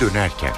dönerken. 0.00 0.52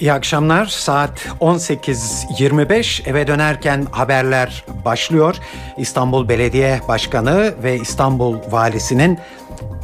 İyi 0.00 0.12
akşamlar. 0.12 0.66
Saat 0.66 1.26
18.25 1.40 3.10
eve 3.10 3.26
dönerken 3.26 3.86
haberler 3.90 4.64
başlıyor. 4.84 5.36
İstanbul 5.78 6.28
Belediye 6.28 6.80
Başkanı 6.88 7.54
ve 7.62 7.76
İstanbul 7.76 8.36
Valisi'nin 8.50 9.18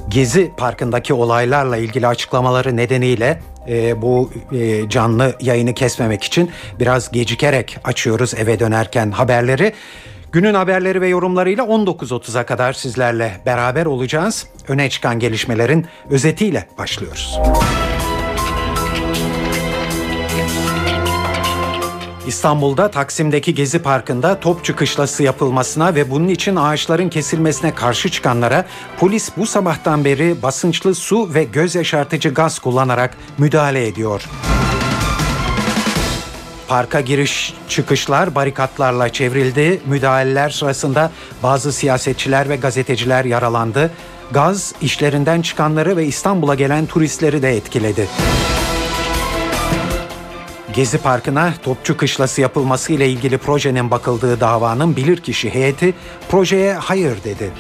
Gezi 0.09 0.52
Parkı'ndaki 0.56 1.14
olaylarla 1.14 1.77
ilgili 1.77 2.06
açıklamaları 2.06 2.77
nedeniyle 2.77 3.41
e, 3.69 4.02
bu 4.02 4.30
e, 4.52 4.88
canlı 4.88 5.37
yayını 5.41 5.74
kesmemek 5.74 6.24
için 6.24 6.51
biraz 6.80 7.10
gecikerek 7.10 7.78
açıyoruz 7.84 8.34
eve 8.34 8.60
dönerken 8.60 9.10
haberleri. 9.10 9.73
Günün 10.34 10.55
haberleri 10.55 11.01
ve 11.01 11.09
yorumlarıyla 11.09 11.65
19.30'a 11.65 12.47
kadar 12.47 12.73
sizlerle 12.73 13.41
beraber 13.47 13.87
olacağız. 13.87 14.47
Öne 14.69 14.91
çıkan 14.91 15.19
gelişmelerin 15.19 15.87
özetiyle 16.11 16.69
başlıyoruz. 16.79 17.38
İstanbul'da 22.27 22.91
Taksim'deki 22.91 23.55
Gezi 23.55 23.78
Parkı'nda 23.78 24.41
top 24.41 24.65
çıkışlası 24.65 25.23
yapılmasına 25.23 25.95
ve 25.95 26.11
bunun 26.11 26.28
için 26.28 26.56
ağaçların 26.56 27.09
kesilmesine 27.09 27.75
karşı 27.75 28.09
çıkanlara 28.09 28.64
polis 28.98 29.30
bu 29.37 29.47
sabahtan 29.47 30.05
beri 30.05 30.42
basınçlı 30.42 30.95
su 30.95 31.34
ve 31.34 31.45
göz 31.45 31.75
yaşartıcı 31.75 32.34
gaz 32.34 32.59
kullanarak 32.59 33.16
müdahale 33.39 33.87
ediyor. 33.87 34.23
Parka 36.68 37.00
giriş 37.00 37.54
çıkışlar 37.68 38.34
barikatlarla 38.34 39.09
çevrildi. 39.09 39.80
Müdahaleler 39.86 40.50
sırasında 40.50 41.10
bazı 41.42 41.72
siyasetçiler 41.72 42.48
ve 42.48 42.56
gazeteciler 42.56 43.25
yaralandı. 43.25 43.91
Gaz 44.30 44.74
işlerinden 44.80 45.42
çıkanları 45.42 45.97
ve 45.97 46.06
İstanbul'a 46.06 46.55
gelen 46.55 46.86
turistleri 46.86 47.42
de 47.42 47.56
etkiledi. 47.56 48.08
Gezi 50.74 50.98
Parkı'na 50.98 51.55
topçu 51.62 51.97
kışlası 51.97 52.41
yapılması 52.41 52.92
ile 52.92 53.08
ilgili 53.08 53.39
projenin 53.39 53.91
bakıldığı 53.91 54.41
davanın 54.41 54.96
bilirkişi 54.96 55.55
heyeti 55.55 55.94
projeye 56.30 56.74
hayır 56.74 57.24
dedi. 57.24 57.52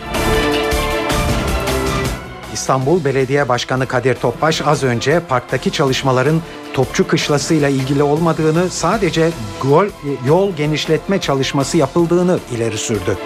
İstanbul 2.54 3.04
Belediye 3.04 3.48
Başkanı 3.48 3.86
Kadir 3.86 4.14
Topbaş 4.14 4.62
az 4.66 4.82
önce 4.82 5.20
parktaki 5.28 5.72
çalışmaların 5.72 6.40
topçu 6.74 7.06
kışlası 7.06 7.54
ile 7.54 7.72
ilgili 7.72 8.02
olmadığını 8.02 8.70
sadece 8.70 9.30
yol, 9.70 9.86
yol 10.26 10.52
genişletme 10.52 11.20
çalışması 11.20 11.76
yapıldığını 11.76 12.38
ileri 12.56 12.78
sürdü. 12.78 13.18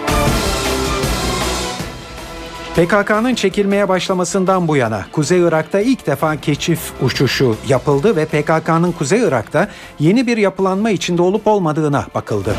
PKK'nın 2.75 3.35
çekilmeye 3.35 3.89
başlamasından 3.89 4.67
bu 4.67 4.75
yana 4.75 5.05
Kuzey 5.11 5.39
Irak'ta 5.39 5.79
ilk 5.79 6.07
defa 6.07 6.35
keşif 6.35 6.79
uçuşu 7.01 7.55
yapıldı 7.67 8.15
ve 8.15 8.25
PKK'nın 8.25 8.91
Kuzey 8.91 9.19
Irak'ta 9.19 9.67
yeni 9.99 10.27
bir 10.27 10.37
yapılanma 10.37 10.89
içinde 10.89 11.21
olup 11.21 11.47
olmadığına 11.47 12.05
bakıldı. 12.15 12.55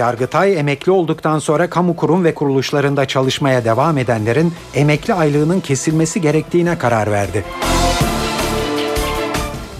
Yargıtay 0.00 0.58
emekli 0.58 0.92
olduktan 0.92 1.38
sonra 1.38 1.70
kamu 1.70 1.96
kurum 1.96 2.24
ve 2.24 2.34
kuruluşlarında 2.34 3.06
çalışmaya 3.06 3.64
devam 3.64 3.98
edenlerin 3.98 4.52
emekli 4.74 5.14
aylığının 5.14 5.60
kesilmesi 5.60 6.20
gerektiğine 6.20 6.78
karar 6.78 7.10
verdi. 7.10 7.44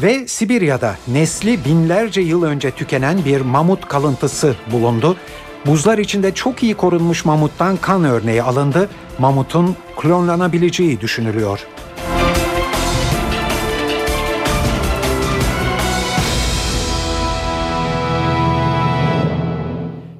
Ve 0.02 0.28
Sibirya'da 0.28 0.96
nesli 1.08 1.64
binlerce 1.64 2.20
yıl 2.20 2.42
önce 2.42 2.70
tükenen 2.70 3.24
bir 3.24 3.40
mamut 3.40 3.88
kalıntısı 3.88 4.54
bulundu. 4.72 5.16
Buzlar 5.66 5.98
içinde 5.98 6.34
çok 6.34 6.62
iyi 6.62 6.74
korunmuş 6.74 7.24
mamuttan 7.24 7.76
kan 7.76 8.04
örneği 8.04 8.42
alındı. 8.42 8.88
Mamutun 9.18 9.76
klonlanabileceği 9.96 11.00
düşünülüyor. 11.00 11.66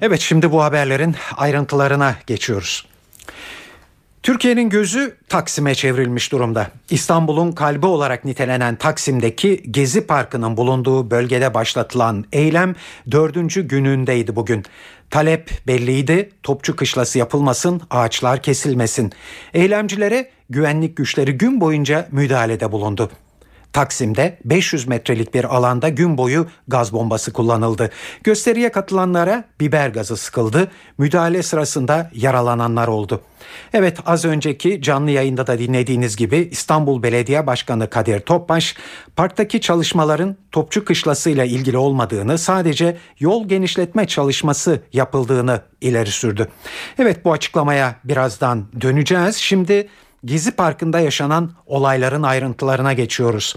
Evet 0.03 0.21
şimdi 0.21 0.53
bu 0.53 0.63
haberlerin 0.63 1.15
ayrıntılarına 1.37 2.17
geçiyoruz. 2.27 2.87
Türkiye'nin 4.23 4.69
gözü 4.69 5.17
Taksim'e 5.29 5.75
çevrilmiş 5.75 6.33
durumda. 6.33 6.71
İstanbul'un 6.91 7.53
kalbi 7.53 7.87
olarak 7.87 8.25
nitelenen 8.25 8.77
Taksim'deki 8.77 9.63
Gezi 9.71 10.07
Parkı'nın 10.07 10.57
bulunduğu 10.57 11.11
bölgede 11.11 11.55
başlatılan 11.55 12.25
eylem 12.33 12.75
dördüncü 13.11 13.69
günündeydi 13.69 14.37
bugün. 14.37 14.65
Talep 15.11 15.51
belliydi, 15.67 16.31
topçu 16.43 16.77
kışlası 16.77 17.19
yapılmasın, 17.19 17.81
ağaçlar 17.91 18.43
kesilmesin. 18.43 19.13
Eylemcilere 19.55 20.31
güvenlik 20.51 20.97
güçleri 20.97 21.33
gün 21.33 21.61
boyunca 21.61 22.09
müdahalede 22.11 22.73
bulundu. 22.73 23.11
Taksim'de 23.73 24.39
500 24.45 24.89
metrelik 24.89 25.35
bir 25.35 25.45
alanda 25.45 25.89
gün 25.89 26.19
boyu 26.19 26.47
gaz 26.69 26.93
bombası 26.93 27.33
kullanıldı. 27.33 27.91
Gösteriye 28.25 28.73
katılanlara 28.73 29.45
biber 29.61 29.89
gazı 29.89 30.17
sıkıldı. 30.17 30.71
Müdahale 30.99 31.43
sırasında 31.43 32.11
yaralananlar 32.15 32.89
oldu. 32.89 33.23
Evet 33.73 33.99
az 34.07 34.25
önceki 34.25 34.83
canlı 34.83 35.11
yayında 35.11 35.47
da 35.47 35.59
dinlediğiniz 35.59 36.17
gibi 36.17 36.49
İstanbul 36.51 37.03
Belediye 37.03 37.47
Başkanı 37.47 37.91
Kadir 37.91 38.21
Topbaş 38.21 38.77
parktaki 39.17 39.61
çalışmaların 39.61 40.37
Topçu 40.53 40.85
Kışlası 40.85 41.31
ile 41.31 41.49
ilgili 41.49 41.79
olmadığını 41.79 42.39
sadece 42.39 42.97
yol 43.19 43.49
genişletme 43.49 44.07
çalışması 44.07 44.83
yapıldığını 44.93 45.61
ileri 45.81 46.11
sürdü. 46.11 46.49
Evet 46.99 47.25
bu 47.25 47.33
açıklamaya 47.33 47.95
birazdan 48.05 48.67
döneceğiz. 48.81 49.37
Şimdi 49.37 49.89
Gezi 50.25 50.51
Parkı'nda 50.51 51.01
yaşanan 51.01 51.51
olayların 51.67 52.23
ayrıntılarına 52.23 52.93
geçiyoruz. 52.93 53.57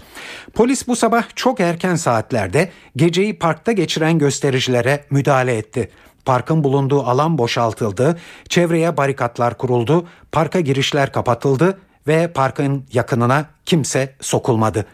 Polis 0.54 0.88
bu 0.88 0.96
sabah 0.96 1.24
çok 1.36 1.60
erken 1.60 1.94
saatlerde 1.94 2.70
geceyi 2.96 3.38
parkta 3.38 3.72
geçiren 3.72 4.18
göstericilere 4.18 5.04
müdahale 5.10 5.56
etti. 5.56 5.90
Parkın 6.24 6.64
bulunduğu 6.64 7.02
alan 7.02 7.38
boşaltıldı, 7.38 8.18
çevreye 8.48 8.96
barikatlar 8.96 9.58
kuruldu, 9.58 10.06
parka 10.32 10.60
girişler 10.60 11.12
kapatıldı 11.12 11.78
ve 12.06 12.32
parkın 12.32 12.86
yakınına 12.92 13.46
kimse 13.64 14.14
sokulmadı. 14.20 14.86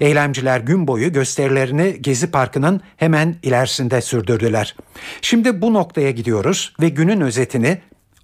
Eylemciler 0.00 0.60
gün 0.60 0.86
boyu 0.86 1.12
gösterilerini 1.12 2.02
Gezi 2.02 2.30
Parkı'nın 2.30 2.80
hemen 2.96 3.36
ilerisinde 3.42 4.00
sürdürdüler. 4.00 4.76
Şimdi 5.22 5.62
bu 5.62 5.74
noktaya 5.74 6.10
gidiyoruz 6.10 6.74
ve 6.80 6.88
günün 6.88 7.20
özetini 7.20 7.78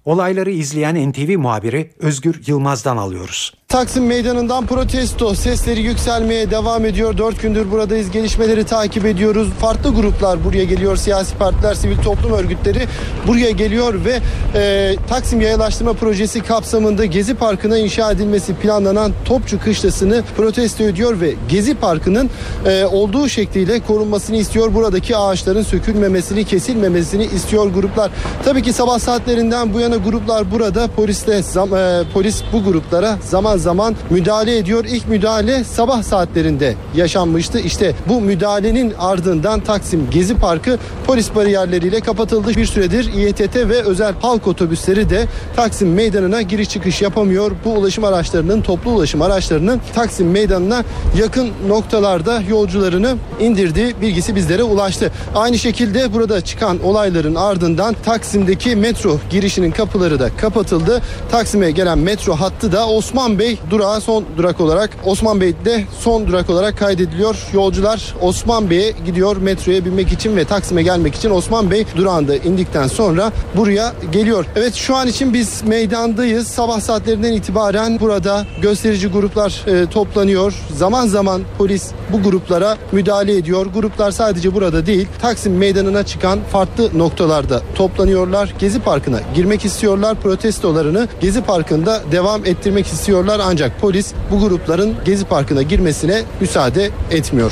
Olayları 0.07 0.51
izleyen 0.51 1.09
NTV 1.11 1.37
muhabiri 1.37 1.91
Özgür 1.99 2.41
Yılmaz'dan 2.47 2.97
alıyoruz. 2.97 3.53
Taksim 3.67 4.05
Meydanı'ndan 4.05 4.65
protesto 4.65 5.35
sesleri 5.35 5.81
yükselmeye 5.81 6.51
devam 6.51 6.85
ediyor. 6.85 7.17
Dört 7.17 7.41
gündür 7.41 7.71
buradayız. 7.71 8.11
Gelişmeleri 8.11 8.63
takip 8.63 9.05
ediyoruz. 9.05 9.49
Farklı 9.59 9.95
gruplar 9.95 10.43
buraya 10.43 10.63
geliyor. 10.63 10.95
Siyasi 10.95 11.37
partiler, 11.37 11.73
sivil 11.73 11.97
toplum 11.97 12.31
örgütleri 12.31 12.79
buraya 13.27 13.51
geliyor 13.51 14.05
ve 14.05 14.19
e, 14.55 14.95
Taksim 15.09 15.41
Yayalaştırma 15.41 15.93
Projesi 15.93 16.43
kapsamında 16.43 17.05
Gezi 17.05 17.35
Parkı'na 17.35 17.77
inşa 17.77 18.11
edilmesi 18.11 18.55
planlanan 18.55 19.11
Topçu 19.25 19.59
Kışlası'nı 19.59 20.23
protesto 20.37 20.83
ediyor 20.83 21.21
ve 21.21 21.33
Gezi 21.49 21.75
Parkı'nın 21.75 22.29
e, 22.65 22.85
olduğu 22.85 23.29
şekliyle 23.29 23.79
korunmasını 23.79 24.37
istiyor. 24.37 24.73
Buradaki 24.73 25.17
ağaçların 25.17 25.63
sökülmemesini, 25.63 26.43
kesilmemesini 26.43 27.25
istiyor 27.25 27.67
gruplar. 27.67 28.11
Tabii 28.45 28.63
ki 28.63 28.73
sabah 28.73 28.99
saatlerinden 28.99 29.73
bu 29.73 29.79
yana 29.79 29.95
gruplar 29.95 30.51
burada 30.51 30.87
polisle 30.87 31.41
zam, 31.41 31.75
e, 31.75 32.03
polis 32.13 32.41
bu 32.53 32.63
gruplara 32.63 33.17
zaman 33.23 33.56
zaman 33.57 33.95
müdahale 34.09 34.57
ediyor. 34.57 34.85
İlk 34.85 35.07
müdahale 35.07 35.63
sabah 35.63 36.03
saatlerinde 36.03 36.75
yaşanmıştı. 36.95 37.59
İşte 37.59 37.95
bu 38.09 38.21
müdahalenin 38.21 38.93
ardından 38.99 39.59
Taksim 39.59 40.09
Gezi 40.11 40.35
Parkı 40.35 40.77
polis 41.07 41.35
bariyerleriyle 41.35 41.99
kapatıldı. 41.99 42.55
Bir 42.55 42.65
süredir 42.65 43.13
İETT 43.13 43.55
ve 43.55 43.83
özel 43.83 44.13
halk 44.21 44.47
otobüsleri 44.47 45.09
de 45.09 45.25
Taksim 45.55 45.93
Meydanı'na 45.93 46.41
giriş 46.41 46.69
çıkış 46.69 47.01
yapamıyor. 47.01 47.51
Bu 47.65 47.73
ulaşım 47.73 48.03
araçlarının, 48.03 48.61
toplu 48.61 48.91
ulaşım 48.91 49.21
araçlarının 49.21 49.81
Taksim 49.95 50.31
Meydanı'na 50.31 50.83
yakın 51.17 51.49
noktalarda 51.67 52.41
yolcularını 52.49 53.15
indirdiği 53.39 53.95
bilgisi 54.01 54.35
bizlere 54.35 54.63
ulaştı. 54.63 55.11
Aynı 55.35 55.57
şekilde 55.57 56.13
burada 56.13 56.41
çıkan 56.41 56.83
olayların 56.83 57.35
ardından 57.35 57.95
Taksim'deki 58.05 58.75
metro 58.75 59.19
girişinin 59.29 59.71
kapıları 59.71 60.19
da 60.19 60.29
kapatıldı. 60.37 61.01
Taksim'e 61.31 61.71
gelen 61.71 61.97
metro 61.97 62.35
hattı 62.35 62.71
da 62.71 62.87
Osman 62.87 63.39
Bey 63.39 63.46
Bey 63.47 63.59
durağı 63.69 64.01
son 64.01 64.25
durak 64.37 64.61
olarak 64.61 64.89
Osman 65.05 65.41
Bey'de 65.41 65.83
son 65.99 66.27
durak 66.27 66.49
olarak 66.49 66.77
kaydediliyor. 66.77 67.35
Yolcular 67.53 68.15
Osman 68.21 68.69
Bey'e 68.69 68.93
gidiyor 69.05 69.37
metroya 69.37 69.85
binmek 69.85 70.11
için 70.11 70.35
ve 70.35 70.45
Taksim'e 70.45 70.83
gelmek 70.83 71.15
için 71.15 71.29
Osman 71.29 71.71
Bey 71.71 71.85
durağında 71.95 72.35
indikten 72.35 72.87
sonra 72.87 73.31
buraya 73.55 73.93
geliyor. 74.11 74.45
Evet 74.55 74.73
şu 74.73 74.95
an 74.95 75.07
için 75.07 75.33
biz 75.33 75.63
meydandayız. 75.63 76.47
Sabah 76.47 76.79
saatlerinden 76.79 77.33
itibaren 77.33 77.99
burada 77.99 78.45
gösterici 78.61 79.07
gruplar 79.07 79.63
e, 79.67 79.89
toplanıyor. 79.89 80.53
Zaman 80.75 81.07
zaman 81.07 81.41
polis 81.57 81.91
bu 82.11 82.23
gruplara 82.23 82.77
müdahale 82.91 83.37
ediyor. 83.37 83.65
Gruplar 83.65 84.11
sadece 84.11 84.53
burada 84.53 84.85
değil 84.85 85.07
Taksim 85.21 85.57
meydanına 85.57 86.03
çıkan 86.03 86.39
farklı 86.51 86.97
noktalarda 86.97 87.61
toplanıyorlar. 87.75 88.53
Gezi 88.59 88.79
Parkı'na 88.79 89.19
girmek 89.35 89.65
istiyorlar. 89.65 90.15
Protestolarını 90.21 91.07
Gezi 91.21 91.41
Parkı'nda 91.41 92.01
devam 92.11 92.45
ettirmek 92.45 92.87
istiyorlar 92.87 93.36
çalışıyorlar 93.37 93.51
ancak 93.51 93.81
polis 93.81 94.13
bu 94.31 94.39
grupların 94.39 94.95
Gezi 95.05 95.25
Parkı'na 95.25 95.61
girmesine 95.61 96.23
müsaade 96.41 96.91
etmiyor. 97.11 97.51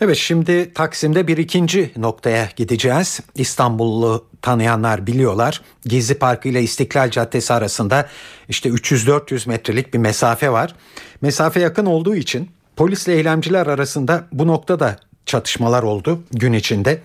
Evet 0.00 0.16
şimdi 0.16 0.72
Taksim'de 0.74 1.26
bir 1.26 1.36
ikinci 1.36 1.90
noktaya 1.96 2.48
gideceğiz. 2.56 3.20
İstanbullu 3.34 4.24
tanıyanlar 4.42 5.06
biliyorlar. 5.06 5.62
Gezi 5.86 6.14
Parkı 6.14 6.48
ile 6.48 6.62
İstiklal 6.62 7.10
Caddesi 7.10 7.52
arasında 7.52 8.08
işte 8.48 8.68
300-400 8.68 9.48
metrelik 9.48 9.94
bir 9.94 9.98
mesafe 9.98 10.50
var. 10.50 10.74
Mesafe 11.20 11.60
yakın 11.60 11.86
olduğu 11.86 12.14
için 12.14 12.50
polisle 12.76 13.14
eylemciler 13.14 13.66
arasında 13.66 14.24
bu 14.32 14.46
noktada 14.46 14.96
çatışmalar 15.26 15.82
oldu 15.82 16.22
gün 16.32 16.52
içinde. 16.52 17.00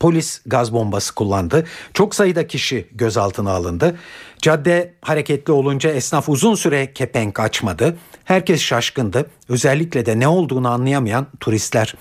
Polis 0.00 0.40
gaz 0.46 0.72
bombası 0.72 1.14
kullandı. 1.14 1.64
Çok 1.94 2.14
sayıda 2.14 2.46
kişi 2.46 2.86
gözaltına 2.92 3.50
alındı. 3.50 3.96
Cadde 4.42 4.94
hareketli 5.00 5.52
olunca 5.52 5.90
esnaf 5.90 6.28
uzun 6.28 6.54
süre 6.54 6.92
kepenk 6.92 7.40
açmadı. 7.40 7.96
Herkes 8.24 8.60
şaşkındı. 8.60 9.30
Özellikle 9.48 10.06
de 10.06 10.20
ne 10.20 10.28
olduğunu 10.28 10.68
anlayamayan 10.68 11.26
turistler. 11.40 11.94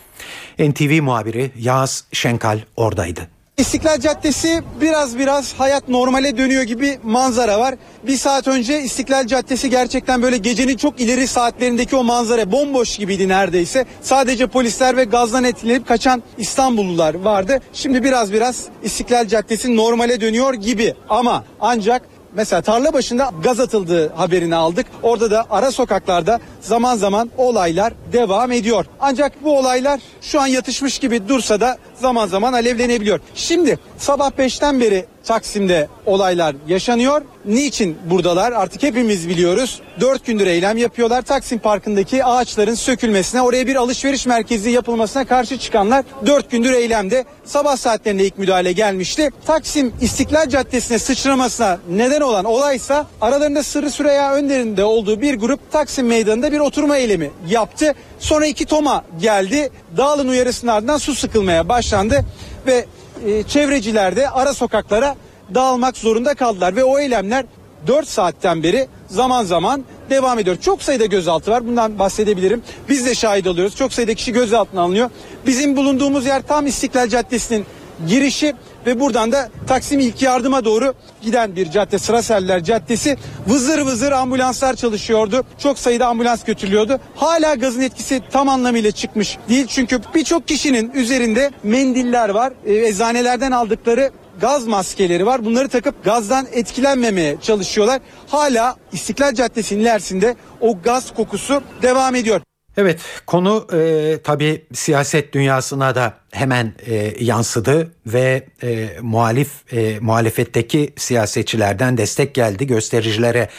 NTV 0.60 1.02
muhabiri 1.02 1.52
Yağız 1.60 2.06
Şenkal 2.12 2.60
oradaydı. 2.76 3.28
İstiklal 3.58 4.00
Caddesi 4.00 4.64
biraz 4.82 5.18
biraz 5.20 5.54
hayat 5.54 5.90
normale 5.90 6.38
dönüyor 6.38 6.64
gibi 6.64 7.00
manzara 7.04 7.60
var. 7.60 7.76
Bir 8.08 8.18
saat 8.18 8.48
önce 8.48 8.82
İstiklal 8.82 9.28
Caddesi 9.28 9.70
gerçekten 9.70 10.22
böyle 10.22 10.38
gecenin 10.38 10.78
çok 10.78 11.00
ileri 11.00 11.28
saatlerindeki 11.28 11.96
o 11.96 12.04
manzara 12.04 12.52
bomboş 12.52 12.98
gibiydi 12.98 13.28
neredeyse. 13.28 13.86
Sadece 14.02 14.48
polisler 14.48 14.98
ve 14.98 15.04
gazdan 15.04 15.44
etkilenip 15.44 15.88
kaçan 15.88 16.24
İstanbullular 16.38 17.14
vardı. 17.16 17.62
Şimdi 17.74 18.04
biraz 18.04 18.34
biraz 18.34 18.64
İstiklal 18.84 19.28
Caddesi 19.28 19.76
normale 19.76 20.22
dönüyor 20.22 20.54
gibi 20.54 20.94
ama 21.10 21.44
ancak 21.60 22.02
Mesela 22.36 22.62
tarla 22.62 22.94
başında 22.94 23.32
gaz 23.44 23.60
atıldığı 23.60 24.14
haberini 24.14 24.56
aldık. 24.56 24.86
Orada 25.04 25.32
da 25.32 25.46
ara 25.50 25.72
sokaklarda 25.72 26.40
zaman 26.62 26.98
zaman 26.98 27.32
olaylar 27.38 27.94
devam 28.14 28.52
ediyor. 28.52 28.86
Ancak 29.00 29.44
bu 29.44 29.58
olaylar 29.58 30.00
şu 30.22 30.42
an 30.42 30.48
yatışmış 30.48 31.00
gibi 31.00 31.28
dursa 31.30 31.62
da 31.62 31.78
zaman 32.02 32.28
zaman 32.28 32.54
alevlenebiliyor. 32.54 33.20
Şimdi 33.36 33.80
sabah 33.98 34.32
5'ten 34.32 34.80
beri 34.80 35.06
Taksim'de 35.24 35.88
olaylar 36.06 36.56
yaşanıyor. 36.68 37.22
Niçin 37.46 37.98
buradalar 38.10 38.52
artık 38.52 38.84
hepimiz 38.84 39.30
biliyoruz. 39.30 39.82
Dört 40.00 40.26
gündür 40.26 40.48
eylem 40.48 40.78
yapıyorlar. 40.78 41.22
Taksim 41.22 41.60
Parkı'ndaki 41.60 42.26
ağaçların 42.26 42.76
sökülmesine, 42.76 43.42
oraya 43.42 43.68
bir 43.68 43.76
alışveriş 43.76 44.26
merkezi 44.26 44.70
yapılmasına 44.70 45.26
karşı 45.26 45.58
çıkanlar 45.58 46.06
dört 46.26 46.52
gündür 46.52 46.74
eylemde. 46.74 47.26
Sabah 47.46 47.78
saatlerinde 47.78 48.26
ilk 48.26 48.38
müdahale 48.38 48.72
gelmişti. 48.72 49.30
Taksim 49.48 49.94
İstiklal 50.02 50.50
Caddesi'ne 50.50 51.00
sıçramasına 51.00 51.80
neden 51.90 52.22
olan 52.22 52.46
olaysa 52.46 53.08
aralarında 53.22 53.64
Sırrı 53.64 53.92
Süreyya 53.92 54.34
Önder'in 54.34 54.78
de 54.78 54.84
olduğu 54.84 55.22
bir 55.22 55.36
grup 55.36 55.72
Taksim 55.72 56.08
Meydanı'nda 56.08 56.52
bir 56.52 56.60
oturma 56.60 56.98
eylemi 56.98 57.32
yaptı. 57.50 57.94
Sonra 58.20 58.46
iki 58.46 58.66
toma 58.66 59.04
geldi. 59.22 59.70
Dağılın 59.98 60.28
uyarısının 60.28 60.72
ardından 60.72 60.98
su 60.98 61.16
sıkılmaya 61.16 61.70
başlandı 61.70 62.26
ve 62.68 62.86
e, 63.26 63.44
çevreciler 63.44 64.16
de 64.16 64.30
ara 64.30 64.54
sokaklara 64.54 65.16
dağılmak 65.56 65.98
zorunda 65.98 66.34
kaldılar 66.34 66.76
ve 66.76 66.84
o 66.84 67.00
eylemler 67.00 67.46
4 67.88 68.08
saatten 68.08 68.64
beri 68.64 68.88
zaman 69.08 69.44
zaman 69.44 69.84
devam 70.10 70.40
ediyor. 70.40 70.58
Çok 70.62 70.84
sayıda 70.84 71.06
gözaltı 71.06 71.52
var. 71.52 71.68
Bundan 71.68 72.00
bahsedebilirim. 72.00 72.64
Biz 72.90 73.06
de 73.06 73.16
şahit 73.16 73.48
oluyoruz. 73.48 73.76
Çok 73.76 73.94
sayıda 73.94 74.14
kişi 74.14 74.34
gözaltına 74.34 74.82
alınıyor. 74.82 75.10
Bizim 75.46 75.76
bulunduğumuz 75.76 76.26
yer 76.26 76.42
tam 76.48 76.68
İstiklal 76.68 77.10
Caddesi'nin 77.10 77.66
girişi 78.08 78.54
ve 78.86 79.00
buradan 79.00 79.32
da 79.32 79.50
Taksim 79.68 80.00
ilk 80.00 80.22
yardıma 80.22 80.66
doğru 80.66 80.94
giden 81.22 81.56
bir 81.56 81.72
cadde 81.72 82.00
Sıraseller 82.00 82.64
Caddesi. 82.64 83.18
Vızır 83.48 83.80
vızır 83.80 84.12
ambulanslar 84.12 84.76
çalışıyordu. 84.76 85.44
Çok 85.58 85.80
sayıda 85.80 86.08
ambulans 86.08 86.44
götürülüyordu. 86.44 87.00
Hala 87.16 87.56
gazın 87.56 87.82
etkisi 87.82 88.22
tam 88.32 88.50
anlamıyla 88.50 88.92
çıkmış 88.92 89.38
değil. 89.50 89.68
Çünkü 89.68 90.00
birçok 90.16 90.48
kişinin 90.48 90.92
üzerinde 90.92 91.52
mendiller 91.64 92.30
var. 92.30 92.54
E, 92.66 92.74
eczanelerden 92.74 93.52
aldıkları 93.52 94.12
gaz 94.42 94.68
maskeleri 94.68 95.26
var. 95.26 95.46
Bunları 95.46 95.70
takıp 95.70 96.04
gazdan 96.04 96.48
etkilenmemeye 96.52 97.38
çalışıyorlar. 97.42 98.02
Hala 98.28 98.76
İstiklal 98.92 99.34
Caddesi'nin 99.34 99.82
ilerisinde 99.82 100.36
o 100.62 100.82
gaz 100.82 101.14
kokusu 101.14 101.64
devam 101.82 102.16
ediyor. 102.16 102.42
Evet 102.78 103.00
konu 103.26 103.68
e, 103.74 104.18
tabii 104.24 104.66
siyaset 104.74 105.34
dünyasına 105.34 105.96
da 105.96 106.14
hemen 106.32 106.74
e, 106.86 107.14
yansıdı 107.20 107.92
ve 108.08 108.46
e, 108.64 108.90
muhalif 109.02 109.74
e, 109.74 110.00
muhalefetteki 110.00 110.94
siyasetçilerden 110.96 111.98
destek 111.98 112.36
geldi 112.36 112.68
göstericilere. 112.68 113.50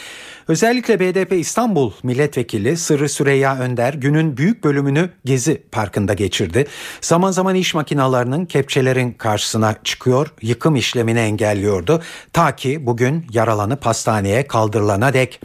Özellikle 0.47 0.99
BDP 0.99 1.31
İstanbul 1.31 1.91
Milletvekili 2.03 2.77
Sırrı 2.77 3.09
Süreyya 3.09 3.59
Önder 3.59 3.93
günün 3.93 4.37
büyük 4.37 4.63
bölümünü 4.63 5.09
Gezi 5.25 5.63
Parkı'nda 5.71 6.13
geçirdi. 6.13 6.65
Zaman 7.01 7.31
zaman 7.31 7.55
iş 7.55 7.73
makinalarının 7.73 8.45
kepçelerin 8.45 9.11
karşısına 9.11 9.75
çıkıyor, 9.83 10.27
yıkım 10.41 10.75
işlemini 10.75 11.19
engelliyordu. 11.19 12.01
Ta 12.33 12.55
ki 12.55 12.85
bugün 12.85 13.25
yaralanıp 13.33 13.85
hastaneye 13.85 14.47
kaldırılana 14.47 15.13
dek. 15.13 15.41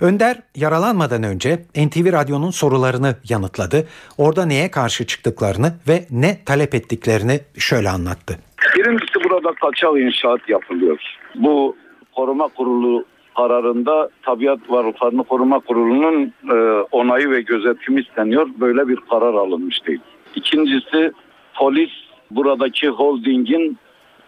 Önder 0.00 0.42
yaralanmadan 0.56 1.22
önce 1.22 1.58
NTV 1.76 2.12
Radyo'nun 2.12 2.50
sorularını 2.50 3.16
yanıtladı. 3.28 3.88
Orada 4.18 4.46
neye 4.46 4.70
karşı 4.70 5.06
çıktıklarını 5.06 5.72
ve 5.88 6.06
ne 6.10 6.44
talep 6.44 6.74
ettiklerini 6.74 7.40
şöyle 7.58 7.90
anlattı. 7.90 8.38
Birincisi 8.76 9.24
burada 9.24 9.54
kaçak 9.60 9.96
inşaat 9.96 10.48
yapılıyor. 10.48 10.98
Bu 11.34 11.76
koruma 12.16 12.48
kurulu 12.48 13.11
kararında 13.36 14.08
Tabiat 14.22 14.70
Varlıklarını 14.70 15.24
Koruma 15.24 15.60
Kurulu'nun 15.60 16.32
e, 16.50 16.54
onayı 16.92 17.30
ve 17.30 17.40
gözetimi 17.40 18.00
isteniyor. 18.00 18.48
Böyle 18.60 18.88
bir 18.88 18.96
karar 18.96 19.34
alınmış 19.34 19.86
değil. 19.86 20.00
İkincisi 20.34 21.12
polis 21.54 21.90
buradaki 22.30 22.88
holdingin 22.88 23.78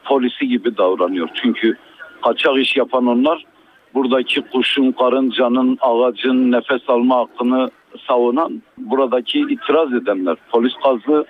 polisi 0.05 0.49
gibi 0.49 0.77
davranıyor. 0.77 1.29
Çünkü 1.35 1.77
kaçak 2.23 2.57
iş 2.57 2.77
yapan 2.77 3.07
onlar 3.07 3.45
buradaki 3.95 4.41
kuşun, 4.41 4.93
karıncanın, 4.93 5.79
ağacın 5.81 6.53
nefes 6.53 6.83
alma 6.89 7.17
hakkını 7.17 7.71
savunan 8.07 8.63
buradaki 8.79 9.39
itiraz 9.39 9.93
edenler. 9.95 10.37
Polis 10.51 10.73
gazı 10.85 11.25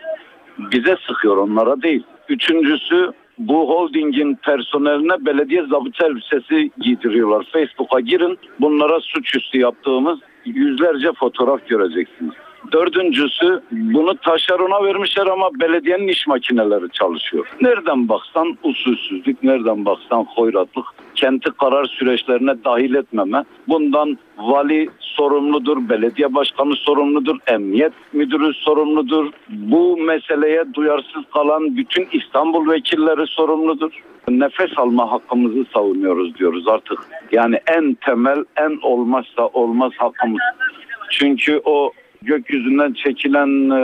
bize 0.59 0.97
sıkıyor 1.07 1.37
onlara 1.37 1.83
değil. 1.83 2.03
Üçüncüsü 2.29 3.13
bu 3.39 3.69
holdingin 3.69 4.35
personeline 4.35 5.27
belediye 5.27 5.63
zabıta 5.63 6.07
elbisesi 6.07 6.71
giydiriyorlar. 6.81 7.47
Facebook'a 7.53 8.01
girin 8.01 8.39
bunlara 8.61 9.01
suçüstü 9.01 9.59
yaptığımız 9.59 10.19
yüzlerce 10.45 11.13
fotoğraf 11.13 11.69
göreceksiniz. 11.69 12.35
Dördüncüsü 12.73 13.61
bunu 13.71 14.17
taşerona 14.17 14.85
vermişler 14.85 15.27
ama 15.27 15.51
belediyenin 15.61 16.09
iş 16.09 16.27
makineleri 16.27 16.91
çalışıyor. 16.93 17.47
Nereden 17.61 18.09
baksan 18.09 18.59
usulsüzlük, 18.63 19.43
nereden 19.43 19.85
baksan 19.85 20.25
hoyratlık, 20.25 20.85
kenti 21.15 21.51
karar 21.51 21.85
süreçlerine 21.85 22.65
dahil 22.65 22.95
etmeme. 22.95 23.45
Bundan 23.69 24.19
vali 24.39 24.89
sorumludur, 25.01 25.89
belediye 25.89 26.35
başkanı 26.35 26.77
sorumludur, 26.77 27.37
emniyet 27.47 27.93
müdürü 28.13 28.55
sorumludur. 28.55 29.31
Bu 29.49 29.97
meseleye 29.97 30.65
duyarsız 30.75 31.23
kalan 31.35 31.77
bütün 31.77 32.09
İstanbul 32.13 32.71
vekilleri 32.71 33.27
sorumludur. 33.27 34.03
Nefes 34.29 34.79
alma 34.79 35.11
hakkımızı 35.11 35.65
savunuyoruz 35.75 36.39
diyoruz 36.39 36.69
artık. 36.69 36.99
Yani 37.33 37.61
en 37.67 37.95
temel, 37.95 38.45
en 38.57 38.79
olmazsa 38.83 39.47
olmaz 39.47 39.93
hakkımız. 39.99 40.41
Çünkü 41.11 41.61
o 41.65 41.93
gökyüzünden 42.25 42.93
çekilen 42.93 43.71
e, 43.71 43.81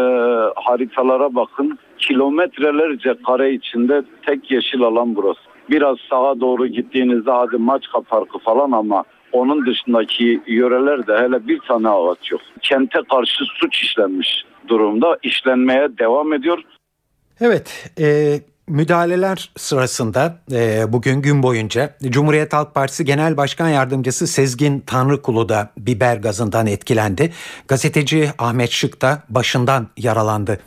haritalara 0.54 1.34
bakın. 1.34 1.78
Kilometrelerce 1.98 3.14
kare 3.26 3.52
içinde 3.52 4.02
tek 4.26 4.50
yeşil 4.50 4.82
alan 4.82 5.16
burası. 5.16 5.40
Biraz 5.70 5.96
sağa 6.10 6.40
doğru 6.40 6.66
gittiğinizde 6.66 7.30
hadi 7.30 7.56
Maçka 7.56 8.00
Parkı 8.00 8.38
falan 8.38 8.72
ama 8.72 9.04
onun 9.32 9.66
dışındaki 9.66 10.40
yörelerde 10.46 11.16
hele 11.18 11.48
bir 11.48 11.58
tane 11.58 11.88
ağaç 11.88 12.30
yok. 12.32 12.40
Kente 12.62 12.98
karşı 13.10 13.44
suç 13.44 13.82
işlenmiş 13.82 14.44
durumda. 14.68 15.18
işlenmeye 15.22 15.98
devam 15.98 16.32
ediyor. 16.32 16.62
Evet, 17.40 17.92
e, 18.00 18.06
müdahaleler 18.70 19.50
sırasında 19.56 20.38
e, 20.52 20.92
bugün 20.92 21.22
gün 21.22 21.42
boyunca 21.42 21.96
Cumhuriyet 22.02 22.52
Halk 22.52 22.74
Partisi 22.74 23.04
Genel 23.04 23.36
Başkan 23.36 23.68
Yardımcısı 23.68 24.26
Sezgin 24.26 24.80
Tanrıkulu 24.80 25.48
da 25.48 25.70
biber 25.76 26.16
gazından 26.16 26.66
etkilendi. 26.66 27.32
Gazeteci 27.68 28.30
Ahmet 28.38 28.70
Şık 28.70 29.02
da 29.02 29.22
başından 29.28 29.88
yaralandı. 29.96 30.60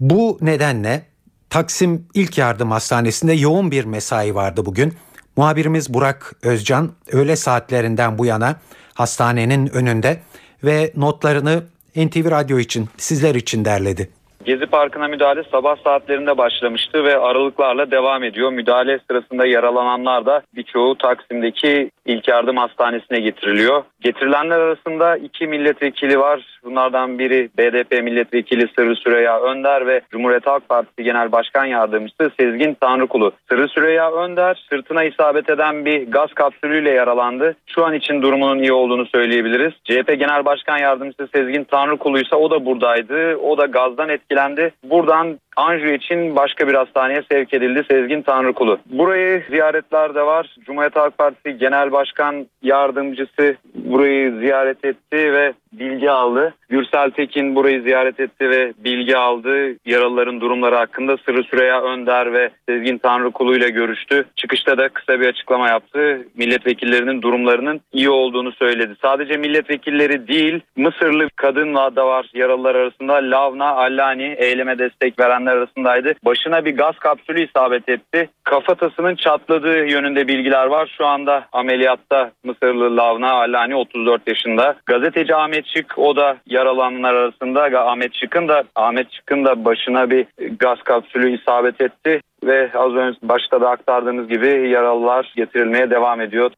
Bu 0.00 0.38
nedenle 0.40 1.06
Taksim 1.50 2.06
İlk 2.14 2.38
Yardım 2.38 2.70
Hastanesi'nde 2.70 3.32
yoğun 3.32 3.70
bir 3.70 3.84
mesai 3.84 4.34
vardı 4.34 4.66
bugün. 4.66 4.94
Muhabirimiz 5.36 5.94
Burak 5.94 6.32
Özcan 6.42 6.92
öğle 7.12 7.36
saatlerinden 7.36 8.18
bu 8.18 8.26
yana 8.26 8.56
hastanenin 8.94 9.66
önünde 9.66 10.20
ve 10.64 10.92
notlarını 10.96 11.64
NTV 11.96 12.30
Radyo 12.30 12.58
için 12.58 12.88
sizler 12.98 13.34
için 13.34 13.64
derledi. 13.64 14.10
Gezi 14.44 14.66
Parkı'na 14.66 15.08
müdahale 15.08 15.42
sabah 15.50 15.76
saatlerinde 15.84 16.38
başlamıştı 16.38 17.04
ve 17.04 17.18
aralıklarla 17.18 17.90
devam 17.90 18.24
ediyor. 18.24 18.52
Müdahale 18.52 19.00
sırasında 19.10 19.46
yaralananlar 19.46 20.26
da 20.26 20.42
birçoğu 20.56 20.98
Taksim'deki 20.98 21.90
ilk 22.06 22.28
yardım 22.28 22.56
hastanesine 22.56 23.20
getiriliyor. 23.20 23.84
Getirilenler 24.04 24.60
arasında 24.60 25.16
iki 25.16 25.46
milletvekili 25.46 26.18
var. 26.18 26.58
Bunlardan 26.64 27.18
biri 27.18 27.48
BDP 27.58 28.02
milletvekili 28.02 28.68
Sırrı 28.76 28.96
Süreyya 28.96 29.40
Önder 29.40 29.86
ve 29.86 30.00
Cumhuriyet 30.10 30.46
Halk 30.46 30.68
Partisi 30.68 31.02
Genel 31.02 31.32
Başkan 31.32 31.64
Yardımcısı 31.64 32.30
Sezgin 32.40 32.76
Tanrıkulu. 32.80 33.32
Sırrı 33.48 33.68
Süreyya 33.68 34.12
Önder 34.12 34.66
sırtına 34.70 35.04
isabet 35.04 35.50
eden 35.50 35.84
bir 35.84 36.10
gaz 36.10 36.32
kapsülüyle 36.34 36.90
yaralandı. 36.90 37.56
Şu 37.66 37.84
an 37.84 37.94
için 37.94 38.22
durumunun 38.22 38.58
iyi 38.58 38.72
olduğunu 38.72 39.06
söyleyebiliriz. 39.06 39.72
CHP 39.84 40.18
Genel 40.18 40.44
Başkan 40.44 40.78
Yardımcısı 40.78 41.28
Sezgin 41.34 41.64
Tanrıkulu 41.64 42.18
ise 42.18 42.36
o 42.36 42.50
da 42.50 42.66
buradaydı. 42.66 43.36
O 43.36 43.58
da 43.58 43.66
gazdan 43.66 44.08
etkilendi. 44.08 44.72
Buradan 44.84 45.38
Anju 45.56 45.88
için 45.88 46.36
başka 46.36 46.68
bir 46.68 46.74
hastaneye 46.74 47.22
sevk 47.30 47.54
edildi 47.54 47.84
Sezgin 47.90 48.22
Tanrıkulu. 48.22 48.78
Burayı 48.86 49.42
ziyaretler 49.50 50.14
de 50.14 50.22
var. 50.22 50.56
Cumhuriyet 50.66 50.96
Halk 50.96 51.18
Partisi 51.18 51.58
Genel 51.58 51.92
Başkan 51.92 52.46
Yardımcısı 52.62 53.56
burayı 53.74 54.32
ziyaret 54.40 54.84
etti 54.84 55.32
ve 55.32 55.52
bilgi 55.72 56.10
aldı. 56.10 56.54
Gürsel 56.68 57.10
Tekin 57.10 57.54
burayı 57.54 57.82
ziyaret 57.82 58.20
etti 58.20 58.50
ve 58.50 58.72
bilgi 58.84 59.16
aldı. 59.16 59.76
Yaralıların 59.86 60.40
durumları 60.40 60.74
hakkında 60.74 61.16
Sırrı 61.16 61.42
Süreyya 61.42 61.82
Önder 61.82 62.32
ve 62.32 62.50
Sezgin 62.68 62.98
Tanrıkulu 62.98 63.56
ile 63.56 63.70
görüştü. 63.70 64.24
Çıkışta 64.36 64.78
da 64.78 64.88
kısa 64.88 65.20
bir 65.20 65.28
açıklama 65.28 65.68
yaptı. 65.68 66.26
Milletvekillerinin 66.36 67.22
durumlarının 67.22 67.80
iyi 67.92 68.10
olduğunu 68.10 68.52
söyledi. 68.52 68.94
Sadece 69.02 69.36
milletvekilleri 69.36 70.28
değil 70.28 70.60
Mısırlı 70.76 71.28
kadınla 71.36 71.96
da 71.96 72.06
var 72.06 72.30
yaralılar 72.34 72.74
arasında. 72.74 73.14
Lavna 73.14 73.66
Allani 73.66 74.34
eyleme 74.38 74.78
destek 74.78 75.18
verenler 75.44 75.56
arasındaydı. 75.56 76.14
Başına 76.24 76.64
bir 76.64 76.76
gaz 76.76 76.98
kapsülü 76.98 77.48
isabet 77.48 77.88
etti. 77.88 78.28
Kafatasının 78.44 79.14
çatladığı 79.14 79.86
yönünde 79.86 80.28
bilgiler 80.28 80.66
var. 80.66 80.94
Şu 80.98 81.06
anda 81.06 81.46
ameliyatta 81.52 82.30
Mısırlı 82.44 82.96
Lavna 82.96 83.32
Allani 83.32 83.76
34 83.76 84.28
yaşında. 84.28 84.76
Gazeteci 84.86 85.34
Ahmet 85.34 85.66
Şık 85.66 85.98
o 85.98 86.16
da 86.16 86.36
yaralananlar 86.46 87.14
arasında. 87.14 87.84
Ahmet 87.90 88.14
Şık'ın 88.14 88.48
da 88.48 88.64
Ahmet 88.74 89.12
Şık'ın 89.12 89.44
da 89.44 89.64
başına 89.64 90.10
bir 90.10 90.26
gaz 90.58 90.78
kapsülü 90.84 91.40
isabet 91.40 91.80
etti 91.80 92.20
ve 92.44 92.70
az 92.74 92.92
önce 92.92 93.18
başta 93.22 93.60
da 93.60 93.70
aktardığımız 93.70 94.28
gibi 94.28 94.68
yaralılar 94.68 95.32
getirilmeye 95.36 95.90
devam 95.90 96.20
ediyor. 96.20 96.50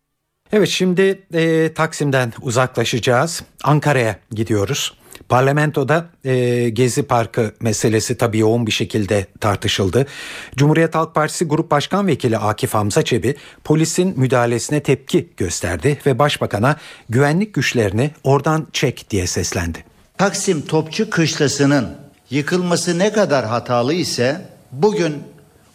Evet 0.52 0.68
şimdi 0.68 1.22
e, 1.34 1.74
Taksim'den 1.74 2.32
uzaklaşacağız. 2.42 3.44
Ankara'ya 3.64 4.16
gidiyoruz. 4.30 4.92
Parlamentoda 5.28 6.06
e, 6.24 6.68
Gezi 6.68 7.02
Parkı 7.02 7.52
meselesi 7.60 8.18
tabii 8.18 8.38
yoğun 8.38 8.66
bir 8.66 8.72
şekilde 8.72 9.26
tartışıldı. 9.40 10.06
Cumhuriyet 10.56 10.94
Halk 10.94 11.14
Partisi 11.14 11.44
Grup 11.44 11.70
Başkan 11.70 12.06
Vekili 12.06 12.38
Akif 12.38 12.74
Hamza 12.74 13.02
Çebi 13.02 13.36
polisin 13.64 14.20
müdahalesine 14.20 14.82
tepki 14.82 15.28
gösterdi 15.36 15.98
ve 16.06 16.18
başbakana 16.18 16.76
güvenlik 17.08 17.54
güçlerini 17.54 18.10
oradan 18.24 18.66
çek 18.72 19.10
diye 19.10 19.26
seslendi. 19.26 19.84
Taksim 20.18 20.62
Topçu 20.62 21.10
Kışlası'nın 21.10 21.88
yıkılması 22.30 22.98
ne 22.98 23.12
kadar 23.12 23.46
hatalı 23.46 23.94
ise 23.94 24.40
bugün 24.72 25.22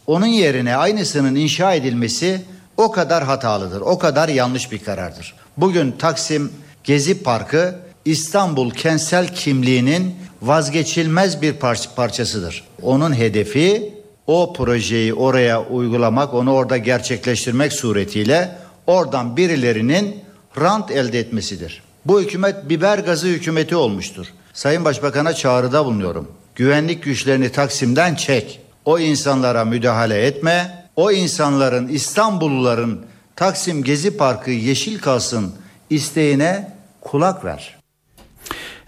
onun 0.07 0.25
yerine 0.25 0.75
aynısının 0.75 1.35
inşa 1.35 1.73
edilmesi 1.73 2.41
o 2.77 2.91
kadar 2.91 3.23
hatalıdır. 3.23 3.81
O 3.81 3.99
kadar 3.99 4.29
yanlış 4.29 4.71
bir 4.71 4.79
karardır. 4.79 5.35
Bugün 5.57 5.91
Taksim 5.91 6.51
Gezi 6.83 7.23
Parkı 7.23 7.75
İstanbul 8.05 8.71
kentsel 8.71 9.27
kimliğinin 9.27 10.15
vazgeçilmez 10.41 11.41
bir 11.41 11.53
par- 11.53 11.95
parçasıdır. 11.95 12.63
Onun 12.81 13.17
hedefi 13.17 13.93
o 14.27 14.53
projeyi 14.53 15.13
oraya 15.13 15.63
uygulamak, 15.65 16.33
onu 16.33 16.53
orada 16.53 16.77
gerçekleştirmek 16.77 17.73
suretiyle 17.73 18.57
oradan 18.87 19.37
birilerinin 19.37 20.15
rant 20.61 20.91
elde 20.91 21.19
etmesidir. 21.19 21.83
Bu 22.05 22.21
hükümet 22.21 22.69
biber 22.69 22.99
gazı 22.99 23.27
hükümeti 23.27 23.75
olmuştur. 23.75 24.25
Sayın 24.53 24.85
Başbakan'a 24.85 25.33
çağrıda 25.33 25.85
bulunuyorum. 25.85 26.27
Güvenlik 26.55 27.03
güçlerini 27.03 27.51
Taksim'den 27.51 28.15
çek. 28.15 28.59
O 28.85 28.99
insanlara 28.99 29.65
müdahale 29.65 30.25
etme. 30.25 30.85
O 30.95 31.11
insanların 31.11 31.87
İstanbulluların 31.87 33.05
Taksim 33.35 33.83
Gezi 33.83 34.17
Parkı 34.17 34.51
yeşil 34.51 34.99
kalsın 34.99 35.53
isteğine 35.89 36.73
kulak 37.01 37.45
ver. 37.45 37.80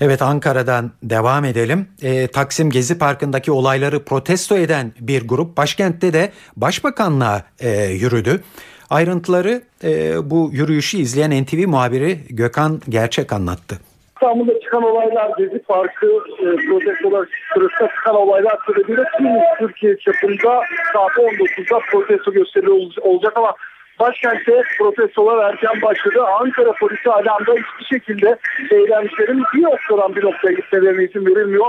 Evet 0.05 0.21
Ankara'dan 0.21 0.91
devam 1.03 1.45
edelim. 1.45 1.87
E, 2.01 2.27
Taksim 2.27 2.69
Gezi 2.69 2.99
Parkı'ndaki 2.99 3.51
olayları 3.51 4.03
protesto 4.05 4.57
eden 4.57 4.91
bir 4.99 5.27
grup 5.27 5.57
başkentte 5.57 6.13
de 6.13 6.31
başbakanlığa 6.57 7.41
e, 7.59 7.69
yürüdü. 7.85 8.41
Ayrıntıları 8.89 9.61
e, 9.83 9.89
bu 10.29 10.49
yürüyüşü 10.53 10.97
izleyen 10.97 11.43
NTV 11.43 11.67
muhabiri 11.67 12.17
Gökhan 12.29 12.81
Gerçek 12.89 13.33
anlattı. 13.33 13.75
İstanbul'da 14.15 14.59
çıkan 14.59 14.83
olaylar 14.83 15.31
Gezi 15.37 15.59
Parkı 15.59 16.05
e, 16.39 16.45
protestolar 16.69 17.27
sırasında 17.53 17.89
çıkan 17.95 18.15
olaylar 18.15 18.57
sebebiyle 18.67 19.03
tüm 19.17 19.27
Türkiye 19.59 19.97
çapında 19.97 20.61
saat 20.93 21.11
19'da 21.11 21.79
protesto 21.91 22.31
gösterileri 22.33 22.71
ol- 22.71 23.01
olacak 23.01 23.33
ama 23.35 23.53
başkentte 23.99 24.61
protestolar 24.77 25.49
erken 25.49 25.81
başladı. 25.81 26.23
Ankara 26.23 26.71
polisi 26.71 27.09
alanda 27.09 27.53
hiçbir 27.53 27.85
şekilde 27.85 28.37
eylemcilerin 28.71 29.43
bir 29.53 29.63
noktadan 29.63 30.15
bir 30.15 30.23
noktaya 30.23 30.53
gitmelerine 30.53 31.03
izin 31.03 31.25
verilmiyor. 31.25 31.67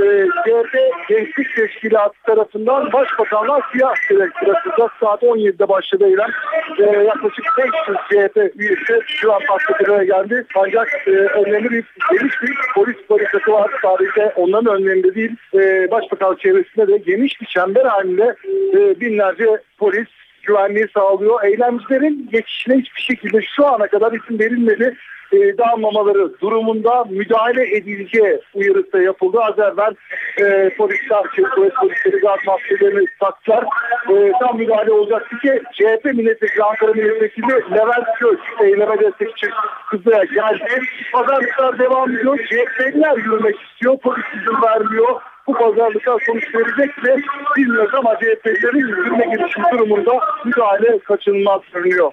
E, 0.00 0.26
CHP 0.44 0.74
Gençlik 1.08 1.56
Teşkilatı 1.56 2.22
tarafından 2.26 2.92
Başbakanlar 2.92 3.62
siyah 3.72 3.94
direkt 4.10 4.42
bırakılacak. 4.42 4.92
Saat 5.00 5.22
17'de 5.22 5.68
başladı 5.68 6.06
eylem. 6.06 6.30
E, 6.78 7.04
yaklaşık 7.04 7.44
500 7.58 7.98
CHP 8.08 8.60
üyesi 8.60 9.00
şu 9.06 9.34
an 9.34 9.40
araya 9.84 10.04
geldi. 10.04 10.44
Ancak 10.54 10.88
e, 11.06 11.10
önlemli 11.10 11.70
bir 11.70 11.84
geniş 12.10 12.42
bir 12.42 12.56
polis 12.74 13.10
barikatı 13.10 13.52
var. 13.52 13.70
Sadece 13.82 14.32
onların 14.36 14.74
önlerinde 14.74 15.14
değil. 15.14 15.36
E, 15.54 15.90
Başbakan 15.90 16.34
çevresinde 16.34 16.88
de 16.88 16.96
geniş 16.96 17.40
bir 17.40 17.46
çember 17.46 17.84
halinde 17.84 18.36
e, 18.72 19.00
binlerce 19.00 19.46
polis 19.78 20.08
güvenliği 20.46 20.86
sağlıyor. 20.94 21.44
Eylemcilerin 21.44 22.28
geçişine 22.32 22.76
hiçbir 22.76 23.00
şekilde 23.00 23.42
şu 23.56 23.66
ana 23.66 23.86
kadar 23.86 24.12
izin 24.12 24.38
verilmedi 24.38 24.96
e, 25.32 25.58
dağılmamaları 25.58 26.40
durumunda 26.40 27.04
müdahale 27.04 27.76
edileceği 27.76 28.40
uyarısı 28.54 28.92
da 28.92 29.02
yapıldı. 29.02 29.38
Az 29.40 29.58
evvel 29.58 29.94
e, 30.40 30.70
polisler, 30.76 31.22
polis 31.56 31.74
polisleri 31.74 32.20
gaz 32.20 32.38
maskelerini 32.46 33.06
taktılar. 33.20 33.64
E, 34.10 34.32
tam 34.40 34.58
müdahale 34.58 34.92
olacaktı 34.92 35.38
ki 35.38 35.62
CHP 35.72 36.04
milletvekili, 36.04 36.62
Ankara 36.62 36.92
milletvekili 36.92 37.46
Levent 37.46 38.06
Kök 38.18 38.40
eyleme 38.60 38.98
destek 39.00 39.30
için 39.30 39.50
kızıya 39.90 40.24
geldi. 40.24 40.80
Pazarlıklar 41.12 41.78
devam 41.78 42.10
ediyor. 42.10 42.38
CHP'liler 42.38 43.16
yürümek 43.16 43.56
istiyor. 43.60 43.98
Polis 43.98 44.24
izin 44.34 44.62
vermiyor. 44.62 45.20
Bu 45.46 45.52
pazarlıklar 45.52 46.22
sonuç 46.26 46.54
verecek 46.54 46.98
mi 46.98 47.22
bilmiyoruz 47.56 47.94
ama 47.94 48.14
CHP'lerin 48.14 48.88
yürüme 48.88 49.24
girişimi 49.24 49.64
durumunda 49.72 50.20
müdahale 50.44 50.98
kaçınılmaz 50.98 51.60
görünüyor. 51.72 52.12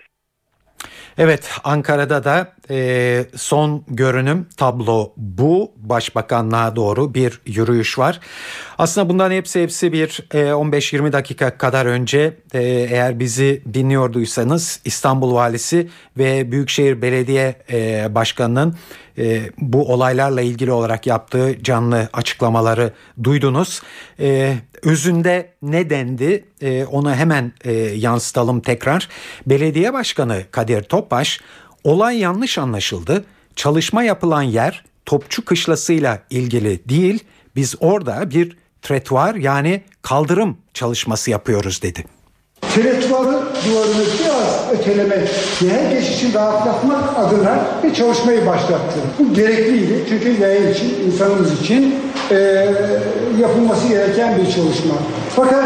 Evet 1.18 1.52
Ankara'da 1.64 2.24
da 2.24 2.48
e, 2.70 3.26
son 3.36 3.84
görünüm 3.88 4.48
tablo 4.58 5.14
bu. 5.18 5.72
Başbakanlığa 5.78 6.76
doğru 6.76 7.14
bir 7.14 7.42
yürüyüş 7.46 8.00
var. 8.00 8.20
Aslında 8.78 9.10
bundan 9.10 9.32
hepsi 9.32 9.62
hepsi 9.64 9.94
bir 9.94 10.24
e, 10.34 10.38
15-20 10.38 11.12
dakika 11.12 11.58
kadar 11.58 11.86
önce 11.86 12.38
e, 12.54 12.64
eğer 12.64 13.20
bizi 13.20 13.64
dinliyorduysanız 13.74 14.82
İstanbul 14.86 15.34
Valisi 15.34 15.90
ve 16.18 16.52
Büyükşehir 16.52 17.02
Belediye 17.02 17.56
e, 17.72 18.08
Başkanı'nın 18.16 18.76
e, 19.18 19.42
bu 19.58 19.94
olaylarla 19.94 20.42
ilgili 20.42 20.72
olarak 20.72 21.08
yaptığı 21.08 21.64
canlı 21.64 22.10
açıklamaları 22.14 22.94
duydunuz. 23.24 23.82
E, 24.20 24.58
özünde 24.84 25.50
ne 25.62 25.90
dendi 25.90 26.46
e, 26.62 26.86
onu 26.86 27.16
hemen 27.16 27.52
e, 27.64 27.74
yansıtalım 27.74 28.62
tekrar. 28.62 29.10
Belediye 29.46 29.94
Başkanı 29.94 30.44
Kadir 30.52 30.84
Topbaş 30.84 31.42
olay 31.84 32.20
yanlış 32.20 32.58
anlaşıldı. 32.58 33.26
Çalışma 33.56 34.04
yapılan 34.04 34.42
yer 34.42 34.84
Topçu 35.06 35.46
Kışlası'yla 35.46 36.20
ilgili 36.30 36.90
değil 36.90 37.24
biz 37.56 37.76
orada 37.80 38.32
bir 38.32 38.58
tretuar 38.82 39.36
yani 39.36 39.84
kaldırım 40.02 40.58
çalışması 40.74 41.32
yapıyoruz 41.32 41.82
dedi. 41.82 42.06
Tretuarı 42.62 43.46
duvarını 43.66 44.06
biraz 44.20 44.53
ötelemek 44.74 45.30
ve 45.64 45.70
herkes 45.70 46.16
için 46.18 46.34
rahatlatmak 46.34 47.04
adına 47.18 47.60
bir 47.84 47.94
çalışmayı 47.94 48.48
başlattı. 48.48 49.00
Bu 49.20 49.34
gerekliydi 49.34 50.04
çünkü 50.10 50.42
yayın 50.42 50.74
için, 50.74 50.96
insanımız 51.08 51.62
için 51.62 51.96
e, 52.32 52.68
yapılması 53.42 53.88
gereken 53.88 54.38
bir 54.38 54.52
çalışma. 54.52 54.94
Fakat 55.36 55.64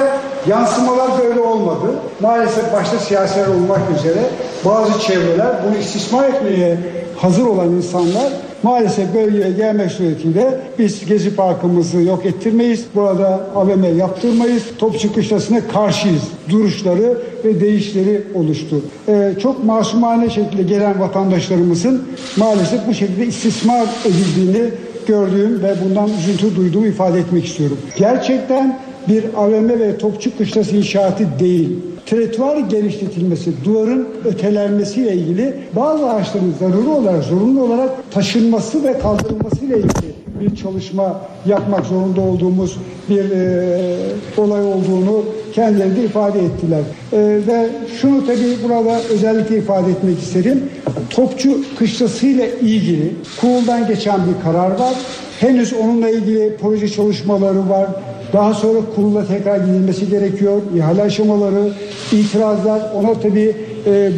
yansımalar 0.47 1.07
böyle 1.23 1.39
olmadı. 1.39 1.87
Maalesef 2.19 2.73
başta 2.73 2.99
siyasiler 2.99 3.47
olmak 3.47 3.81
üzere 3.99 4.19
bazı 4.65 4.99
çevreler 4.99 5.47
bunu 5.67 5.77
istismar 5.77 6.29
etmeye 6.29 6.77
hazır 7.17 7.45
olan 7.45 7.69
insanlar 7.69 8.27
Maalesef 8.63 9.13
bölgeye 9.13 9.51
gelmek 9.51 9.91
suretiyle 9.91 10.59
biz 10.79 11.05
Gezi 11.05 11.35
Parkımızı 11.35 12.01
yok 12.01 12.25
ettirmeyiz. 12.25 12.85
Burada 12.95 13.47
AVM 13.55 13.97
yaptırmayız. 13.97 14.63
Topçu 14.77 15.13
Kışlası'na 15.13 15.67
karşıyız. 15.67 16.23
Duruşları 16.49 17.17
ve 17.45 17.59
değişleri 17.61 18.21
oluştu. 18.33 18.81
Ee, 19.07 19.33
çok 19.41 19.63
masumane 19.63 20.29
şekilde 20.29 20.63
gelen 20.63 20.99
vatandaşlarımızın 20.99 22.07
maalesef 22.37 22.87
bu 22.87 22.93
şekilde 22.93 23.25
istismar 23.25 23.87
edildiğini 24.05 24.69
gördüğüm 25.07 25.63
ve 25.63 25.75
bundan 25.85 26.09
üzüntü 26.19 26.55
duyduğumu 26.55 26.87
ifade 26.87 27.19
etmek 27.19 27.45
istiyorum. 27.45 27.77
Gerçekten 27.97 28.79
bir 29.09 29.23
AVM 29.37 29.69
ve 29.69 29.97
Topçu 29.97 30.37
Kışlası 30.37 30.75
inşaatı 30.75 31.27
değil. 31.39 31.69
Tretuar 32.05 32.57
genişletilmesi, 32.57 33.53
duvarın 33.65 34.07
ötelenmesiyle 34.25 35.13
ilgili 35.13 35.53
bazı 35.75 36.09
ağaçların 36.09 36.53
zaruri 36.59 36.87
olarak, 36.87 37.23
zorunlu 37.23 37.63
olarak 37.63 38.11
taşınması 38.11 38.83
ve 38.83 38.99
kaldırılmasıyla 38.99 39.77
ilgili 39.77 40.17
bir 40.41 40.55
çalışma 40.55 41.21
yapmak 41.45 41.85
zorunda 41.85 42.21
olduğumuz 42.21 42.77
bir 43.09 43.31
e, 43.31 43.95
olay 44.37 44.65
olduğunu 44.65 45.25
kendileri 45.53 45.95
de 45.95 46.03
ifade 46.03 46.39
ettiler. 46.39 46.81
E, 47.13 47.17
ve 47.47 47.69
şunu 48.01 48.25
tabii 48.25 48.57
burada 48.63 49.01
özellikle 49.09 49.57
ifade 49.57 49.91
etmek 49.91 50.19
isterim. 50.19 50.63
Topçu 51.09 51.57
kışlası 51.79 52.27
ile 52.27 52.51
ilgili 52.61 53.15
kuruldan 53.41 53.87
geçen 53.87 54.19
bir 54.27 54.43
karar 54.43 54.71
var. 54.71 54.93
Henüz 55.39 55.73
onunla 55.73 56.09
ilgili 56.09 56.57
proje 56.61 56.87
çalışmaları 56.87 57.69
var. 57.69 57.87
Daha 58.34 58.53
sonra 58.53 58.79
kurula 58.96 59.27
tekrar 59.27 59.57
gidilmesi 59.57 60.10
gerekiyor. 60.10 60.62
İhale 60.75 61.01
aşamaları, 61.01 61.74
itirazlar 62.12 62.81
ona 62.96 63.13
tabii 63.13 63.55
e, 63.86 64.12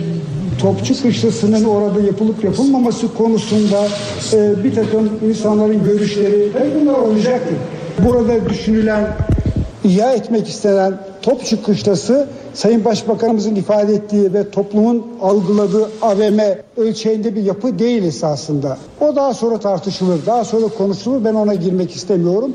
Topçu 0.61 1.01
Kışlası'nın 1.01 1.63
orada 1.63 2.01
yapılıp 2.01 2.43
yapılmaması 2.43 3.13
konusunda 3.13 3.87
e, 4.33 4.63
bir 4.63 4.75
takım 4.75 5.09
insanların 5.29 5.83
görüşleri 5.83 6.53
ve 6.53 6.81
bunlar 6.81 6.93
olacaktır. 6.93 7.55
Burada 8.07 8.49
düşünülen, 8.49 9.07
ihya 9.83 10.13
etmek 10.13 10.47
istenen 10.47 10.93
Topçu 11.21 11.63
Kışlası 11.63 12.27
Sayın 12.53 12.85
Başbakanımızın 12.85 13.55
ifade 13.55 13.93
ettiği 13.93 14.33
ve 14.33 14.49
toplumun 14.49 15.07
algıladığı 15.21 15.89
AVM 16.01 16.39
ölçeğinde 16.77 17.35
bir 17.35 17.43
yapı 17.43 17.79
değil 17.79 18.03
esasında. 18.03 18.77
O 19.01 19.15
daha 19.15 19.33
sonra 19.33 19.59
tartışılır, 19.59 20.25
daha 20.25 20.43
sonra 20.43 20.67
konuşulur. 20.67 21.25
Ben 21.25 21.33
ona 21.33 21.53
girmek 21.53 21.95
istemiyorum. 21.95 22.53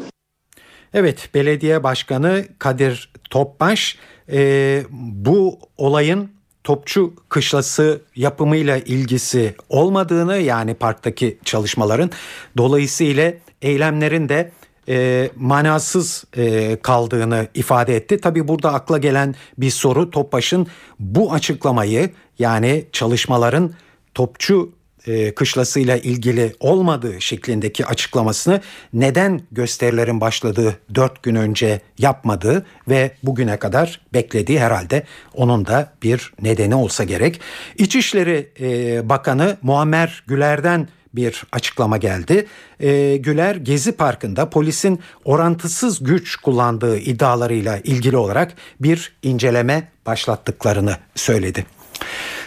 Evet, 0.95 1.29
belediye 1.35 1.83
başkanı 1.83 2.45
Kadir 2.59 3.13
Topbaş 3.31 3.99
e, 4.33 4.83
bu 4.91 5.59
olayın 5.77 6.31
Topçu 6.65 7.15
Kışlası 7.29 8.03
yapımıyla 8.17 8.77
ilgisi 8.77 9.55
olmadığını 9.69 10.37
yani 10.37 10.75
parktaki 10.75 11.39
çalışmaların 11.45 12.11
dolayısıyla 12.57 13.33
eylemlerin 13.63 14.29
de 14.29 14.53
e, 14.89 15.31
manasız 15.37 16.25
e, 16.37 16.77
kaldığını 16.83 17.49
ifade 17.55 17.97
etti. 17.97 18.21
Tabi 18.21 18.49
burada 18.49 18.73
akla 18.73 18.99
gelen 18.99 19.35
bir 19.59 19.71
soru 19.71 20.11
Topbaş'ın 20.11 20.67
bu 20.99 21.33
açıklamayı 21.33 22.11
yani 22.39 22.85
çalışmaların 22.93 23.75
Topçu 24.15 24.73
e, 25.07 25.35
kışlasıyla 25.35 25.97
ilgili 25.97 26.55
olmadığı 26.61 27.21
şeklindeki 27.21 27.87
açıklamasını 27.87 28.61
neden 28.93 29.41
gösterilerin 29.53 30.21
başladığı 30.21 30.79
dört 30.95 31.23
gün 31.23 31.35
önce 31.35 31.81
yapmadığı 31.99 32.67
ve 32.89 33.11
bugüne 33.23 33.57
kadar 33.57 34.01
beklediği 34.15 34.61
herhalde 34.61 35.03
onun 35.35 35.67
da 35.67 35.93
bir 36.03 36.33
nedeni 36.43 36.75
olsa 36.75 37.05
gerek. 37.05 37.41
İçişleri 37.79 38.49
e, 38.61 39.09
Bakanı 39.09 39.57
Muammer 39.63 40.25
Güler'den 40.27 40.89
bir 41.15 41.45
açıklama 41.53 41.97
geldi. 41.97 42.47
E, 42.81 43.17
Güler 43.17 43.57
Gezi 43.57 43.93
Parkı'nda 43.93 44.51
polisin 44.51 45.01
orantısız 45.25 46.05
güç 46.05 46.37
kullandığı 46.37 46.99
iddialarıyla 46.99 47.79
ilgili 47.79 48.17
olarak 48.17 48.53
bir 48.81 49.13
inceleme 49.23 49.89
başlattıklarını 50.07 50.97
söyledi. 51.15 51.67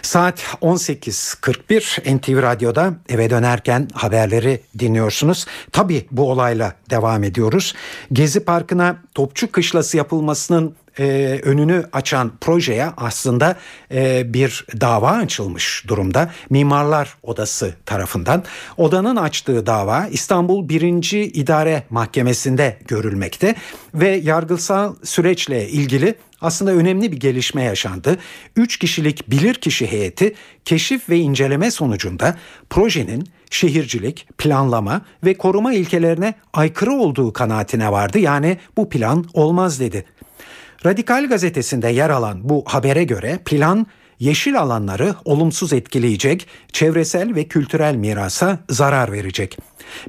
Saat 0.02 0.40
18.41 0.62 2.18
NTV 2.18 2.42
Radyo'da 2.42 2.94
eve 3.10 3.30
dönerken 3.30 3.88
haberleri 3.94 4.62
dinliyorsunuz. 4.80 5.46
Tabi 5.72 6.08
bu 6.12 6.32
olayla 6.32 6.74
devam 6.90 7.24
ediyoruz. 7.24 7.74
Gezi 8.12 8.40
Parkı'na 8.40 8.98
Topçu 9.16 9.52
Kışlası 9.52 9.98
yapılmasının 9.98 10.76
e, 11.00 11.40
önünü 11.44 11.86
açan 11.94 12.32
projeye 12.42 12.88
aslında 12.98 13.56
e, 13.92 14.34
bir 14.34 14.66
dava 14.82 15.12
açılmış 15.12 15.84
durumda. 15.88 16.32
Mimarlar 16.50 17.18
Odası 17.24 17.74
tarafından. 17.86 18.44
Odanın 18.78 19.16
açtığı 19.16 19.66
dava 19.66 20.08
İstanbul 20.08 20.70
1. 20.70 21.12
İdare 21.12 21.84
Mahkemesi'nde 21.90 22.78
görülmekte 22.88 23.56
ve 23.94 24.10
yargısal 24.10 24.96
süreçle 25.04 25.70
ilgili 25.70 26.16
aslında 26.42 26.72
önemli 26.72 27.12
bir 27.12 27.18
gelişme 27.18 27.64
yaşandı. 27.64 28.18
Üç 28.56 28.78
kişilik 28.78 29.32
bilirkişi 29.32 29.92
heyeti 29.92 30.36
keşif 30.66 31.10
ve 31.10 31.18
inceleme 31.18 31.72
sonucunda 31.72 32.38
projenin 32.70 33.28
şehircilik, 33.50 34.28
planlama 34.38 35.02
ve 35.24 35.34
koruma 35.34 35.74
ilkelerine 35.74 36.34
aykırı 36.54 36.92
olduğu 36.92 37.34
kanaatine 37.34 37.92
vardı. 37.92 38.20
Yani 38.20 38.58
bu 38.78 38.90
plan 38.90 39.26
olmaz 39.34 39.80
dedi. 39.80 40.06
Radikal 40.86 41.28
gazetesinde 41.30 41.90
yer 41.90 42.10
alan 42.10 42.50
bu 42.50 42.64
habere 42.68 43.04
göre 43.04 43.40
plan 43.46 43.88
yeşil 44.20 44.60
alanları 44.60 45.16
olumsuz 45.26 45.74
etkileyecek, 45.74 46.48
çevresel 46.74 47.36
ve 47.36 47.44
kültürel 47.44 47.96
mirasa 47.96 48.60
zarar 48.70 49.12
verecek. 49.12 49.58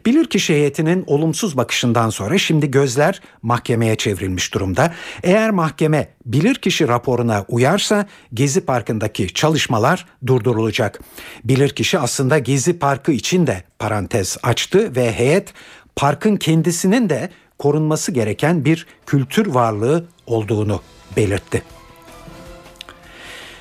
Bilirkişi 0.07 0.55
heyetinin 0.55 1.05
olumsuz 1.07 1.57
bakışından 1.57 2.11
sonra 2.11 2.39
şimdi 2.39 2.71
gözler 2.71 3.21
mahkemeye 3.43 3.97
çevrilmiş 3.97 4.55
durumda. 4.55 4.95
Eğer 5.23 5.51
mahkeme 5.51 6.09
bilirkişi 6.27 6.89
raporuna 6.89 7.45
uyarsa 7.49 8.07
Gezi 8.35 8.61
Parkı'ndaki 8.61 9.35
çalışmalar 9.35 10.07
durdurulacak. 10.27 11.01
Bilirkişi 11.45 11.99
aslında 11.99 12.39
Gezi 12.39 12.79
Parkı 12.79 13.13
için 13.13 13.47
de 13.47 13.63
parantez 13.79 14.37
açtı 14.43 14.97
ve 14.97 15.13
heyet 15.13 15.53
parkın 15.97 16.37
kendisinin 16.37 17.09
de 17.09 17.31
korunması 17.59 18.13
gereken 18.13 18.65
bir 18.65 18.87
kültür 19.07 19.47
varlığı 19.47 20.05
olduğunu 20.27 20.83
belirtti. 21.17 21.78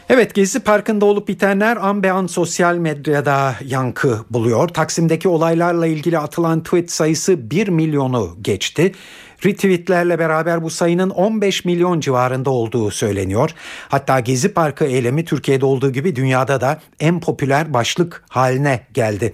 Evet 0.10 0.34
Gezi 0.34 0.60
Parkı'nda 0.60 1.06
olup 1.06 1.28
bitenler 1.28 1.78
an 1.78 2.04
be 2.04 2.12
an 2.12 2.28
sosyal 2.28 2.76
medyada 2.76 3.56
yankı 3.65 4.20
buluyor. 4.30 4.67
Taksim'deki 4.67 5.28
olaylarla 5.28 5.88
ilgili 5.88 6.20
atılan 6.20 6.63
tweet 6.63 6.91
sayısı 6.91 7.52
1 7.52 7.67
milyonu 7.67 8.38
geçti. 8.41 8.91
Retweetlerle 9.46 10.20
beraber 10.20 10.63
bu 10.63 10.70
sayının 10.70 11.10
15 11.10 11.65
milyon 11.65 12.00
civarında 12.00 12.50
olduğu 12.50 12.91
söyleniyor. 12.91 13.50
Hatta 13.89 14.20
Gezi 14.20 14.54
Parkı 14.54 14.86
eylemi 14.86 15.26
Türkiye'de 15.26 15.65
olduğu 15.65 15.91
gibi 15.91 16.15
dünyada 16.15 16.62
da 16.62 16.80
en 17.00 17.20
popüler 17.20 17.74
başlık 17.74 18.24
haline 18.30 18.88
geldi. 18.93 19.34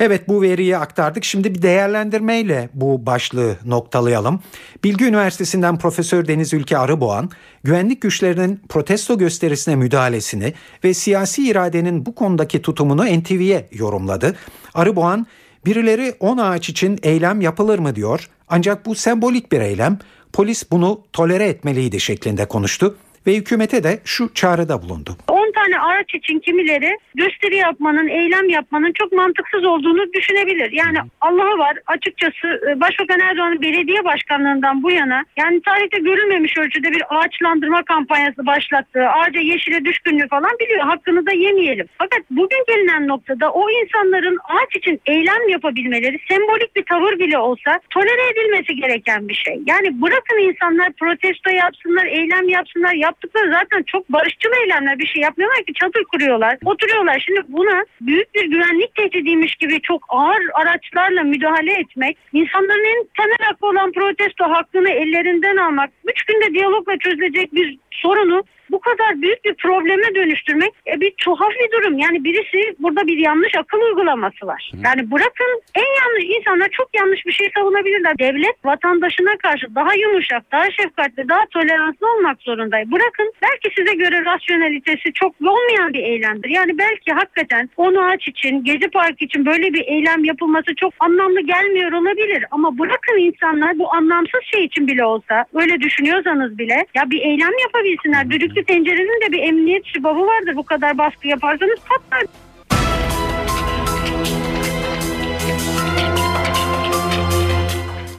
Evet 0.00 0.28
bu 0.28 0.42
veriyi 0.42 0.76
aktardık. 0.76 1.24
Şimdi 1.24 1.54
bir 1.54 1.62
değerlendirmeyle 1.62 2.68
bu 2.74 3.06
başlığı 3.06 3.56
noktalayalım. 3.64 4.40
Bilgi 4.84 5.04
Üniversitesi'nden 5.04 5.78
Profesör 5.78 6.28
Deniz 6.28 6.54
Ülke 6.54 6.78
Arıboğan, 6.78 7.30
güvenlik 7.64 8.00
güçlerinin 8.00 8.60
protesto 8.68 9.18
gösterisine 9.18 9.76
müdahalesini 9.76 10.54
ve 10.84 10.94
siyasi 10.94 11.48
iradenin 11.48 12.06
bu 12.06 12.14
konudaki 12.14 12.62
tutumunu 12.62 13.04
NTV'ye 13.20 13.68
yorumladı. 13.72 14.36
Arıboğan, 14.74 15.26
birileri 15.66 16.14
10 16.20 16.38
ağaç 16.38 16.68
için 16.68 16.98
eylem 17.02 17.40
yapılır 17.40 17.78
mı 17.78 17.96
diyor. 17.96 18.28
Ancak 18.48 18.86
bu 18.86 18.94
sembolik 18.94 19.52
bir 19.52 19.60
eylem. 19.60 19.98
Polis 20.32 20.70
bunu 20.70 21.00
tolere 21.12 21.44
etmeliydi 21.48 22.00
şeklinde 22.00 22.44
konuştu 22.44 22.96
ve 23.26 23.36
hükümete 23.36 23.84
de 23.84 24.00
şu 24.04 24.34
çağrıda 24.34 24.82
bulundu. 24.82 25.16
10 25.28 25.47
tane 25.68 25.80
araç 25.80 26.14
için 26.14 26.38
kimileri 26.38 26.98
gösteri 27.14 27.56
yapmanın, 27.56 28.08
eylem 28.08 28.48
yapmanın 28.48 28.92
çok 28.92 29.12
mantıksız 29.12 29.64
olduğunu 29.64 30.12
düşünebilir. 30.12 30.72
Yani 30.72 30.98
Allah'a 31.20 31.58
var 31.58 31.78
açıkçası 31.86 32.60
e, 32.70 32.80
Başbakan 32.80 33.20
Erdoğan'ın 33.20 33.62
belediye 33.62 34.04
başkanlığından 34.04 34.82
bu 34.82 34.90
yana 34.90 35.24
yani 35.36 35.60
tarihte 35.62 35.98
görülmemiş 35.98 36.58
ölçüde 36.58 36.92
bir 36.92 37.02
ağaçlandırma 37.08 37.82
kampanyası 37.82 38.46
başlattığı, 38.46 39.08
ağaca 39.08 39.40
yeşile 39.40 39.84
düşkünlüğü 39.84 40.28
falan 40.28 40.50
biliyor. 40.60 40.80
Hakkını 40.80 41.26
da 41.26 41.32
yemeyelim. 41.32 41.86
Fakat 41.98 42.20
bugün 42.30 42.64
gelinen 42.68 43.08
noktada 43.08 43.50
o 43.52 43.70
insanların 43.70 44.38
ağaç 44.48 44.76
için 44.76 45.00
eylem 45.06 45.48
yapabilmeleri 45.48 46.18
sembolik 46.28 46.76
bir 46.76 46.84
tavır 46.84 47.18
bile 47.18 47.38
olsa 47.38 47.80
tolere 47.90 48.30
edilmesi 48.32 48.76
gereken 48.76 49.28
bir 49.28 49.34
şey. 49.34 49.60
Yani 49.66 50.02
bırakın 50.02 50.38
insanlar 50.38 50.92
protesto 50.92 51.50
yapsınlar, 51.50 52.06
eylem 52.06 52.48
yapsınlar. 52.48 52.94
Yaptıkları 52.94 53.50
zaten 53.50 53.82
çok 53.82 54.12
barışçıl 54.12 54.50
eylemler 54.62 54.98
bir 54.98 55.06
şey 55.06 55.22
yapmıyorlar 55.22 55.57
ki 55.62 55.72
çadır 55.74 56.04
kuruyorlar, 56.04 56.58
oturuyorlar. 56.64 57.22
Şimdi 57.26 57.40
buna 57.48 57.84
büyük 58.00 58.34
bir 58.34 58.44
güvenlik 58.44 58.94
tehdidiymiş 58.94 59.56
gibi 59.56 59.80
çok 59.80 60.04
ağır 60.08 60.42
araçlarla 60.54 61.22
müdahale 61.22 61.72
etmek, 61.72 62.18
insanların 62.32 62.84
en 62.84 63.08
temel 63.16 63.48
hakkı 63.48 63.66
olan 63.66 63.92
protesto 63.92 64.44
hakkını 64.44 64.90
ellerinden 64.90 65.56
almak, 65.56 65.90
üç 66.04 66.22
günde 66.22 66.54
diyalogla 66.54 66.98
çözülecek 66.98 67.54
bir 67.54 67.78
sorunu 67.90 68.44
bu 68.70 68.80
kadar 68.80 69.22
büyük 69.22 69.44
bir 69.44 69.54
probleme 69.54 70.14
dönüştürmek 70.14 70.72
e, 70.86 71.00
bir 71.00 71.10
tuhaf 71.10 71.52
bir 71.60 71.72
durum. 71.72 71.98
Yani 71.98 72.24
birisi 72.24 72.74
burada 72.78 73.06
bir 73.06 73.18
yanlış 73.18 73.54
akıl 73.54 73.80
uygulaması 73.80 74.46
var. 74.46 74.70
Yani 74.84 75.10
bırakın 75.10 75.62
en 75.74 75.90
yanlış 76.00 76.24
insanlar 76.38 76.68
çok 76.68 76.88
yanlış 76.94 77.26
bir 77.26 77.32
şey 77.32 77.50
savunabilirler. 77.54 78.18
Devlet 78.18 78.64
vatandaşına 78.64 79.36
karşı 79.36 79.74
daha 79.74 79.94
yumuşak, 79.94 80.52
daha 80.52 80.70
şefkatli, 80.70 81.28
daha 81.28 81.46
toleranslı 81.46 82.12
olmak 82.12 82.42
zorunda. 82.42 82.76
Bırakın 82.92 83.32
belki 83.42 83.74
size 83.76 83.94
göre 83.94 84.24
rasyonalitesi 84.24 85.12
çok 85.12 85.34
olmayan 85.40 85.92
bir 85.92 86.02
eylemdir. 86.02 86.48
Yani 86.48 86.78
belki 86.78 87.12
hakikaten 87.12 87.70
onu 87.76 88.00
aç 88.00 88.28
için, 88.28 88.64
Gezi 88.64 88.88
Parkı 88.90 89.24
için 89.24 89.46
böyle 89.46 89.72
bir 89.72 89.84
eylem 89.86 90.24
yapılması 90.24 90.74
çok 90.74 90.94
anlamlı 91.00 91.40
gelmiyor 91.40 91.92
olabilir. 91.92 92.44
Ama 92.50 92.78
bırakın 92.78 93.18
insanlar 93.18 93.78
bu 93.78 93.94
anlamsız 93.94 94.40
şey 94.44 94.64
için 94.64 94.86
bile 94.86 95.04
olsa 95.04 95.44
öyle 95.54 95.80
düşünüyorsanız 95.80 96.58
bile 96.58 96.86
ya 96.94 97.10
bir 97.10 97.20
eylem 97.20 97.52
yapabilsinler. 97.62 98.30
Düdüklü 98.30 98.57
tencerenin 98.64 99.26
de 99.26 99.32
bir 99.32 99.42
emniyet 99.42 99.86
şubabı 99.86 100.26
vardır. 100.26 100.56
Bu 100.56 100.62
kadar 100.62 100.98
baskı 100.98 101.28
yaparsanız 101.28 101.78
patlar. 101.88 102.24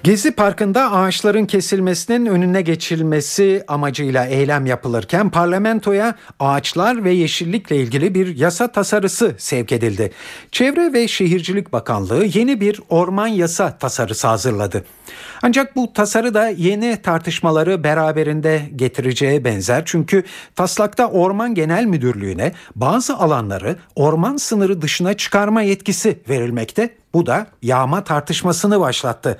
Gezi 0.03 0.31
Parkı'nda 0.31 0.91
ağaçların 0.91 1.45
kesilmesinin 1.45 2.25
önüne 2.25 2.61
geçilmesi 2.61 3.63
amacıyla 3.67 4.25
eylem 4.25 4.65
yapılırken 4.65 5.29
parlamentoya 5.29 6.15
ağaçlar 6.39 7.03
ve 7.03 7.11
yeşillikle 7.11 7.75
ilgili 7.75 8.15
bir 8.15 8.37
yasa 8.37 8.71
tasarısı 8.71 9.35
sevk 9.37 9.71
edildi. 9.71 10.11
Çevre 10.51 10.93
ve 10.93 11.07
Şehircilik 11.07 11.73
Bakanlığı 11.73 12.25
yeni 12.25 12.61
bir 12.61 12.81
orman 12.89 13.27
yasa 13.27 13.77
tasarısı 13.77 14.27
hazırladı. 14.27 14.85
Ancak 15.41 15.75
bu 15.75 15.93
tasarı 15.93 16.33
da 16.33 16.47
yeni 16.47 17.01
tartışmaları 17.01 17.83
beraberinde 17.83 18.61
getireceğe 18.75 19.43
benzer. 19.43 19.83
Çünkü 19.85 20.23
taslakta 20.55 21.07
Orman 21.07 21.55
Genel 21.55 21.85
Müdürlüğü'ne 21.85 22.51
bazı 22.75 23.15
alanları 23.15 23.75
orman 23.95 24.37
sınırı 24.37 24.81
dışına 24.81 25.13
çıkarma 25.13 25.61
yetkisi 25.61 26.19
verilmekte. 26.29 26.89
Bu 27.13 27.25
da 27.25 27.47
yağma 27.61 28.03
tartışmasını 28.03 28.79
başlattı. 28.79 29.39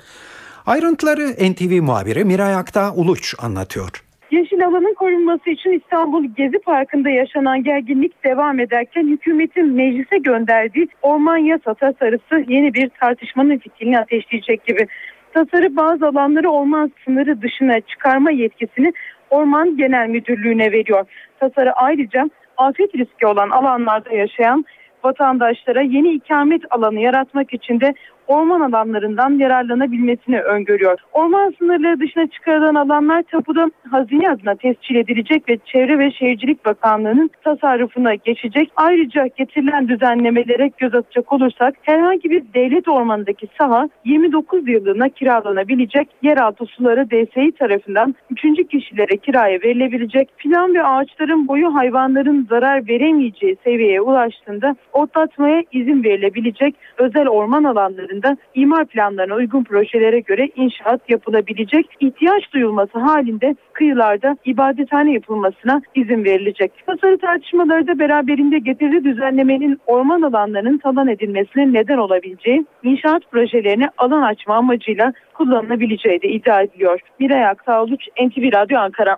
Ayrıntıları 0.70 1.26
NTV 1.50 1.82
muhabiri 1.82 2.24
Miray 2.24 2.54
Akta 2.54 2.92
Uluç 2.94 3.34
anlatıyor. 3.42 3.90
Yeşil 4.30 4.66
alanın 4.66 4.94
korunması 4.94 5.50
için 5.50 5.70
İstanbul 5.70 6.24
Gezi 6.24 6.58
Parkı'nda 6.58 7.10
yaşanan 7.10 7.64
gerginlik 7.64 8.24
devam 8.24 8.60
ederken 8.60 9.06
hükümetin 9.06 9.72
meclise 9.72 10.18
gönderdiği 10.18 10.88
orman 11.02 11.36
yasa 11.36 11.74
tasarısı 11.74 12.44
yeni 12.48 12.74
bir 12.74 12.90
tartışmanın 13.00 13.58
fitilini 13.58 13.98
ateşleyecek 13.98 14.64
gibi. 14.66 14.86
Tasarı 15.34 15.76
bazı 15.76 16.06
alanları 16.06 16.50
orman 16.50 16.92
sınırı 17.04 17.42
dışına 17.42 17.80
çıkarma 17.80 18.30
yetkisini 18.30 18.92
Orman 19.30 19.76
Genel 19.76 20.08
Müdürlüğü'ne 20.08 20.72
veriyor. 20.72 21.04
Tasarı 21.40 21.72
ayrıca 21.72 22.30
afet 22.56 22.94
riski 22.94 23.26
olan 23.26 23.50
alanlarda 23.50 24.14
yaşayan 24.14 24.64
vatandaşlara 25.04 25.80
yeni 25.82 26.12
ikamet 26.12 26.62
alanı 26.70 27.00
yaratmak 27.00 27.54
için 27.54 27.80
de 27.80 27.94
orman 28.30 28.60
alanlarından 28.60 29.38
yararlanabilmesini 29.38 30.40
öngörüyor. 30.40 30.98
Orman 31.12 31.54
sınırları 31.58 32.00
dışına 32.00 32.26
çıkarılan 32.26 32.74
alanlar 32.74 33.22
tapuda 33.22 33.70
hazine 33.90 34.30
adına 34.30 34.54
tescil 34.54 34.94
edilecek 34.94 35.48
ve 35.48 35.58
Çevre 35.64 35.98
ve 35.98 36.10
Şehircilik 36.12 36.64
Bakanlığı'nın 36.64 37.30
tasarrufuna 37.44 38.14
geçecek. 38.14 38.70
Ayrıca 38.76 39.26
getirilen 39.26 39.88
düzenlemelere 39.88 40.70
göz 40.78 40.94
atacak 40.94 41.32
olursak 41.32 41.74
herhangi 41.82 42.30
bir 42.30 42.42
devlet 42.54 42.88
ormanındaki 42.88 43.48
saha 43.58 43.88
29 44.04 44.68
yıllığına 44.68 45.08
kiralanabilecek 45.08 46.08
yeraltı 46.22 46.66
suları 46.66 47.10
DSİ 47.10 47.52
tarafından 47.58 48.14
3. 48.30 48.68
kişilere 48.68 49.16
kiraya 49.16 49.58
verilebilecek 49.64 50.38
plan 50.38 50.74
ve 50.74 50.82
ağaçların 50.82 51.48
boyu 51.48 51.74
hayvanların 51.74 52.46
zarar 52.50 52.88
veremeyeceği 52.88 53.56
seviyeye 53.64 54.00
ulaştığında 54.00 54.76
otlatmaya 54.92 55.62
izin 55.72 56.04
verilebilecek 56.04 56.74
özel 56.98 57.28
orman 57.28 57.64
alanlarında 57.64 58.19
imar 58.54 58.84
planlarına 58.84 59.34
uygun 59.34 59.64
projelere 59.64 60.20
göre 60.20 60.48
inşaat 60.56 61.10
yapılabilecek. 61.10 61.86
ihtiyaç 62.00 62.52
duyulması 62.52 62.98
halinde 62.98 63.56
kıyılarda 63.72 64.36
ibadethane 64.44 65.12
yapılmasına 65.12 65.82
izin 65.94 66.24
verilecek. 66.24 66.72
Tasarı 66.86 67.18
tartışmaları 67.18 67.86
da 67.86 67.98
beraberinde 67.98 68.58
getirdiği 68.58 69.04
düzenlemenin 69.04 69.80
orman 69.86 70.22
alanlarının 70.22 70.78
talan 70.78 71.08
edilmesine 71.08 71.72
neden 71.72 71.98
olabileceği, 71.98 72.66
inşaat 72.82 73.30
projelerine 73.30 73.88
alan 73.98 74.22
açma 74.22 74.54
amacıyla 74.54 75.12
kullanılabileceği 75.34 76.22
de 76.22 76.28
iddia 76.28 76.62
ediliyor. 76.62 77.00
Miray 77.18 77.46
Aksağoluç, 77.46 78.00
NTV 78.26 78.52
Radyo 78.52 78.78
Ankara. 78.78 79.16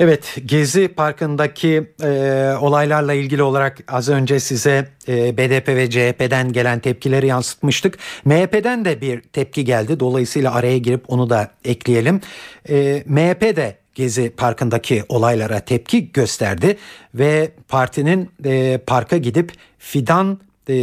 Evet 0.00 0.38
Gezi 0.46 0.88
Parkı'ndaki 0.88 1.90
e, 2.02 2.08
olaylarla 2.60 3.12
ilgili 3.12 3.42
olarak 3.42 3.78
az 3.88 4.08
önce 4.08 4.40
size 4.40 4.88
e, 5.08 5.36
BDP 5.36 5.68
ve 5.68 5.90
CHP'den 5.90 6.52
gelen 6.52 6.80
tepkileri 6.80 7.26
yansıtmıştık. 7.26 7.98
MHP'den 8.24 8.84
de 8.84 9.00
bir 9.00 9.20
tepki 9.20 9.64
geldi 9.64 10.00
dolayısıyla 10.00 10.54
araya 10.54 10.78
girip 10.78 11.04
onu 11.08 11.30
da 11.30 11.50
ekleyelim. 11.64 12.20
E, 12.68 13.02
MHP 13.06 13.56
de 13.56 13.76
Gezi 13.94 14.30
Parkı'ndaki 14.30 15.04
olaylara 15.08 15.60
tepki 15.60 16.12
gösterdi 16.12 16.76
ve 17.14 17.50
partinin 17.68 18.30
e, 18.44 18.78
parka 18.86 19.16
gidip 19.16 19.52
fidan 19.78 20.38
e, 20.68 20.74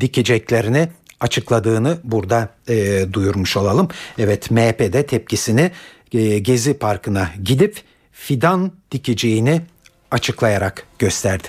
dikeceklerini 0.00 0.88
açıkladığını 1.20 1.98
burada 2.04 2.48
e, 2.68 3.06
duyurmuş 3.12 3.56
olalım. 3.56 3.88
Evet 4.18 4.50
MHP'de 4.50 5.06
tepkisini 5.06 5.70
e, 6.12 6.38
Gezi 6.38 6.74
Parkı'na 6.74 7.30
gidip 7.44 7.93
fidan 8.14 8.72
dikeceğini 8.90 9.62
açıklayarak 10.10 10.86
gösterdi. 10.98 11.48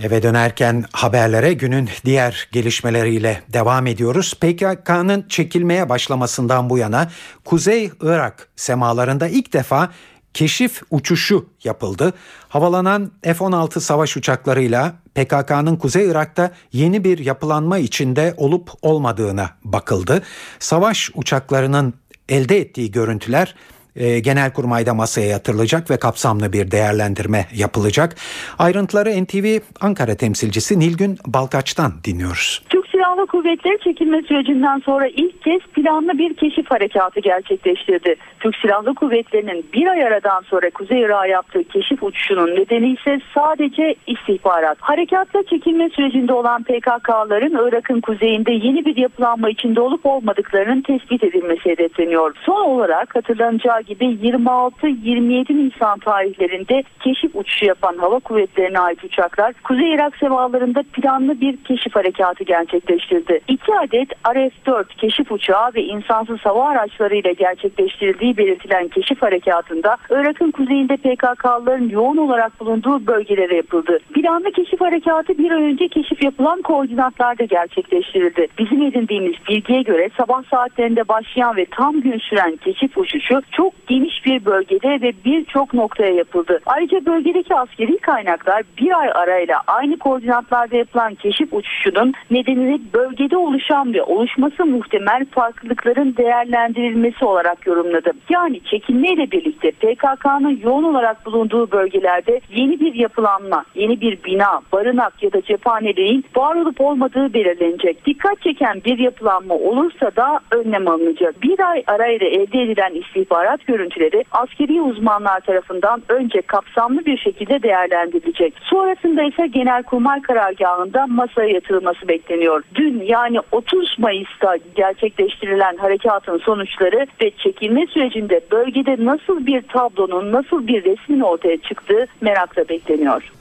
Eve 0.00 0.22
dönerken 0.22 0.84
haberlere 0.92 1.52
günün 1.52 1.88
diğer 2.04 2.48
gelişmeleriyle 2.52 3.42
devam 3.52 3.86
ediyoruz. 3.86 4.34
PKK'nın 4.34 5.24
çekilmeye 5.28 5.88
başlamasından 5.88 6.70
bu 6.70 6.78
yana 6.78 7.10
Kuzey 7.44 7.90
Irak 8.00 8.48
semalarında 8.56 9.28
ilk 9.28 9.52
defa 9.52 9.90
keşif 10.34 10.82
uçuşu 10.90 11.48
yapıldı. 11.64 12.14
Havalanan 12.48 13.12
F-16 13.22 13.80
savaş 13.80 14.16
uçaklarıyla 14.16 14.94
PKK'nın 15.16 15.76
Kuzey 15.76 16.06
Irak'ta 16.08 16.50
yeni 16.72 17.04
bir 17.04 17.18
yapılanma 17.18 17.78
içinde 17.78 18.34
olup 18.36 18.70
olmadığına 18.82 19.50
bakıldı. 19.64 20.22
Savaş 20.58 21.10
uçaklarının 21.14 21.94
elde 22.28 22.58
ettiği 22.58 22.90
görüntüler 22.90 23.54
e, 23.96 24.20
Genelkurmay'da 24.20 24.94
masaya 24.94 25.28
yatırılacak 25.28 25.90
ve 25.90 25.96
kapsamlı 25.96 26.52
bir 26.52 26.70
değerlendirme 26.70 27.46
yapılacak. 27.54 28.16
Ayrıntıları 28.58 29.24
NTV 29.24 29.58
Ankara 29.80 30.14
temsilcisi 30.14 30.78
Nilgün 30.78 31.18
Balkaç'tan 31.26 31.92
dinliyoruz. 32.04 32.62
Türk 32.68 32.86
Silahlı 32.86 33.26
Kuvvetleri 33.26 33.78
çekilme 33.84 34.22
sürecinden 34.22 34.78
sonra 34.78 35.06
ilk 35.06 35.42
kez 35.42 35.60
planlı 35.60 36.18
bir 36.18 36.34
keşif 36.34 36.70
harekatı 36.70 37.20
gerçekleştirdi. 37.20 38.14
Türk 38.40 38.56
Silahlı 38.56 38.94
Kuvvetleri'nin 38.94 39.66
bir 39.72 39.86
ay 39.86 40.04
aradan 40.04 40.42
sonra 40.42 40.70
Kuzey 40.70 41.00
Irak'a 41.00 41.26
yaptığı 41.26 41.64
keşif 41.64 42.02
uçuşunun 42.02 42.50
nedeni 42.50 42.92
ise 42.92 43.20
sadece 43.34 43.94
istihbarat. 44.06 44.78
Harekatta 44.80 45.42
çekilme 45.50 45.88
sürecinde 45.90 46.32
olan 46.32 46.62
PKK'ların 46.62 47.68
Irak'ın 47.68 48.00
kuzeyinde 48.00 48.52
yeni 48.52 48.84
bir 48.84 48.96
yapılanma 48.96 49.50
içinde 49.50 49.80
olup 49.80 50.06
olmadıklarının 50.06 50.82
tespit 50.82 51.24
edilmesi 51.24 51.70
hedefleniyor. 51.70 52.34
Son 52.46 52.60
olarak 52.68 53.16
hatırlanacağı 53.16 53.80
gibi 53.86 54.04
26-27 54.04 55.66
Nisan 55.66 55.98
tarihlerinde 55.98 56.82
keşif 57.00 57.36
uçuşu 57.36 57.66
yapan 57.66 57.96
hava 57.98 58.18
kuvvetlerine 58.18 58.80
ait 58.80 59.04
uçaklar 59.04 59.52
Kuzey 59.64 59.94
Irak 59.94 60.16
semalarında 60.16 60.82
planlı 60.92 61.40
bir 61.40 61.56
keşif 61.56 61.96
harekatı 61.96 62.44
gerçekleştirdi. 62.44 63.40
İki 63.48 63.74
adet 63.74 64.08
RF-4 64.24 64.84
keşif 64.96 65.32
uçağı 65.32 65.70
ve 65.74 65.82
insansız 65.82 66.38
hava 66.40 66.68
araçlarıyla 66.68 67.32
gerçekleştirildiği 67.32 68.36
belirtilen 68.36 68.88
keşif 68.88 69.22
harekatında 69.22 69.96
Irak'ın 70.10 70.50
kuzeyinde 70.50 70.96
PKK'ların 70.96 71.88
yoğun 71.88 72.16
olarak 72.16 72.60
bulunduğu 72.60 73.06
bölgelere 73.06 73.56
yapıldı. 73.56 73.98
Planlı 74.14 74.52
keşif 74.52 74.80
harekatı 74.80 75.38
bir 75.38 75.50
ay 75.50 75.62
önce 75.62 75.88
keşif 75.88 76.22
yapılan 76.22 76.62
koordinatlarda 76.62 77.44
gerçekleştirildi. 77.44 78.46
Bizim 78.58 78.82
edindiğimiz 78.82 79.34
bilgiye 79.48 79.82
göre 79.82 80.10
sabah 80.16 80.42
saatlerinde 80.50 81.08
başlayan 81.08 81.56
ve 81.56 81.66
tam 81.70 82.00
gün 82.00 82.18
süren 82.18 82.56
keşif 82.56 82.98
uçuşu 82.98 83.40
çok 83.52 83.75
geniş 83.86 84.26
bir 84.26 84.44
bölgede 84.44 84.88
ve 84.88 85.12
birçok 85.24 85.74
noktaya 85.74 86.14
yapıldı. 86.14 86.60
Ayrıca 86.66 87.06
bölgedeki 87.06 87.54
askeri 87.54 87.98
kaynaklar 87.98 88.62
bir 88.78 89.00
ay 89.00 89.08
arayla 89.14 89.60
aynı 89.66 89.98
koordinatlarda 89.98 90.76
yapılan 90.76 91.14
keşif 91.14 91.52
uçuşunun 91.52 92.12
nedeni 92.30 92.80
bölgede 92.94 93.36
oluşan 93.36 93.94
ve 93.94 94.02
oluşması 94.02 94.66
muhtemel 94.66 95.26
farklılıkların 95.30 96.16
değerlendirilmesi 96.16 97.24
olarak 97.24 97.66
yorumladı. 97.66 98.12
Yani 98.30 98.60
çekilmeyle 98.60 99.30
birlikte 99.30 99.70
PKK'nın 99.70 100.60
yoğun 100.64 100.84
olarak 100.84 101.26
bulunduğu 101.26 101.70
bölgelerde 101.70 102.40
yeni 102.50 102.80
bir 102.80 102.94
yapılanma, 102.94 103.64
yeni 103.74 104.00
bir 104.00 104.24
bina, 104.24 104.60
barınak 104.72 105.22
ya 105.22 105.32
da 105.32 105.42
cephaneliğin 105.42 106.24
var 106.36 106.56
olup 106.56 106.80
olmadığı 106.80 107.34
belirlenecek. 107.34 108.06
Dikkat 108.06 108.40
çeken 108.40 108.82
bir 108.84 108.98
yapılanma 108.98 109.54
olursa 109.54 110.10
da 110.16 110.40
önlem 110.50 110.88
alınacak. 110.88 111.42
Bir 111.42 111.70
ay 111.70 111.82
arayla 111.86 112.26
elde 112.26 112.62
edilen 112.62 112.94
istihbarat 112.94 113.65
görüntüleri 113.66 114.24
askeri 114.32 114.80
uzmanlar 114.80 115.40
tarafından 115.40 116.02
önce 116.08 116.42
kapsamlı 116.42 117.06
bir 117.06 117.18
şekilde 117.18 117.62
değerlendirilecek. 117.62 118.54
Sonrasında 118.62 119.22
ise 119.22 119.46
Genelkurmay 119.46 120.22
karargahında 120.22 121.06
masaya 121.06 121.48
yatırılması 121.48 122.08
bekleniyor. 122.08 122.62
Dün 122.74 123.02
yani 123.02 123.38
30 123.52 123.98
Mayıs'ta 123.98 124.56
gerçekleştirilen 124.74 125.76
harekatın 125.76 126.38
sonuçları 126.38 127.06
ve 127.22 127.30
çekilme 127.30 127.86
sürecinde 127.86 128.40
bölgede 128.50 128.96
nasıl 129.04 129.46
bir 129.46 129.62
tablonun, 129.62 130.32
nasıl 130.32 130.66
bir 130.66 130.84
resmin 130.84 131.20
ortaya 131.20 131.56
çıktığı 131.56 132.06
merakla 132.20 132.68
bekleniyor. 132.68 133.32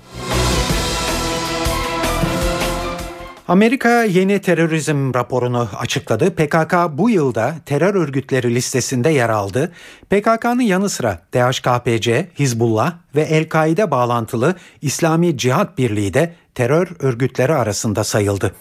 Amerika 3.47 4.03
yeni 4.03 4.39
terörizm 4.39 5.13
raporunu 5.13 5.69
açıkladı. 5.77 6.35
PKK 6.35 6.73
bu 6.91 7.09
yılda 7.09 7.55
terör 7.65 7.95
örgütleri 7.95 8.55
listesinde 8.55 9.09
yer 9.09 9.29
aldı. 9.29 9.71
PKK'nın 10.09 10.61
yanı 10.61 10.89
sıra 10.89 11.19
DHKPC, 11.33 12.27
Hizbullah 12.39 12.93
ve 13.15 13.21
El-Kaide 13.21 13.91
bağlantılı 13.91 14.55
İslami 14.81 15.37
Cihat 15.37 15.77
Birliği 15.77 16.13
de 16.13 16.35
terör 16.55 16.87
örgütleri 16.99 17.53
arasında 17.53 18.03
sayıldı. 18.03 18.55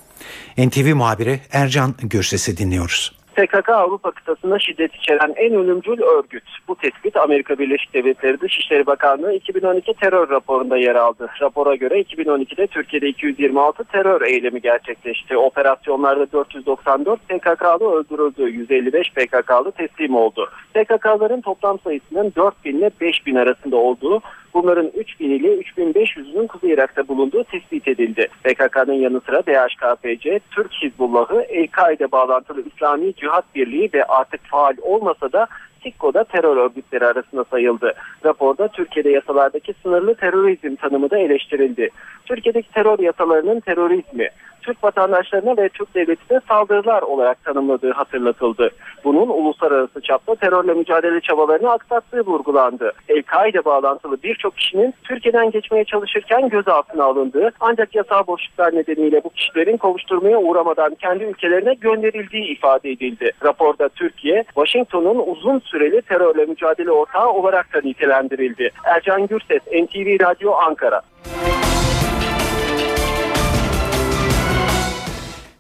NTV 0.59 0.95
muhabiri 0.95 1.41
Ercan 1.53 1.95
Gürses'i 2.03 2.57
dinliyoruz. 2.57 3.24
PKK 3.35 3.69
Avrupa 3.69 4.11
kıtasında 4.11 4.59
şiddet 4.59 4.95
içeren 4.95 5.35
en 5.37 5.55
ölümcül 5.55 6.03
örgüt. 6.03 6.45
Bu 6.69 6.77
tespit 6.77 7.17
Amerika 7.17 7.59
Birleşik 7.59 7.95
Devletleri 7.95 8.41
Dışişleri 8.41 8.87
Bakanlığı 8.87 9.33
2012 9.33 9.95
terör 9.95 10.31
raporunda 10.31 10.77
yer 10.77 10.95
aldı. 10.95 11.29
Rapora 11.41 11.75
göre 11.75 12.01
2012'de 12.01 12.67
Türkiye'de 12.67 13.09
226 13.09 13.85
terör 13.85 14.23
eylemi 14.23 14.61
gerçekleşti. 14.61 15.37
Operasyonlarda 15.37 16.33
494 16.33 17.29
PKK'lı 17.29 17.93
öldürüldü, 17.93 18.43
155 18.43 19.13
PKK'lı 19.13 19.73
teslim 19.73 20.17
oldu. 20.17 20.51
PKK'ların 20.75 21.41
toplam 21.41 21.79
sayısının 21.79 22.33
4000 22.37 22.79
ile 22.79 22.91
5000 23.01 23.35
arasında 23.35 23.77
olduğu 23.77 24.23
Bunların 24.55 24.91
3000 24.95 25.31
ile 25.31 25.49
3500'ünün 25.55 26.47
Kuzey 26.47 26.71
Irak'ta 26.71 27.09
bulunduğu 27.09 27.45
tespit 27.45 27.89
edildi. 27.89 28.29
PKK'nın 28.45 28.93
yanı 28.93 29.21
sıra 29.21 29.43
DHKPC, 29.43 30.41
Türk 30.51 30.73
Hizbullah'ı, 30.73 31.47
El-Kaide 31.49 32.13
bağlantılı 32.13 32.63
İslami 32.67 33.15
Cihat 33.25 33.55
Birliği 33.55 33.91
ve 33.95 34.05
artık 34.05 34.41
faal 34.45 34.75
olmasa 34.83 35.33
da 35.33 35.47
TİKKO'da 35.85 36.25
terör 36.25 36.57
örgütleri 36.57 37.07
arasında 37.07 37.45
sayıldı. 37.45 37.93
Raporda 38.25 38.69
Türkiye'de 38.69 39.11
yasalardaki 39.11 39.75
sınırlı 39.83 40.15
terörizm 40.15 40.75
tanımı 40.75 41.11
da 41.11 41.19
eleştirildi. 41.19 41.89
Türkiye'deki 42.27 42.73
terör 42.73 42.99
yasalarının 42.99 43.61
terörizmi, 43.61 44.29
Türk 44.65 44.85
vatandaşlarına 44.85 45.57
ve 45.57 45.69
Türk 45.69 45.95
devletine 45.95 46.41
saldırılar 46.49 47.03
olarak 47.03 47.45
tanımladığı 47.45 47.93
hatırlatıldı. 47.93 48.71
Bunun 49.05 49.29
uluslararası 49.29 50.01
çapta 50.01 50.35
terörle 50.35 50.75
mücadele 50.75 51.21
çabalarını 51.21 51.71
aksattığı 51.71 52.21
vurgulandı. 52.21 52.93
El-Kaide 53.09 53.65
bağlantılı 53.65 54.23
birçok 54.23 54.57
kişinin 54.57 54.95
Türkiye'den 55.05 55.51
geçmeye 55.51 55.85
çalışırken 55.85 56.49
gözaltına 56.49 57.05
alındığı 57.05 57.51
ancak 57.61 57.95
yasal 57.95 58.27
boşluklar 58.27 58.75
nedeniyle 58.75 59.25
bu 59.25 59.31
kişilerin 59.31 59.77
kovuşturmaya 59.77 60.39
uğramadan 60.39 60.95
kendi 60.95 61.25
ülkelerine 61.25 61.75
gönderildiği 61.75 62.45
ifade 62.45 62.91
edildi. 62.91 63.31
Raporda 63.45 63.89
Türkiye, 63.89 64.45
Washington'un 64.45 65.23
uzun 65.27 65.59
süreli 65.75 66.03
terörle 66.03 66.45
mücadele 66.45 66.91
ortağı 66.91 67.29
olarak 67.29 67.75
da 67.75 67.81
nitelendirildi. 67.81 68.71
Ercan 68.85 69.27
Gürses, 69.27 69.63
NTV 69.67 70.25
Radyo 70.25 70.53
Ankara. 70.53 71.03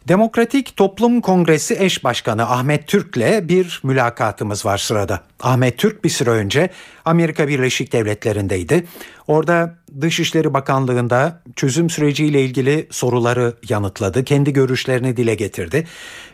Demokratik 0.08 0.76
Toplum 0.76 1.20
Kongresi 1.20 1.76
eş 1.78 2.04
başkanı 2.04 2.50
Ahmet 2.50 2.86
Türk'le 2.86 3.48
bir 3.48 3.80
mülakatımız 3.84 4.66
var 4.66 4.78
sırada. 4.78 5.20
Ahmet 5.40 5.78
Türk 5.78 6.04
bir 6.04 6.08
süre 6.08 6.30
önce 6.30 6.70
Amerika 7.04 7.48
Birleşik 7.48 7.92
Devletleri'ndeydi. 7.92 8.86
Orada 9.26 9.78
Dışişleri 10.00 10.54
Bakanlığı'nda 10.54 11.42
çözüm 11.56 11.90
süreciyle 11.90 12.42
ilgili 12.42 12.86
soruları 12.90 13.54
yanıtladı. 13.68 14.24
Kendi 14.24 14.52
görüşlerini 14.52 15.16
dile 15.16 15.34
getirdi. 15.34 15.86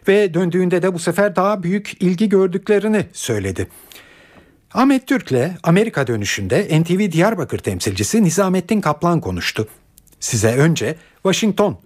Ve 0.08 0.34
döndüğünde 0.34 0.82
de 0.82 0.94
bu 0.94 0.98
sefer 0.98 1.36
daha 1.36 1.62
büyük 1.62 2.02
ilgi 2.02 2.28
gördüklerini 2.28 3.06
söyledi. 3.12 3.68
Ahmet 4.74 5.06
Türk'le 5.06 5.50
Amerika 5.62 6.06
dönüşünde 6.06 6.80
NTV 6.80 7.12
Diyarbakır 7.12 7.58
temsilcisi 7.58 8.24
Nizamettin 8.24 8.80
Kaplan 8.80 9.20
konuştu. 9.20 9.68
Size 10.20 10.48
önce 10.48 10.96
Washington 11.22 11.76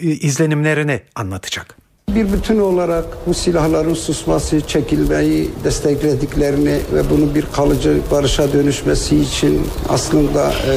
izlenimlerini 0.00 1.00
anlatacak. 1.14 1.76
Bir 2.14 2.32
bütün 2.32 2.58
olarak 2.58 3.04
bu 3.26 3.34
silahların 3.34 3.94
susması, 3.94 4.60
çekilmeyi 4.60 5.50
desteklediklerini 5.64 6.80
ve 6.94 7.10
bunu 7.10 7.34
bir 7.34 7.44
kalıcı 7.52 8.00
barışa 8.10 8.52
dönüşmesi 8.52 9.16
için 9.16 9.66
aslında 9.88 10.50
e, 10.50 10.74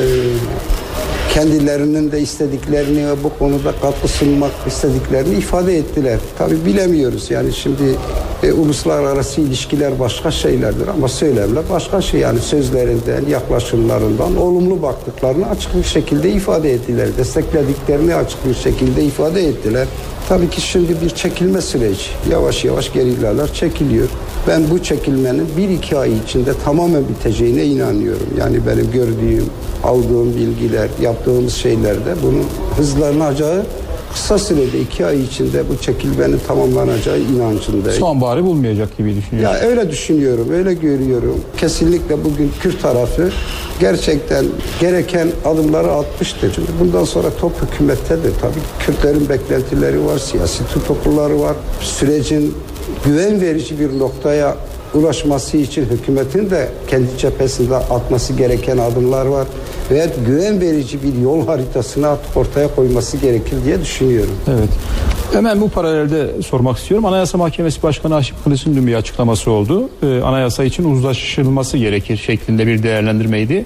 kendilerinin 1.34 2.12
de 2.12 2.22
istediklerini 2.22 3.08
ve 3.08 3.24
bu 3.24 3.39
konuda 3.39 3.72
katkı 3.82 4.08
sunmak 4.08 4.52
istediklerini 4.67 5.36
ifade 5.36 5.78
ettiler. 5.78 6.20
Tabi 6.38 6.65
bilemiyoruz 6.65 7.32
yani 7.32 7.54
şimdi 7.54 7.84
e, 8.44 8.54
uluslararası 8.54 9.41
ilişkiler 9.41 10.00
başka 10.00 10.32
şeylerdir 10.32 10.88
ama 10.88 11.08
söylemle 11.08 11.60
başka 11.70 12.02
şey 12.02 12.20
yani 12.20 12.39
sözlerinden, 12.39 13.26
yaklaşımlarından 13.30 14.38
olumlu 14.38 14.82
baktıklarını 14.82 15.50
açık 15.50 15.76
bir 15.76 15.84
şekilde 15.84 16.32
ifade 16.32 16.74
ettiler. 16.74 17.08
Desteklediklerini 17.17 18.15
açık 18.15 18.48
bir 18.50 18.56
şekilde 18.56 19.04
ifade 19.04 19.48
ettiler. 19.48 19.88
Tabii 20.30 20.50
ki 20.50 20.62
şimdi 20.62 21.02
bir 21.02 21.10
çekilme 21.10 21.62
süreci. 21.62 22.06
Yavaş 22.32 22.65
yavaş 22.65 22.94
gerilerler 22.94 23.54
çekiliyor. 23.54 24.08
Ben 24.48 24.62
bu 24.72 24.84
çekilmenin 24.84 25.48
bir 25.58 25.70
iki 25.70 25.98
ay 25.98 26.12
içinde 26.26 26.52
tamamen 26.65 27.04
biteceğine 27.10 27.65
inanıyorum. 27.65 28.28
Yani 28.39 28.58
benim 28.67 28.91
gördüğüm, 28.91 29.46
aldığım 29.84 30.36
bilgiler, 30.36 30.89
yaptığımız 31.21 31.53
şeylerde 31.53 32.15
bunun 32.23 32.45
hızlanacağı 32.77 33.63
kısa 34.13 34.38
sürede 34.39 34.79
iki 34.79 35.05
ay 35.05 35.21
içinde 35.21 35.63
bu 35.69 35.81
çekilmenin 35.81 36.39
tamamlanacağı 36.47 37.19
inancındayım. 37.19 37.99
Sonbaharı 37.99 38.43
bulmayacak 38.43 38.97
gibi 38.97 39.15
düşünüyorum. 39.15 39.53
Ya 39.53 39.69
öyle 39.69 39.91
düşünüyorum, 39.91 40.47
öyle 40.53 40.73
görüyorum. 40.73 41.41
Kesinlikle 41.57 42.23
bugün 42.23 42.51
Kürt 42.62 42.81
tarafı 42.81 43.29
gerçekten 43.79 44.45
gereken 44.79 45.27
adımları 45.45 45.91
atmıştır. 45.91 46.53
Şimdi 46.53 46.69
bundan 46.79 47.03
sonra 47.03 47.27
top 47.41 47.51
hükümettedir. 47.62 48.31
Tabii 48.41 48.60
Kürtlerin 48.86 49.29
beklentileri 49.29 50.05
var, 50.05 50.17
siyasi 50.17 50.67
tutukluları 50.73 51.39
var. 51.39 51.55
Sürecin 51.81 52.53
güven 53.05 53.41
verici 53.41 53.79
bir 53.79 53.99
noktaya 53.99 54.55
ulaşması 54.95 55.58
için 55.58 55.86
hükümetin 55.86 56.49
de 56.49 56.69
kendi 56.88 57.17
cephesinde 57.17 57.75
atması 57.75 58.34
gereken 58.34 58.77
adımlar 58.77 59.25
var. 59.25 59.47
Ve 59.91 60.10
güven 60.25 60.62
verici 60.62 61.04
bir 61.04 61.21
yol 61.21 61.45
haritasını 61.45 62.15
ortaya 62.36 62.75
koyması 62.75 63.17
gerekir 63.17 63.58
diye 63.65 63.82
düşünüyorum. 63.82 64.36
Evet. 64.47 64.69
Hemen 65.34 65.62
bu 65.62 65.69
paralelde 65.69 66.41
sormak 66.41 66.77
istiyorum. 66.77 67.06
Anayasa 67.06 67.38
Mahkemesi 67.38 67.84
Başkanı 67.84 68.13
Haşim 68.13 68.36
Kılıç'ın 68.43 68.75
dün 68.75 68.88
bir 68.88 68.95
açıklaması 68.95 69.51
oldu. 69.51 69.89
Ee, 70.04 70.21
anayasa 70.21 70.63
için 70.63 70.91
uzlaşılması 70.91 71.77
gerekir 71.77 72.17
şeklinde 72.17 72.67
bir 72.67 72.84
değerlendirmeydi. 72.84 73.65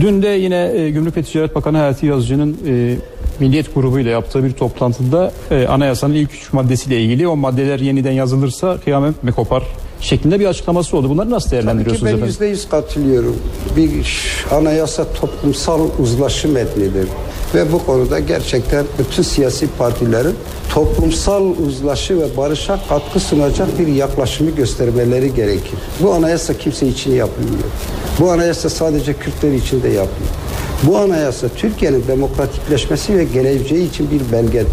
Dün 0.00 0.22
de 0.22 0.28
yine 0.28 0.72
e, 0.74 0.90
Gümrük 0.90 1.16
ve 1.16 1.22
Ticaret 1.22 1.54
Bakanı 1.54 1.78
Hayati 1.78 2.06
Yazıcı'nın 2.06 2.56
e, 2.66 2.96
Milliyet 3.40 3.74
grubuyla 3.74 4.10
yaptığı 4.10 4.44
bir 4.44 4.52
toplantıda 4.52 5.32
e, 5.50 5.66
anayasanın 5.66 6.14
ilk 6.14 6.34
üç 6.34 6.52
maddesiyle 6.52 7.00
ilgili 7.00 7.28
o 7.28 7.36
maddeler 7.36 7.80
yeniden 7.80 8.12
yazılırsa 8.12 8.78
kıyamet 8.84 9.22
mi 9.22 9.32
kopar 9.32 9.62
şeklinde 10.04 10.40
bir 10.40 10.46
açıklaması 10.46 10.96
oldu. 10.96 11.10
Bunları 11.10 11.30
nasıl 11.30 11.50
değerlendiriyorsunuz 11.50 12.00
Tabii 12.00 12.00
ki 12.00 12.04
ben 12.04 12.08
efendim? 12.10 12.26
yüzde 12.26 12.46
yüz 12.46 12.68
katılıyorum. 12.68 13.36
Bir 13.76 14.06
anayasa 14.50 15.04
toplumsal 15.12 15.80
uzlaşı 15.98 16.48
metnidir. 16.48 17.08
Ve 17.54 17.72
bu 17.72 17.86
konuda 17.86 18.18
gerçekten 18.20 18.84
bütün 18.98 19.22
siyasi 19.22 19.68
partilerin 19.78 20.34
toplumsal 20.74 21.44
uzlaşı 21.66 22.20
ve 22.20 22.36
barışa 22.36 22.80
katkı 22.88 23.20
sunacak 23.20 23.78
bir 23.78 23.86
yaklaşımı 23.86 24.50
göstermeleri 24.50 25.34
gerekir. 25.34 25.78
Bu 26.00 26.12
anayasa 26.12 26.54
kimse 26.58 26.86
için 26.88 27.12
yapılmıyor. 27.14 27.64
Bu 28.20 28.30
anayasa 28.30 28.70
sadece 28.70 29.14
Kürtler 29.14 29.52
için 29.52 29.82
de 29.82 29.88
yapmıyor. 29.88 30.32
Bu 30.82 30.98
anayasa 30.98 31.48
Türkiye'nin 31.48 32.04
demokratikleşmesi 32.08 33.18
ve 33.18 33.24
geleceği 33.24 33.88
için 33.88 34.08
bir 34.10 34.32
belgedir. 34.32 34.66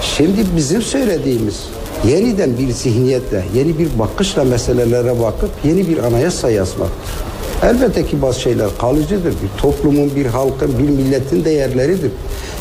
Şimdi 0.00 0.40
bizim 0.56 0.82
söylediğimiz 0.82 1.60
yeniden 2.08 2.58
bir 2.58 2.70
zihniyetle, 2.70 3.44
yeni 3.54 3.78
bir 3.78 3.88
bakışla 3.98 4.44
meselelere 4.44 5.20
bakıp 5.20 5.50
yeni 5.64 5.88
bir 5.88 5.98
anayasa 5.98 6.50
yazmaktır. 6.50 7.14
Elbette 7.62 8.06
ki 8.06 8.22
bazı 8.22 8.40
şeyler 8.40 8.68
kalıcıdır. 8.78 9.32
Bir 9.32 9.60
toplumun, 9.60 10.16
bir 10.16 10.26
halkın, 10.26 10.78
bir 10.78 10.88
milletin 10.88 11.44
değerleridir. 11.44 12.10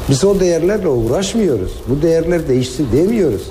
Biz 0.10 0.24
o 0.24 0.39
değerlerle 0.39 0.88
uğraşmıyoruz. 0.88 1.72
Bu 1.89 2.02
değerler 2.02 2.48
değişsin 2.48 2.88
demiyoruz. 2.93 3.41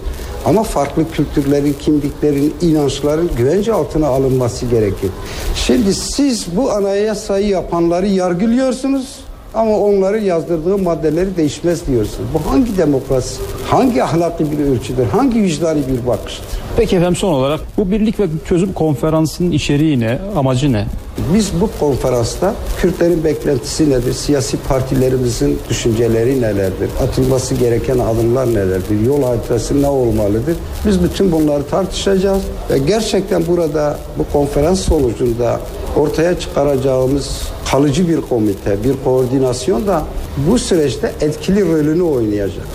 Ama 0.45 0.63
farklı 0.63 1.11
kültürlerin, 1.11 1.77
kimliklerin, 1.81 2.55
inançların 2.61 3.31
güvence 3.37 3.73
altına 3.73 4.07
alınması 4.07 4.67
gerekir. 4.67 5.11
Şimdi 5.57 5.95
siz 5.95 6.47
bu 6.57 6.71
anayasayı 6.71 7.49
yapanları 7.49 8.07
yargılıyorsunuz 8.07 9.19
ama 9.55 9.79
onları 9.79 10.19
yazdırdığı 10.19 10.79
maddeleri 10.79 11.37
değişmez 11.37 11.87
diyorsunuz. 11.87 12.29
Bu 12.35 12.51
hangi 12.51 12.79
demokrasi, 12.79 13.41
hangi 13.69 14.05
ahlaki 14.05 14.45
bir 14.53 14.65
ölçüdür, 14.65 15.07
hangi 15.07 15.43
vicdani 15.43 15.81
bir 15.89 16.07
bakıştır? 16.07 16.47
Peki 16.77 16.97
efendim 16.97 17.17
son 17.17 17.33
olarak 17.33 17.61
bu 17.79 17.91
birlik 17.91 18.21
ve 18.21 18.27
çözüm 18.49 18.73
konferansının 18.73 19.51
içeriği 19.51 20.01
ne, 20.01 20.19
amacı 20.37 20.73
ne? 20.73 20.87
Biz 21.35 21.61
bu 21.61 21.71
konferansta 21.81 22.55
Kürtlerin 22.81 23.25
beklentisi 23.25 23.91
nedir? 23.91 24.13
Siyasi 24.13 24.57
partilerimizin 24.69 25.59
düşünceleri 25.69 26.41
nelerdir? 26.41 26.91
Atılması 27.03 27.55
gereken 27.55 27.99
adımlar 27.99 28.47
nelerdir? 28.47 29.01
Yol 29.07 29.23
haritası 29.23 29.83
ne 29.83 29.89
olmalıdır? 29.89 30.57
Biz 30.87 31.03
bütün 31.03 31.33
bunları 31.33 31.63
tartışacağız 31.67 32.43
ve 32.71 32.79
gerçekten 32.79 33.47
burada 33.47 33.99
bu 34.19 34.25
konferans 34.33 34.81
sonucunda 34.81 35.61
ortaya 35.97 36.39
çıkaracağımız 36.41 37.43
kalıcı 37.73 38.09
bir 38.09 38.21
komite, 38.21 38.85
bir 38.85 38.95
koordinasyon 39.05 39.87
da 39.87 40.07
bu 40.37 40.59
süreçte 40.59 41.13
etkili 41.21 41.61
rolünü 41.61 42.03
oynayacak. 42.03 42.67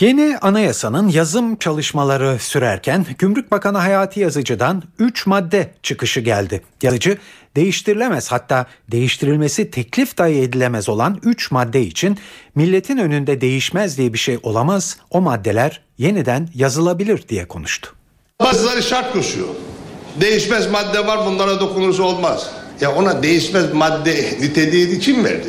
Yeni 0.00 0.38
anayasanın 0.38 1.08
yazım 1.08 1.56
çalışmaları 1.56 2.38
sürerken 2.38 3.06
Gümrük 3.18 3.50
Bakanı 3.50 3.78
Hayati 3.78 4.20
Yazıcı'dan 4.20 4.82
3 4.98 5.26
madde 5.26 5.74
çıkışı 5.82 6.20
geldi. 6.20 6.62
Yazıcı 6.82 7.18
değiştirilemez 7.56 8.32
hatta 8.32 8.66
değiştirilmesi 8.90 9.70
teklif 9.70 10.18
dahi 10.18 10.40
edilemez 10.40 10.88
olan 10.88 11.18
3 11.22 11.50
madde 11.50 11.82
için 11.82 12.18
milletin 12.54 12.98
önünde 12.98 13.40
değişmez 13.40 13.98
diye 13.98 14.12
bir 14.12 14.18
şey 14.18 14.38
olamaz 14.42 14.98
o 15.10 15.20
maddeler 15.20 15.82
yeniden 15.98 16.48
yazılabilir 16.54 17.28
diye 17.28 17.48
konuştu. 17.48 17.94
Bazıları 18.40 18.82
şart 18.82 19.12
koşuyor. 19.12 19.48
Değişmez 20.20 20.70
madde 20.70 21.06
var 21.06 21.26
bunlara 21.26 21.60
dokunursa 21.60 22.02
olmaz. 22.02 22.50
Ya 22.80 22.94
ona 22.94 23.22
değişmez 23.22 23.72
madde 23.72 24.14
niteliği 24.40 24.98
kim 24.98 25.24
verdi? 25.24 25.48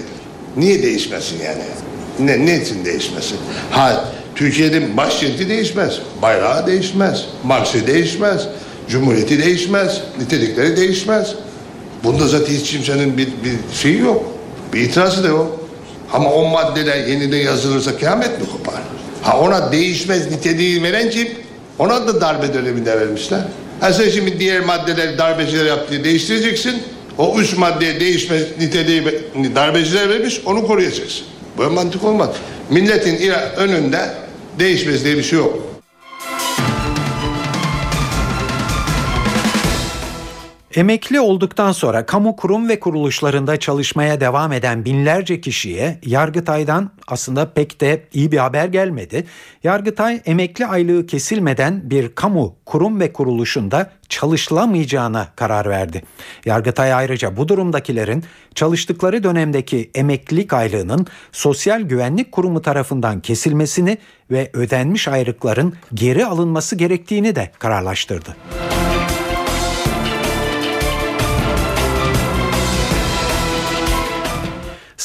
Niye 0.58 0.84
değişmesin 0.84 1.38
yani? 1.46 1.64
Ne, 2.20 2.46
ne 2.46 2.62
için 2.62 2.86
değişmesin? 2.86 3.38
Ha 3.72 4.06
Türkiye'nin 4.36 4.98
başkenti 4.98 5.50
değişmez. 5.50 6.00
Bayrağı 6.22 6.68
değişmez. 6.68 7.26
Marşı 7.44 7.88
değişmez. 7.88 8.48
Cumhuriyeti 8.90 9.46
değişmez. 9.46 10.02
Nitelikleri 10.20 10.78
değişmez. 10.78 11.36
Bunda 12.04 12.28
zaten 12.28 12.54
hiç 12.54 12.72
kimsenin 12.72 13.18
bir, 13.18 13.28
bir 13.28 13.76
şeyi 13.76 14.00
yok. 14.00 14.24
Bir 14.74 14.82
itirazı 14.82 15.24
da 15.24 15.28
yok. 15.28 15.60
Ama 16.14 16.34
o 16.34 16.48
maddeler 16.50 17.08
yeniden 17.08 17.38
yazılırsa 17.38 17.98
kıyamet 17.98 18.42
mi 18.42 18.48
kopar? 18.52 18.82
Ha 19.22 19.40
ona 19.40 19.72
değişmez 19.72 20.32
niteliği 20.32 20.84
veren 20.84 21.10
kim? 21.10 21.28
Ona 21.80 22.08
da 22.08 22.22
darbe 22.22 22.54
döneminde 22.54 23.00
vermişler. 23.00 23.42
Şimdi 24.14 24.40
diğer 24.40 24.60
maddeleri 24.62 25.18
darbeciler 25.18 25.66
yaptığı 25.66 26.04
değiştireceksin. 26.04 26.84
O 27.18 27.40
üç 27.40 27.58
maddeye 27.58 28.00
değişmez 28.00 28.44
niteliği 28.60 29.04
darbeciler 29.56 30.10
vermiş 30.10 30.42
onu 30.46 30.68
koruyacaksın. 30.68 31.26
Böyle 31.58 31.70
mantık 31.70 32.04
olmaz. 32.04 32.30
Milletin 32.70 33.32
önünde 33.58 34.00
değişmez 34.60 35.06
diye 35.06 35.18
bir 35.18 35.24
şey 35.24 35.40
yok. 35.40 35.67
Emekli 40.78 41.20
olduktan 41.20 41.72
sonra 41.72 42.06
kamu 42.06 42.36
kurum 42.36 42.70
ve 42.70 42.80
kuruluşlarında 42.80 43.60
çalışmaya 43.60 44.22
devam 44.22 44.52
eden 44.52 44.86
binlerce 44.86 45.42
kişiye 45.42 46.00
Yargıtay'dan 46.06 46.92
aslında 47.08 47.54
pek 47.54 47.82
de 47.82 48.04
iyi 48.14 48.32
bir 48.32 48.38
haber 48.38 48.66
gelmedi. 48.68 49.26
Yargıtay 49.64 50.22
emekli 50.26 50.66
aylığı 50.66 51.08
kesilmeden 51.08 51.90
bir 51.90 52.16
kamu 52.16 52.56
kurum 52.66 53.00
ve 53.00 53.14
kuruluşunda 53.14 53.92
çalışılamayacağına 54.10 55.28
karar 55.36 55.70
verdi. 55.70 56.04
Yargıtay 56.46 56.94
ayrıca 56.94 57.38
bu 57.38 57.48
durumdakilerin 57.48 58.24
çalıştıkları 58.56 59.24
dönemdeki 59.24 59.92
emeklilik 59.96 60.54
aylığının 60.54 61.08
Sosyal 61.32 61.82
Güvenlik 61.82 62.32
Kurumu 62.32 62.62
tarafından 62.62 63.20
kesilmesini 63.20 63.98
ve 64.32 64.50
ödenmiş 64.54 65.08
ayrıkların 65.08 65.74
geri 65.94 66.26
alınması 66.26 66.76
gerektiğini 66.76 67.36
de 67.36 67.52
kararlaştırdı. 67.60 68.36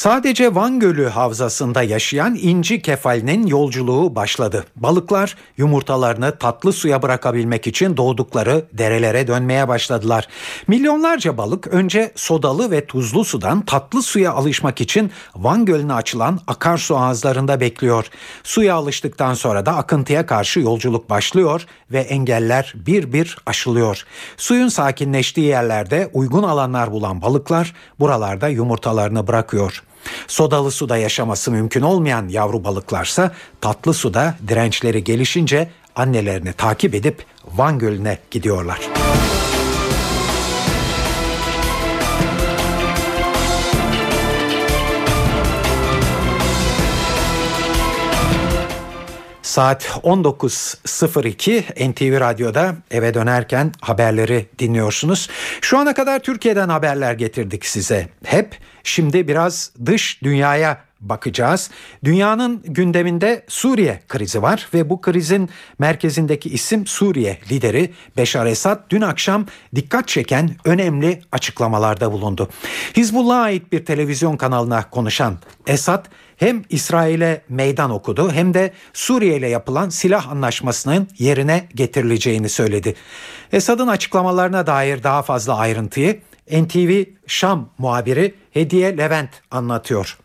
Sadece 0.03 0.55
Van 0.55 0.79
Gölü 0.79 1.07
havzasında 1.07 1.83
yaşayan 1.83 2.35
inci 2.35 2.81
kefalinin 2.81 3.47
yolculuğu 3.47 4.15
başladı. 4.15 4.65
Balıklar 4.75 5.35
yumurtalarını 5.57 6.37
tatlı 6.37 6.73
suya 6.73 7.01
bırakabilmek 7.01 7.67
için 7.67 7.97
doğdukları 7.97 8.65
derelere 8.73 9.27
dönmeye 9.27 9.67
başladılar. 9.67 10.27
Milyonlarca 10.67 11.37
balık 11.37 11.67
önce 11.67 12.11
sodalı 12.15 12.71
ve 12.71 12.85
tuzlu 12.85 13.25
sudan 13.25 13.61
tatlı 13.61 14.01
suya 14.01 14.33
alışmak 14.33 14.81
için 14.81 15.11
Van 15.35 15.65
Gölü'ne 15.65 15.93
açılan 15.93 16.39
akarsu 16.47 16.97
ağızlarında 16.97 17.59
bekliyor. 17.59 18.05
Suya 18.43 18.75
alıştıktan 18.75 19.33
sonra 19.33 19.65
da 19.65 19.75
akıntıya 19.75 20.25
karşı 20.25 20.59
yolculuk 20.59 21.09
başlıyor 21.09 21.65
ve 21.91 21.99
engeller 21.99 22.73
bir 22.75 23.13
bir 23.13 23.37
aşılıyor. 23.45 24.03
Suyun 24.37 24.67
sakinleştiği 24.67 25.47
yerlerde 25.47 26.09
uygun 26.13 26.43
alanlar 26.43 26.91
bulan 26.91 27.21
balıklar 27.21 27.73
buralarda 27.99 28.47
yumurtalarını 28.47 29.27
bırakıyor. 29.27 29.83
Sodalı 30.27 30.71
suda 30.71 30.97
yaşaması 30.97 31.51
mümkün 31.51 31.81
olmayan 31.81 32.27
yavru 32.27 32.63
balıklarsa 32.63 33.31
tatlı 33.61 33.93
suda 33.93 34.35
dirençleri 34.47 35.03
gelişince 35.03 35.69
annelerini 35.95 36.53
takip 36.53 36.95
edip 36.95 37.25
Van 37.45 37.79
Gölü'ne 37.79 38.17
gidiyorlar. 38.31 38.79
Saat 49.53 49.85
19.02 50.03 51.91
NTV 51.91 52.19
Radyo'da 52.19 52.75
eve 52.91 53.13
dönerken 53.13 53.71
haberleri 53.81 54.45
dinliyorsunuz. 54.59 55.29
Şu 55.61 55.77
ana 55.77 55.93
kadar 55.93 56.19
Türkiye'den 56.19 56.69
haberler 56.69 57.13
getirdik 57.13 57.65
size. 57.65 58.09
Hep 58.23 58.57
şimdi 58.83 59.27
biraz 59.27 59.71
dış 59.85 60.23
dünyaya 60.23 60.81
bakacağız. 61.01 61.69
Dünyanın 62.03 62.61
gündeminde 62.65 63.45
Suriye 63.47 63.99
krizi 64.07 64.41
var 64.41 64.69
ve 64.73 64.89
bu 64.89 65.01
krizin 65.01 65.49
merkezindeki 65.79 66.49
isim 66.49 66.87
Suriye 66.87 67.37
lideri 67.51 67.93
Beşar 68.17 68.45
Esad 68.45 68.79
dün 68.89 69.01
akşam 69.01 69.45
dikkat 69.75 70.07
çeken 70.07 70.55
önemli 70.65 71.21
açıklamalarda 71.31 72.11
bulundu. 72.11 72.49
Hizbullah'a 72.97 73.41
ait 73.41 73.71
bir 73.71 73.85
televizyon 73.85 74.37
kanalına 74.37 74.89
konuşan 74.89 75.37
Esad 75.67 76.05
hem 76.43 76.63
İsrail'e 76.69 77.41
meydan 77.49 77.91
okudu 77.91 78.31
hem 78.31 78.53
de 78.53 78.73
Suriye 78.93 79.37
ile 79.37 79.49
yapılan 79.49 79.89
silah 79.89 80.29
anlaşmasının 80.29 81.07
yerine 81.17 81.67
getirileceğini 81.75 82.49
söyledi. 82.49 82.95
Esad'ın 83.51 83.87
açıklamalarına 83.87 84.67
dair 84.67 85.03
daha 85.03 85.21
fazla 85.21 85.57
ayrıntıyı 85.57 86.21
NTV 86.51 87.03
Şam 87.27 87.69
muhabiri 87.77 88.35
Hediye 88.51 88.97
Levent 88.97 89.29
anlatıyor. 89.51 90.17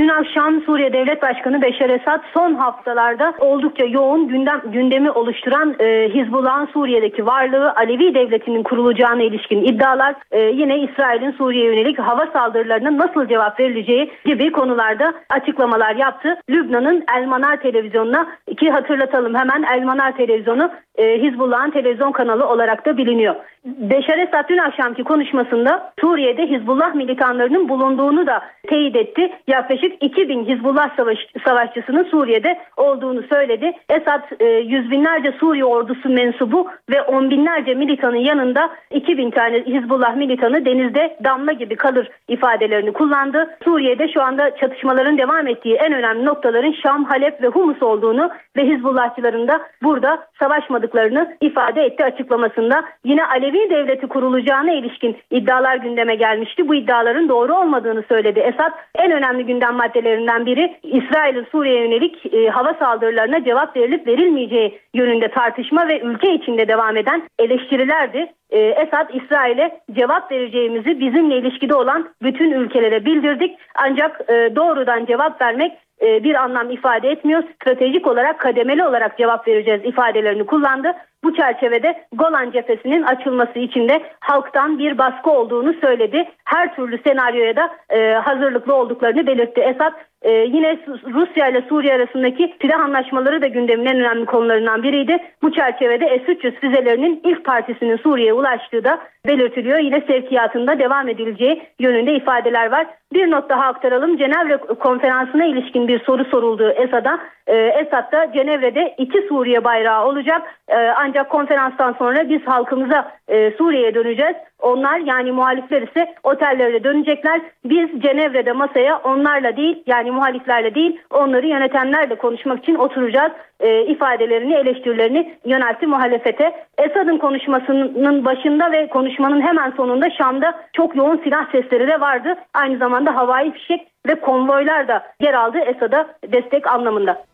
Dün 0.00 0.08
akşam 0.08 0.60
Suriye 0.60 0.92
Devlet 0.92 1.22
Başkanı 1.22 1.62
Beşar 1.62 1.90
Esad 1.90 2.20
son 2.34 2.54
haftalarda 2.54 3.34
oldukça 3.38 3.84
yoğun 3.84 4.28
gündem 4.28 4.62
gündemi 4.64 5.10
oluşturan 5.10 5.74
e, 5.78 6.08
Hizbullah'ın 6.14 6.66
Suriye'deki 6.66 7.26
varlığı 7.26 7.72
Alevi 7.72 8.14
devletinin 8.14 8.62
kurulacağına 8.62 9.22
ilişkin 9.22 9.64
iddialar 9.64 10.14
e, 10.30 10.40
yine 10.40 10.78
İsrail'in 10.78 11.32
Suriye'ye 11.32 11.70
yönelik 11.70 11.98
hava 11.98 12.26
saldırılarına 12.26 12.98
nasıl 12.98 13.28
cevap 13.28 13.60
verileceği 13.60 14.10
gibi 14.24 14.52
konularda 14.52 15.14
açıklamalar 15.30 15.96
yaptı. 15.96 16.36
Lübnan'ın 16.50 17.04
Elmanar 17.18 17.56
televizyonuna 17.56 18.26
ki 18.56 18.70
hatırlatalım 18.70 19.34
hemen 19.34 19.62
Elmanar 19.62 20.16
televizyonu 20.16 20.70
e, 20.98 21.22
Hizbullah'ın 21.22 21.70
televizyon 21.70 22.12
kanalı 22.12 22.48
olarak 22.48 22.86
da 22.86 22.96
biliniyor. 22.96 23.34
Beşar 23.64 24.18
Esad 24.18 24.48
dün 24.48 24.58
akşamki 24.58 25.04
konuşmasında 25.04 25.92
Suriye'de 26.00 26.46
Hizbullah 26.46 26.94
militanlarının 26.94 27.68
bulunduğunu 27.68 28.26
da 28.26 28.42
teyit 28.68 28.96
etti. 28.96 29.32
Yaklaşık 29.46 29.85
yaklaşık 29.86 30.02
2000 30.02 30.44
Hizbullah 30.44 30.96
savaş, 30.96 31.18
savaşçısının 31.44 32.04
Suriye'de 32.04 32.58
olduğunu 32.76 33.22
söyledi. 33.22 33.72
Esad 33.88 34.22
e, 34.40 34.44
yüz 34.44 34.90
binlerce 34.90 35.32
Suriye 35.32 35.64
ordusu 35.64 36.08
mensubu 36.08 36.68
ve 36.90 37.02
on 37.02 37.30
binlerce 37.30 37.74
militanın 37.74 38.16
yanında 38.16 38.70
2000 38.90 39.30
tane 39.30 39.58
Hizbullah 39.58 40.16
militanı 40.16 40.64
denizde 40.64 41.16
damla 41.24 41.52
gibi 41.52 41.76
kalır 41.76 42.08
ifadelerini 42.28 42.92
kullandı. 42.92 43.56
Suriye'de 43.64 44.08
şu 44.12 44.22
anda 44.22 44.56
çatışmaların 44.56 45.18
devam 45.18 45.46
ettiği 45.46 45.74
en 45.74 45.92
önemli 45.92 46.24
noktaların 46.24 46.74
Şam, 46.82 47.04
Halep 47.04 47.42
ve 47.42 47.46
Humus 47.46 47.82
olduğunu 47.82 48.30
ve 48.56 48.62
Hizbullahçıların 48.62 49.48
da 49.48 49.60
burada 49.82 50.26
savaşmadıklarını 50.38 51.36
ifade 51.40 51.82
etti 51.82 52.04
açıklamasında. 52.04 52.84
Yine 53.04 53.24
Alevi 53.24 53.70
devleti 53.70 54.06
kurulacağına 54.06 54.72
ilişkin 54.72 55.16
iddialar 55.30 55.76
gündeme 55.76 56.14
gelmişti. 56.14 56.68
Bu 56.68 56.74
iddiaların 56.74 57.28
doğru 57.28 57.54
olmadığını 57.54 58.02
söyledi. 58.08 58.40
Esad 58.40 58.72
en 58.94 59.12
önemli 59.12 59.46
gündem 59.46 59.75
maddelerinden 59.76 60.46
biri 60.46 60.76
İsrail'in 60.82 61.46
Suriye'ye 61.52 61.82
yönelik 61.82 62.34
e, 62.34 62.48
hava 62.48 62.74
saldırılarına 62.74 63.44
cevap 63.44 63.76
verilip 63.76 64.06
verilmeyeceği 64.06 64.78
yönünde 64.94 65.28
tartışma 65.28 65.88
ve 65.88 66.00
ülke 66.00 66.34
içinde 66.34 66.68
devam 66.68 66.96
eden 66.96 67.22
eleştirilerdi. 67.38 68.32
E, 68.50 68.58
Esad 68.58 69.10
İsrail'e 69.14 69.80
cevap 69.92 70.32
vereceğimizi 70.32 71.00
bizimle 71.00 71.38
ilişkide 71.38 71.74
olan 71.74 72.08
bütün 72.22 72.50
ülkelere 72.50 73.04
bildirdik. 73.04 73.58
Ancak 73.74 74.20
e, 74.30 74.56
doğrudan 74.56 75.06
cevap 75.06 75.40
vermek 75.40 75.72
e, 76.02 76.24
bir 76.24 76.34
anlam 76.34 76.70
ifade 76.70 77.10
etmiyor. 77.10 77.42
Stratejik 77.54 78.06
olarak 78.06 78.40
kademeli 78.40 78.84
olarak 78.84 79.18
cevap 79.18 79.48
vereceğiz 79.48 79.80
ifadelerini 79.84 80.46
kullandı. 80.46 80.92
Bu 81.24 81.34
çerçevede 81.34 82.04
Golan 82.12 82.50
cephesinin 82.50 83.02
açılması 83.02 83.58
için 83.58 83.88
de 83.88 84.02
halktan 84.20 84.78
bir 84.78 84.98
baskı 84.98 85.30
olduğunu 85.30 85.74
söyledi. 85.74 86.28
Her 86.44 86.76
türlü 86.76 86.98
senaryoya 87.06 87.56
da 87.56 87.76
e, 87.90 88.12
hazırlıklı 88.12 88.74
olduklarını 88.74 89.26
belirtti. 89.26 89.60
Esad 89.60 89.92
e, 90.26 90.32
yine 90.32 90.78
Rusya 91.14 91.48
ile 91.48 91.62
Suriye 91.68 91.94
arasındaki 91.94 92.54
silah 92.60 92.80
anlaşmaları 92.80 93.42
da 93.42 93.46
gündemin 93.46 93.86
en 93.86 94.00
önemli 94.00 94.26
konularından 94.26 94.82
biriydi. 94.82 95.18
Bu 95.42 95.52
çerçevede 95.52 96.22
S-300 96.26 96.60
füzelerinin 96.60 97.20
ilk 97.24 97.44
partisinin 97.44 97.96
Suriye'ye 97.96 98.32
ulaştığı 98.32 98.84
da 98.84 98.98
belirtiliyor. 99.26 99.78
Yine 99.78 100.00
sevkiyatında 100.00 100.78
devam 100.78 101.08
edileceği 101.08 101.62
yönünde 101.78 102.14
ifadeler 102.14 102.70
var. 102.70 102.86
Bir 103.12 103.30
not 103.30 103.48
daha 103.48 103.64
aktaralım. 103.64 104.16
Cenevre 104.16 104.56
konferansına 104.56 105.44
ilişkin 105.44 105.88
bir 105.88 106.00
soru 106.00 106.24
soruldu 106.24 106.70
Esad'a. 106.70 107.18
Ee, 107.46 107.56
Esad 107.56 108.12
da 108.12 108.32
Cenevre'de 108.32 108.94
iki 108.98 109.22
Suriye 109.28 109.64
bayrağı 109.64 110.06
olacak. 110.06 110.42
Ee, 110.68 110.76
ancak 110.76 111.30
konferanstan 111.30 111.92
sonra 111.92 112.28
biz 112.28 112.42
halkımıza 112.46 113.12
e, 113.28 113.50
Suriye'ye 113.50 113.94
döneceğiz. 113.94 114.36
Onlar 114.60 114.98
yani 114.98 115.32
muhalifler 115.32 115.82
ise 115.82 116.14
otellerine 116.22 116.84
dönecekler. 116.84 117.40
Biz 117.64 118.02
Cenevre'de 118.02 118.52
masaya 118.52 118.98
onlarla 118.98 119.56
değil 119.56 119.82
yani 119.86 120.10
muhaliflerle 120.16 120.74
değil 120.74 121.00
onları 121.10 121.46
yönetenlerle 121.46 122.14
konuşmak 122.14 122.58
için 122.58 122.74
oturacağız 122.74 123.32
e, 123.60 123.84
ifadelerini 123.84 124.54
eleştirilerini 124.54 125.38
yöneltti 125.44 125.86
muhalefete. 125.86 126.66
Esad'ın 126.78 127.18
konuşmasının 127.18 128.24
başında 128.24 128.72
ve 128.72 128.88
konuşmanın 128.88 129.40
hemen 129.40 129.70
sonunda 129.70 130.10
Şam'da 130.10 130.60
çok 130.72 130.96
yoğun 130.96 131.16
silah 131.24 131.52
sesleri 131.52 131.88
de 131.88 132.00
vardı. 132.00 132.34
Aynı 132.54 132.78
zamanda 132.78 133.16
havai 133.16 133.52
fişek 133.52 133.88
ve 134.06 134.14
konvoylar 134.14 134.88
da 134.88 135.02
yer 135.20 135.34
aldı 135.34 135.58
Esad'a 135.58 136.06
destek 136.32 136.66
anlamında. 136.66 137.24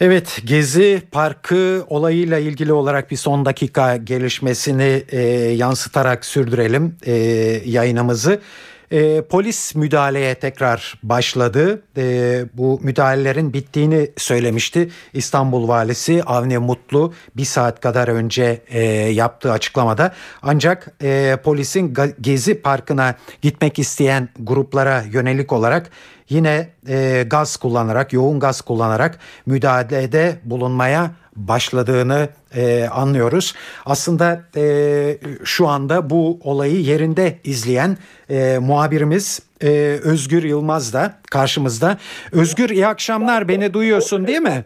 Evet 0.00 0.40
Gezi 0.44 1.02
Parkı 1.10 1.84
olayıyla 1.88 2.38
ilgili 2.38 2.72
olarak 2.72 3.10
bir 3.10 3.16
son 3.16 3.44
dakika 3.44 3.96
gelişmesini 3.96 5.04
e, 5.08 5.20
yansıtarak 5.56 6.24
sürdürelim 6.24 6.96
e, 7.06 7.12
yayınımızı. 7.64 8.40
E, 8.90 9.22
polis 9.22 9.74
müdahaleye 9.74 10.34
tekrar 10.34 10.98
başladı. 11.02 11.82
E, 11.96 12.44
bu 12.54 12.80
müdahalelerin 12.82 13.52
bittiğini 13.52 14.10
söylemişti 14.16 14.90
İstanbul 15.12 15.68
Valisi 15.68 16.22
Avni 16.26 16.58
Mutlu 16.58 17.12
bir 17.36 17.44
saat 17.44 17.80
kadar 17.80 18.08
önce 18.08 18.62
e, 18.68 18.82
yaptığı 19.10 19.52
açıklamada. 19.52 20.14
Ancak 20.42 20.94
e, 21.02 21.36
polisin 21.44 21.94
Gezi 22.20 22.62
Parkı'na 22.62 23.14
gitmek 23.42 23.78
isteyen 23.78 24.28
gruplara 24.38 25.02
yönelik 25.12 25.52
olarak 25.52 25.90
yine 26.28 26.68
e, 26.88 27.22
gaz 27.30 27.56
kullanarak, 27.56 28.12
yoğun 28.12 28.40
gaz 28.40 28.60
kullanarak 28.60 29.18
müdahalede 29.46 30.36
bulunmaya 30.44 31.10
başladığını 31.36 32.28
e, 32.56 32.88
anlıyoruz. 32.88 33.54
Aslında 33.86 34.42
e, 34.56 34.64
şu 35.44 35.68
anda 35.68 36.10
bu 36.10 36.38
olayı 36.44 36.80
yerinde 36.80 37.38
izleyen 37.44 37.96
e, 38.30 38.58
muhabirimiz 38.58 39.42
e, 39.62 39.98
Özgür 40.04 40.42
Yılmaz 40.42 40.92
da 40.92 41.12
karşımızda. 41.30 41.98
Özgür 42.32 42.70
iyi 42.70 42.86
akşamlar 42.86 43.48
beni 43.48 43.74
duyuyorsun 43.74 44.26
değil 44.26 44.40
mi? 44.40 44.64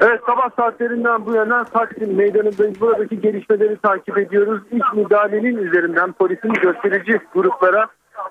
Evet 0.00 0.20
sabah 0.26 0.50
saatlerinden 0.56 1.26
bu 1.26 1.34
yana 1.34 1.64
Taksim 1.64 2.14
meydanındayız. 2.14 2.80
Buradaki 2.80 3.20
gelişmeleri 3.20 3.76
takip 3.76 4.18
ediyoruz. 4.18 4.62
İlk 4.70 4.94
müdahalenin 4.94 5.56
üzerinden 5.56 6.12
polisin 6.12 6.52
gösterici 6.52 7.20
gruplara 7.34 7.86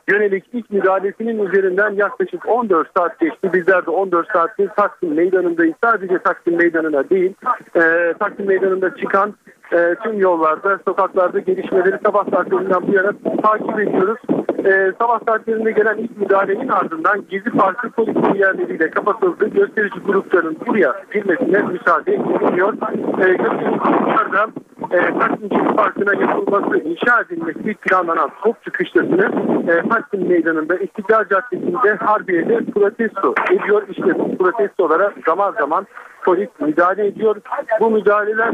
yönelik 0.10 0.44
ilk 0.54 0.72
müdahalesinin 0.72 1.46
üzerinden 1.46 1.92
yaklaşık 1.92 2.50
14 2.50 2.88
saat 2.98 3.20
geçti. 3.20 3.54
Bizler 3.54 3.86
de 3.86 3.90
14 3.90 4.32
saattir 4.34 4.68
Taksim 4.68 5.14
Meydanı'ndayız. 5.14 5.76
Sadece 5.84 6.20
Taksim 6.20 6.56
Meydanı'na 6.56 7.10
değil, 7.10 7.34
e, 7.76 8.14
Taksim 8.20 8.48
Meydanı'nda 8.48 8.96
çıkan 8.96 9.34
e, 9.74 9.96
tüm 10.04 10.20
yollarda, 10.20 10.80
sokaklarda 10.88 11.40
gelişmeleri 11.40 11.98
sabah 12.06 12.26
saatlerinden 12.32 12.88
bu 12.88 12.94
yana 12.94 13.12
takip 13.44 13.80
ediyoruz. 13.80 14.18
E, 14.66 14.92
sabah 15.00 15.20
saatlerinde 15.28 15.72
gelen 15.72 15.98
ilk 15.98 16.18
müdahalenin 16.18 16.68
ardından 16.68 17.24
Gezi 17.30 17.50
Parkı 17.50 17.90
polis 17.90 18.16
yerleriyle 18.40 18.90
kapatıldı. 18.90 19.48
Gösterici 19.48 20.00
grupların 20.00 20.58
buraya 20.68 20.96
girmesine 21.14 21.62
müsaade 21.62 22.14
edilmiyor. 22.14 22.74
E, 23.20 23.34
gösterici 23.34 23.80
gruplar 23.80 24.34
da 24.34 24.48
e, 24.92 25.20
Taksim 25.20 25.76
Parkı'na 25.76 26.22
yapılması, 26.22 26.78
inşa 26.78 27.22
edilmesi 27.22 27.74
planlanan 27.74 28.30
top 28.44 28.64
çıkışlarını 28.64 29.30
e, 29.72 29.90
Taksim 29.90 30.28
Meydanı'nda 30.28 30.76
İstiklal 30.76 31.24
Caddesi'nde 31.30 31.96
Harbiye'de 31.96 32.60
protesto 32.76 33.34
ediyor. 33.52 33.84
İşte 33.90 34.38
protestolara 34.40 35.12
zaman 35.26 35.54
zaman 35.60 35.88
polis 36.24 36.50
müdahale 36.60 37.08
ediyor. 37.08 37.36
Bu 37.80 37.92
müdahaleler 37.92 38.54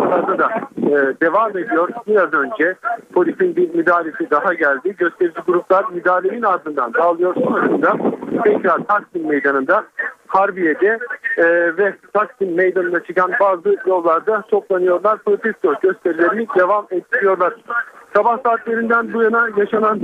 burada 0.00 0.38
da 0.38 0.50
e, 0.76 1.20
devam 1.22 1.50
ediyor. 1.50 1.88
Biraz 2.06 2.32
önce 2.32 2.74
polisin 3.12 3.56
bir 3.56 3.74
müdahalesi 3.74 4.30
daha 4.30 4.54
geldi. 4.54 4.94
Gösterici 4.98 5.40
gruplar 5.46 5.84
müdahalenin 5.92 6.42
ardından 6.42 6.94
dağılıyor. 6.94 7.34
Sonrasında 7.34 7.96
tekrar 8.44 8.78
Taksim 8.78 9.28
Meydanı'nda 9.28 9.84
Harbiye'de 10.26 10.98
e, 11.36 11.44
ve 11.76 11.94
Taksim 12.12 12.54
Meydanı'na 12.54 13.02
çıkan 13.04 13.32
bazı 13.40 13.76
yollarda 13.86 14.42
toplanıyorlar. 14.42 15.18
Protesto 15.18 15.74
gösterilerini 15.82 16.46
devam 16.58 16.86
ettiriyorlar. 16.90 17.54
Sabah 18.16 18.38
saatlerinden 18.44 19.12
bu 19.12 19.22
yana 19.22 19.48
yaşanan 19.56 20.00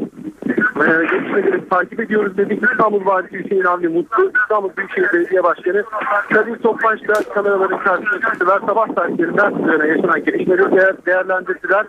gelişmeleri 0.83 1.69
takip 1.69 2.01
ediyoruz 2.01 2.37
dedik. 2.37 2.63
İstanbul 2.63 3.07
Valisi 3.07 3.45
Hüseyin 3.45 3.65
Avni 3.65 3.89
Mutlu, 3.89 4.33
İstanbul 4.43 4.71
Büyükşehir 4.77 5.13
Belediye 5.13 5.45
Başkanı 5.45 5.85
Kadir 6.33 6.57
Topbaş 6.57 7.09
da 7.09 7.35
kameraların 7.35 7.79
karşısına 7.79 8.21
çıktılar. 8.21 8.61
Sabah 8.67 8.87
saatlerinden 8.87 9.63
bu 9.63 9.73
yana 9.73 9.87
yaşanan 9.87 10.25
gelişmeleri 10.25 10.77
değer, 10.77 10.97
değerlendirdiler. 11.07 11.87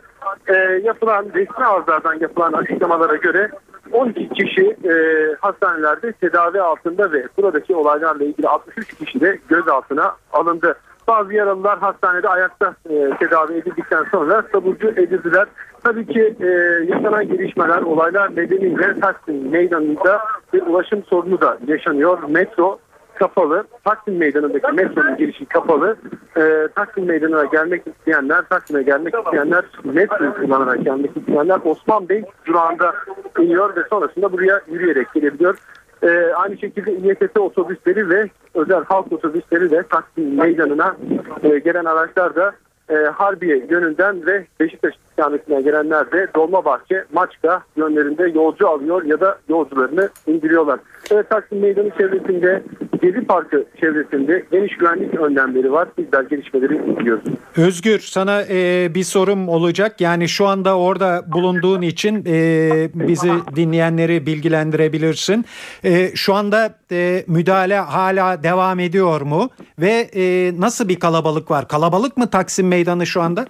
E, 0.47 0.53
yapılan 0.83 1.25
resmi 1.33 1.65
ağızlardan 1.65 2.19
yapılan 2.19 2.53
açıklamalara 2.53 3.15
göre 3.15 3.51
12 3.91 4.29
kişi 4.29 4.77
e, 4.83 4.93
hastanelerde 5.41 6.11
tedavi 6.11 6.61
altında 6.61 7.11
ve 7.11 7.27
buradaki 7.37 7.75
olaylarla 7.75 8.23
ilgili 8.23 8.47
63 8.47 8.93
kişi 8.93 9.21
de 9.21 9.39
gözaltına 9.49 10.15
alındı. 10.33 10.77
Bazı 11.07 11.33
yaralılar 11.33 11.79
hastanede 11.79 12.29
ayakta 12.29 12.75
e, 12.89 13.09
tedavi 13.19 13.53
edildikten 13.53 14.03
sonra 14.11 14.47
taburcu 14.47 14.87
edildiler. 14.87 15.47
Tabii 15.83 16.05
ki 16.05 16.35
e, 16.39 16.45
yaşanan 16.93 17.27
gelişmeler, 17.27 17.81
olaylar 17.81 18.35
nedeniyle 18.35 18.99
Taksim 18.99 19.49
Meydanı'nda 19.51 20.21
bir 20.53 20.61
ulaşım 20.61 21.03
sorunu 21.03 21.41
da 21.41 21.57
yaşanıyor. 21.67 22.23
Metro 22.29 22.79
kapalı. 23.15 23.63
Taksim 23.83 24.17
Meydanı'ndaki 24.17 24.71
metronun 24.71 25.17
girişi 25.17 25.45
kapalı. 25.45 25.95
E, 26.37 26.67
Taksim 26.75 27.05
Meydanı'na 27.05 27.45
gelmek 27.45 27.87
isteyenler, 27.87 28.41
Taksim'e 28.49 28.83
gelmek 28.83 29.15
isteyenler, 29.25 29.63
metro 29.83 30.33
kullanarak 30.33 30.83
gelmek 30.83 31.17
isteyenler 31.17 31.59
Osman 31.65 32.09
Bey 32.09 32.23
durağında 32.45 32.95
iniyor 33.39 33.75
ve 33.75 33.81
sonrasında 33.89 34.31
buraya 34.31 34.61
yürüyerek 34.67 35.13
gelebiliyor. 35.13 35.57
Ee, 36.03 36.33
aynı 36.35 36.57
şekilde 36.57 36.93
İETT 36.93 37.39
otobüsleri 37.39 38.09
ve 38.09 38.29
özel 38.55 38.83
halk 38.83 39.13
otobüsleri 39.13 39.71
de 39.71 39.83
Taksim 39.83 40.37
Meydanı'na 40.37 40.95
e, 41.43 41.59
gelen 41.59 41.85
araçlar 41.85 42.35
da 42.35 42.55
e, 42.89 42.95
Harbiye 42.95 43.65
yönünden 43.69 44.25
ve 44.25 44.45
Beşiktaş 44.59 44.93
istikametine 45.15 45.61
gelenler 45.61 46.11
de 46.11 46.27
Dolmabahçe, 46.35 47.05
Maçka 47.13 47.63
yönlerinde 47.75 48.23
yolcu 48.39 48.69
alıyor 48.69 49.03
ya 49.03 49.19
da 49.19 49.37
yolcularını 49.49 50.09
indiriyorlar. 50.27 50.79
Evet 51.11 51.29
Taksim 51.29 51.59
Meydanı 51.59 51.89
çevresinde, 51.97 52.63
Gezi 53.01 53.25
Parkı 53.25 53.65
çevresinde 53.81 54.45
geniş 54.51 54.77
güvenlik 54.77 55.13
önlemleri 55.13 55.71
var. 55.71 55.87
Bizler 55.97 56.23
gelişmeleri 56.23 56.91
izliyoruz. 56.91 57.23
Özgür 57.57 57.99
sana 57.99 58.41
e, 58.49 58.89
bir 58.95 59.03
sorum 59.03 59.49
olacak. 59.49 60.01
Yani 60.01 60.27
şu 60.29 60.47
anda 60.47 60.77
orada 60.77 61.23
bulunduğun 61.27 61.81
için 61.81 62.23
e, 62.27 62.89
bizi 62.93 63.31
dinleyenleri 63.55 64.25
bilgilendirebilirsin. 64.25 65.45
E, 65.83 66.15
şu 66.15 66.33
anda 66.33 66.75
e, 66.91 67.23
müdahale 67.27 67.79
hala 67.79 68.43
devam 68.43 68.79
ediyor 68.79 69.21
mu? 69.21 69.49
Ve 69.79 70.09
e, 70.15 70.53
nasıl 70.59 70.89
bir 70.89 70.99
kalabalık 70.99 71.51
var? 71.51 71.67
Kalabalık 71.67 72.17
mı 72.17 72.29
Taksim 72.29 72.67
Meydanı 72.67 73.05
şu 73.05 73.21
anda? 73.21 73.45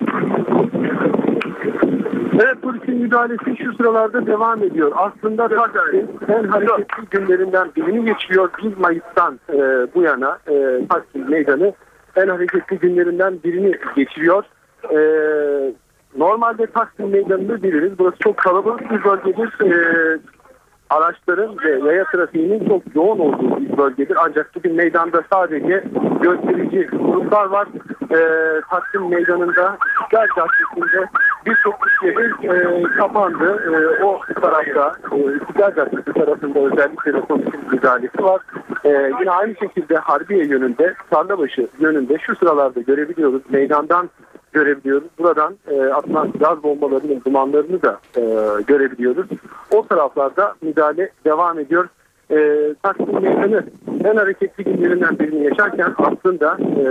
Polisin 2.96 3.02
müdahalesi 3.02 3.64
şu 3.64 3.74
sıralarda 3.74 4.26
devam 4.26 4.64
ediyor. 4.64 4.92
Aslında 4.96 5.48
Taksim 5.48 6.08
en 6.28 6.44
hareketli 6.44 7.06
günlerinden 7.12 7.72
birini 7.76 8.06
geçiyor. 8.06 8.50
1 8.64 8.78
Mayıs'tan 8.78 9.40
e, 9.50 9.58
bu 9.96 10.02
yana 10.02 10.40
e, 10.48 10.88
Taksim 10.90 11.30
Meydanı 11.30 11.74
en 12.16 12.28
hareketli 12.28 12.78
günlerinden 12.80 13.40
birini 13.44 13.76
geçiriyor. 13.96 14.44
E, 14.84 15.00
normalde 16.18 16.66
Taksim 16.66 17.10
Meydanı'nı 17.10 17.64
biliriz. 17.64 18.00
Burası 18.00 18.18
çok 18.20 18.38
kalabalık 18.38 18.92
bir 18.92 19.04
bölgedir. 19.04 19.72
E, 19.72 20.20
araçların 20.90 21.58
ve 21.66 21.90
yaya 21.90 22.04
trafiğinin 22.04 22.68
çok 22.70 22.96
yoğun 22.96 23.20
olduğu 23.20 23.60
bölgedir. 23.78 24.18
Ancak 24.26 24.56
bugün 24.56 24.76
meydanda 24.76 25.24
sadece 25.34 25.84
gösterici 26.22 26.88
gruplar 26.88 27.46
var. 27.46 27.68
E, 28.12 28.20
Taksim 28.70 29.10
Meydanı'nda 29.10 29.78
İstiklal 30.02 30.28
Caddesi'nde 30.36 31.06
birçok 31.46 31.76
iş 31.88 32.04
yeri 32.04 32.26
e, 32.44 32.84
kapandı. 32.84 33.64
E, 33.74 34.04
o 34.04 34.20
tarafta 34.42 34.96
e, 35.12 35.18
İstiklal 35.18 35.76
Caddesi 35.76 36.14
tarafında 36.14 36.60
özellikle 36.60 37.14
de 37.14 37.22
polisin 37.22 37.60
müdahalesi 37.72 38.24
var. 38.24 38.42
E, 38.84 38.90
yine 39.20 39.32
aynı 39.32 39.56
şekilde 39.56 39.96
Harbiye 39.96 40.46
yönünde, 40.46 40.94
Tarlabaşı 41.10 41.68
yönünde 41.80 42.18
şu 42.18 42.36
sıralarda 42.36 42.82
görebiliyoruz. 42.82 43.42
Meydandan 43.50 44.10
görebiliyoruz. 44.54 45.08
Buradan 45.20 45.56
e, 45.68 45.82
atılan 45.82 46.32
gaz 46.40 46.64
bombalarının 46.64 47.22
dumanlarını 47.26 47.82
da 47.82 48.00
e, 48.18 48.22
görebiliyoruz. 48.68 49.28
O 49.72 49.88
taraflarda 49.88 50.56
müdahale 50.62 51.10
devam 51.26 51.60
ediyor. 51.60 51.88
E, 52.32 52.74
Taksim 52.84 53.22
Meydanı 53.22 53.64
en 54.04 54.16
hareketli 54.16 54.64
günlerinden 54.64 55.20
birini 55.20 55.44
yaşarken 55.44 55.94
aslında 55.98 56.58
e, 56.62 56.86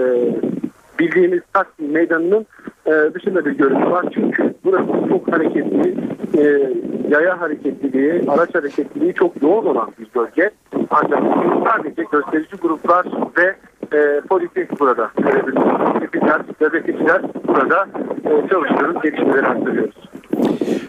bildiğimiz 0.99 1.41
Taksim 1.53 1.93
Meydanı'nın 1.93 2.47
e, 2.87 3.15
dışında 3.15 3.45
bir 3.45 3.51
görüntü 3.51 3.91
var. 3.91 4.07
Çünkü 4.15 4.55
burası 4.65 5.09
çok 5.09 5.33
hareketli, 5.33 5.95
e, 6.39 6.73
yaya 7.09 7.41
hareketliliği, 7.41 8.23
araç 8.29 8.55
hareketliliği 8.55 9.15
çok 9.15 9.43
yoğun 9.43 9.67
olan 9.67 9.91
bir 9.99 10.07
bölge. 10.15 10.51
Ancak 10.91 11.23
sadece 11.65 12.05
gösterici 12.13 12.57
gruplar 12.57 13.07
ve 13.39 13.55
e, 13.99 14.21
polisi 14.29 14.69
burada 14.81 15.11
görebiliyoruz. 15.19 16.01
Tipikler, 16.01 16.41
gazeteciler 16.61 17.23
burada 17.49 17.87
e, 18.25 18.49
çalışıyoruz, 18.49 19.03
gelişmeleri 19.03 19.47
aktarıyoruz. 19.47 19.95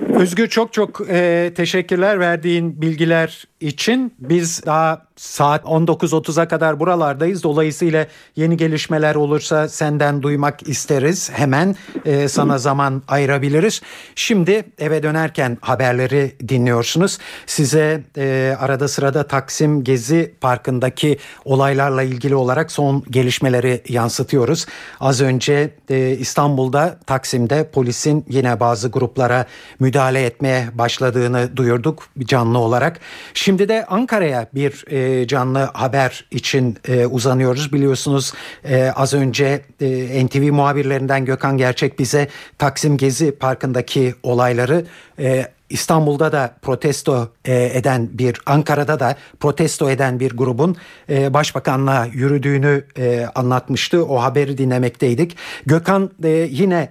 Özgür 0.10 0.48
çok 0.48 0.74
çok 0.74 1.02
e, 1.10 1.52
teşekkürler 1.56 2.20
verdiğin 2.20 2.82
bilgiler 2.82 3.48
için. 3.60 4.14
Biz 4.20 4.66
daha 4.66 5.06
saat 5.16 5.64
19.30'a 5.64 6.48
kadar 6.48 6.80
buralardayız. 6.80 7.44
Dolayısıyla 7.44 8.08
yeni 8.36 8.58
gelişmeler 8.58 9.16
olursa 9.16 9.70
senden 9.70 10.22
duymak 10.22 10.70
isteriz. 10.70 11.32
Hemen 11.34 11.76
e, 12.06 12.28
sana 12.28 12.58
zaman 12.58 13.04
ayırabiliriz. 13.08 13.82
Şimdi 14.16 14.64
eve 14.80 15.04
dönerken 15.04 15.58
haberleri 15.62 16.36
dinliyorsunuz. 16.48 17.18
Size 17.46 18.04
e, 18.18 18.56
arada 18.60 18.88
sırada 18.88 19.28
Taksim 19.28 19.84
Gezi 19.84 20.34
Parkı'ndaki 20.42 21.18
olaylarla 21.46 22.04
ilgili 22.04 22.36
olarak 22.36 22.72
son 22.72 23.04
gelişmeleri 23.10 23.82
yansıtıyoruz. 23.90 24.66
Az 25.00 25.22
önce 25.22 25.70
e, 25.90 26.10
İstanbul'da 26.10 27.00
Taksim'de 27.06 27.70
polisin 27.70 28.26
yine 28.30 28.60
bazı 28.60 28.88
gruplara 28.90 29.46
müdahale 29.86 30.26
etmeye 30.26 30.70
başladığını 30.74 31.58
duyurduk 31.58 32.08
canlı 32.20 32.58
olarak. 32.58 33.00
Şimdi 33.34 33.70
de 33.70 33.86
Ankara'ya 33.86 34.48
bir 34.54 34.86
e, 34.92 35.28
canlı 35.28 35.60
haber 35.60 36.26
için 36.32 36.78
e, 36.88 37.06
uzanıyoruz. 37.06 37.74
Biliyorsunuz 37.74 38.34
e, 38.64 38.92
az 38.96 39.14
önce 39.14 39.62
e, 39.82 40.26
NTV 40.26 40.52
muhabirlerinden 40.52 41.26
Gökhan 41.26 41.58
Gerçek 41.58 42.00
bize 42.00 42.28
Taksim 42.58 42.98
Gezi 42.98 43.32
Parkı'ndaki 43.32 44.16
olayları 44.24 44.86
e, 45.20 45.55
İstanbul'da 45.70 46.32
da 46.32 46.56
protesto 46.62 47.30
e, 47.46 47.78
eden 47.78 48.10
bir 48.14 48.42
Ankara'da 48.46 49.00
da 49.00 49.16
protesto 49.40 49.90
eden 49.90 50.20
bir 50.20 50.38
grubun 50.38 50.76
e, 51.10 51.34
başbakanlığa 51.34 52.06
yürüdüğünü 52.06 52.84
e, 52.98 53.26
anlatmıştı. 53.36 54.06
O 54.06 54.22
haberi 54.22 54.58
dinlemekteydik. 54.58 55.38
Gökhan 55.66 56.10
yine 56.50 56.90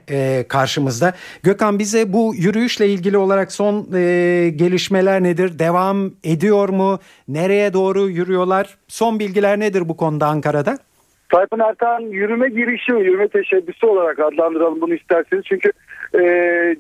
karşımızda. 0.49 1.13
Gökhan 1.43 1.79
bize 1.79 2.13
bu 2.13 2.35
yürüyüşle 2.35 2.89
ilgili 2.89 3.19
olarak 3.19 3.53
son 3.53 3.91
gelişmeler 4.57 5.23
nedir? 5.23 5.59
Devam 5.59 6.11
ediyor 6.25 6.69
mu? 6.69 6.99
Nereye 7.29 7.73
doğru 7.73 8.11
yürüyorlar? 8.11 8.77
Son 8.89 9.19
bilgiler 9.19 9.61
nedir 9.61 9.89
bu 9.89 9.97
konuda 9.97 10.27
Ankara'da? 10.27 10.79
Tayfun 11.35 11.59
Ertan 11.59 12.01
yürüme 12.01 12.49
girişimi, 12.49 13.05
yürüme 13.05 13.29
teşebbüsü 13.29 13.87
olarak 13.87 14.19
adlandıralım 14.19 14.81
bunu 14.81 14.95
isterseniz. 14.95 15.45
Çünkü 15.45 15.73
e, 16.15 16.23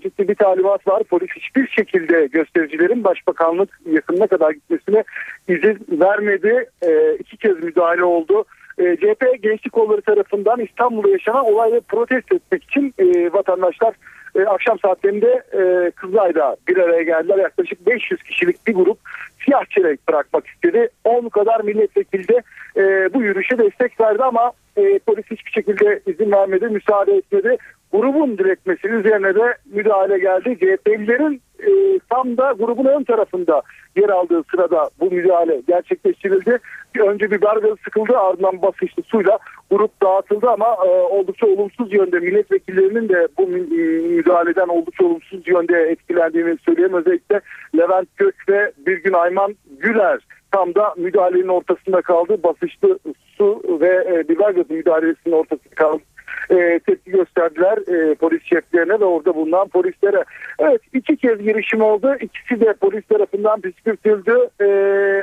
ciddi 0.03 0.29
bir 0.29 0.35
talimat 0.35 0.87
var. 0.89 1.03
Polis 1.03 1.29
hiçbir 1.37 1.69
şekilde 1.69 2.27
göstericilerin 2.27 3.05
başbakanlık 3.05 3.81
yakınına 3.87 4.27
kadar 4.27 4.51
gitmesine 4.51 5.05
izin 5.49 5.87
vermedi. 5.91 6.71
E, 6.83 7.15
iki 7.19 7.37
kez 7.37 7.63
müdahale 7.65 8.05
oldu. 8.05 8.45
E, 8.79 8.97
CHP 8.97 9.43
Gençlik 9.43 9.73
Kolları 9.73 10.03
tarafından 10.03 10.61
İstanbul'da 10.61 11.09
yaşanan 11.09 11.45
olayları 11.45 11.81
protesto 11.81 12.37
etmek 12.37 12.65
için 12.65 12.95
e, 12.99 13.33
vatandaşlar 13.33 13.95
e, 14.37 14.43
akşam 14.43 14.79
saatlerinde 14.79 15.43
e, 15.53 15.91
Kızılay'da 15.91 16.57
bir 16.69 16.77
araya 16.77 17.03
geldiler. 17.03 17.39
Yaklaşık 17.39 17.87
500 17.87 18.23
kişilik 18.23 18.67
bir 18.67 18.75
grup 18.75 18.99
siyah 19.45 19.65
çelenk 19.65 20.09
bırakmak 20.09 20.47
istedi. 20.47 20.89
10 21.05 21.29
kadar 21.29 21.61
milletvekili 21.61 22.29
de 22.29 22.43
e, 22.77 23.15
bu 23.15 23.23
yürüyüşe 23.23 23.59
destek 23.59 24.01
verdi 24.01 24.23
ama 24.23 24.53
e, 24.77 24.99
polis 24.99 25.25
hiçbir 25.31 25.51
şekilde 25.51 26.01
izin 26.07 26.33
vermedi, 26.33 26.69
müsaade 26.69 27.13
etmedi. 27.17 27.57
Grubun 27.93 28.39
diretmesi 28.39 28.89
üzerine 28.89 29.35
de 29.35 29.55
müdahale 29.73 30.19
geldi. 30.19 30.57
CHP'lilerin 30.59 31.43
e, 31.61 31.99
tam 32.11 32.37
da 32.37 32.53
grubun 32.53 32.85
ön 32.85 33.05
tarafında 33.05 33.63
yer 33.97 34.09
aldığı 34.09 34.43
sırada 34.51 34.91
bu 35.01 35.11
müdahale 35.11 35.63
gerçekleştirildi. 35.69 36.59
Önce 36.99 37.31
bir 37.31 37.41
gazı 37.41 37.77
sıkıldı 37.85 38.19
ardından 38.19 38.63
basınçlı 38.63 39.03
suyla 39.03 39.39
grup 39.71 40.03
dağıtıldı 40.03 40.51
ama 40.51 40.77
e, 40.87 40.89
oldukça 40.89 41.47
olumsuz 41.47 41.93
yönde 41.93 42.19
milletvekillerinin 42.19 43.09
de 43.09 43.29
bu 43.39 43.47
müdahaleden 43.47 44.69
oldukça 44.69 45.05
olumsuz 45.05 45.49
yönde 45.49 45.79
etkilendiğini 45.83 46.59
söyleyeyim. 46.65 46.95
Özellikle 46.95 47.41
Levent 47.77 48.17
Gök 48.17 48.49
ve 48.49 48.73
Birgün 48.87 49.13
Ayman 49.13 49.55
Güler 49.79 50.21
tam 50.53 50.75
da 50.75 50.95
müdahalenin 50.97 51.49
ortasında 51.49 52.03
kaldı. 52.03 52.43
Basınçlı 52.43 52.99
su 53.39 53.63
ve 53.81 54.07
e, 54.13 54.29
biber 54.29 54.51
gazı 54.51 54.75
müdahalesinin 54.75 55.35
ortasında 55.35 55.75
kaldı 55.75 56.03
e, 56.51 56.79
tepki 56.79 57.11
gösterdiler 57.11 57.79
e, 57.79 58.15
polis 58.15 58.43
şeflerine 58.43 59.01
ve 59.01 59.05
orada 59.05 59.35
bulunan 59.35 59.69
polislere. 59.69 60.25
Evet 60.59 60.81
iki 60.93 61.17
kez 61.17 61.39
girişim 61.39 61.83
oldu. 61.83 62.15
İkisi 62.21 62.61
de 62.61 62.73
polis 62.73 63.05
tarafından 63.07 63.61
püskürtüldü. 63.61 64.49
E, 64.61 64.69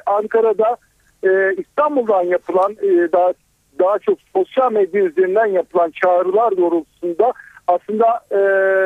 Ankara'da 0.06 0.78
e, 1.24 1.56
İstanbul'dan 1.58 2.24
yapılan 2.24 2.72
e, 2.72 3.12
daha 3.12 3.34
daha 3.80 4.00
çok 4.00 4.18
sosyal 4.36 4.72
medya 4.72 5.04
üzerinden 5.04 5.46
yapılan 5.46 5.92
çağrılar 5.92 6.58
doğrultusunda 6.58 7.34
aslında 7.68 8.06
e, 8.32 8.40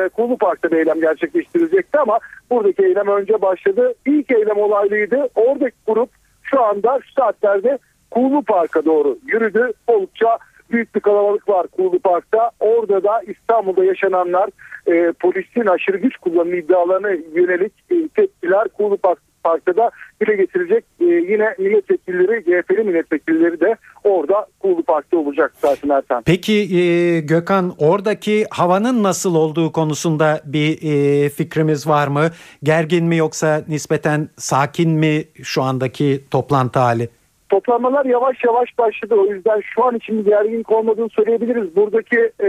Kulu 0.08 0.38
Park'ta 0.38 0.76
eylem 0.76 1.00
gerçekleştirilecekti 1.00 1.98
ama 1.98 2.18
buradaki 2.50 2.84
eylem 2.84 3.08
önce 3.08 3.42
başladı. 3.42 3.94
İlk 4.06 4.30
eylem 4.30 4.58
olaylıydı. 4.58 5.28
Oradaki 5.34 5.76
grup 5.86 6.10
şu 6.42 6.62
anda 6.62 7.00
şu 7.04 7.12
saatlerde 7.12 7.78
Kulu 8.10 8.42
Park'a 8.42 8.84
doğru 8.84 9.18
yürüdü. 9.26 9.72
Oldukça 9.86 10.38
büyük 10.70 10.94
bir 10.94 11.00
kalabalık 11.00 11.48
var 11.48 11.66
Kuğulu 11.66 11.98
Park'ta. 11.98 12.50
Orada 12.60 13.04
da 13.04 13.22
İstanbul'da 13.26 13.84
yaşananlar 13.84 14.50
e, 14.86 15.12
polisin 15.12 15.66
aşırı 15.66 15.96
güç 15.96 16.16
kullanımı 16.16 16.56
iddialarına 16.56 17.10
yönelik 17.10 17.72
e, 17.90 18.08
tepkiler 18.08 18.68
Kuğulu 18.68 18.96
Park, 18.96 19.18
Park'ta 19.44 19.76
da 19.76 19.90
dile 20.20 20.36
getirecek. 20.36 20.84
E, 21.00 21.04
yine 21.04 21.54
milletvekilleri, 21.58 22.44
CHP'li 22.44 22.84
milletvekilleri 22.84 23.60
de 23.60 23.76
orada 24.04 24.46
Kuğulu 24.60 24.82
Park'ta 24.82 25.16
olacak 25.16 25.52
zaten 25.58 25.88
Ertan. 25.88 26.22
Peki 26.26 26.52
e, 26.52 27.20
Gökhan 27.20 27.74
oradaki 27.78 28.46
havanın 28.50 29.02
nasıl 29.02 29.34
olduğu 29.34 29.72
konusunda 29.72 30.40
bir 30.44 30.78
e, 30.82 31.28
fikrimiz 31.28 31.86
var 31.86 32.08
mı? 32.08 32.30
Gergin 32.62 33.04
mi 33.04 33.16
yoksa 33.16 33.62
nispeten 33.68 34.28
sakin 34.36 34.90
mi 34.90 35.24
şu 35.42 35.62
andaki 35.62 36.24
toplantı 36.30 36.78
hali? 36.78 37.08
Toplanmalar 37.48 38.04
yavaş 38.04 38.44
yavaş 38.44 38.78
başladı. 38.78 39.14
O 39.14 39.26
yüzden 39.26 39.60
şu 39.74 39.84
an 39.84 39.96
için 39.96 40.24
gerginlik 40.24 40.72
olmadığını 40.72 41.08
söyleyebiliriz. 41.08 41.76
Buradaki 41.76 42.32
e, 42.40 42.48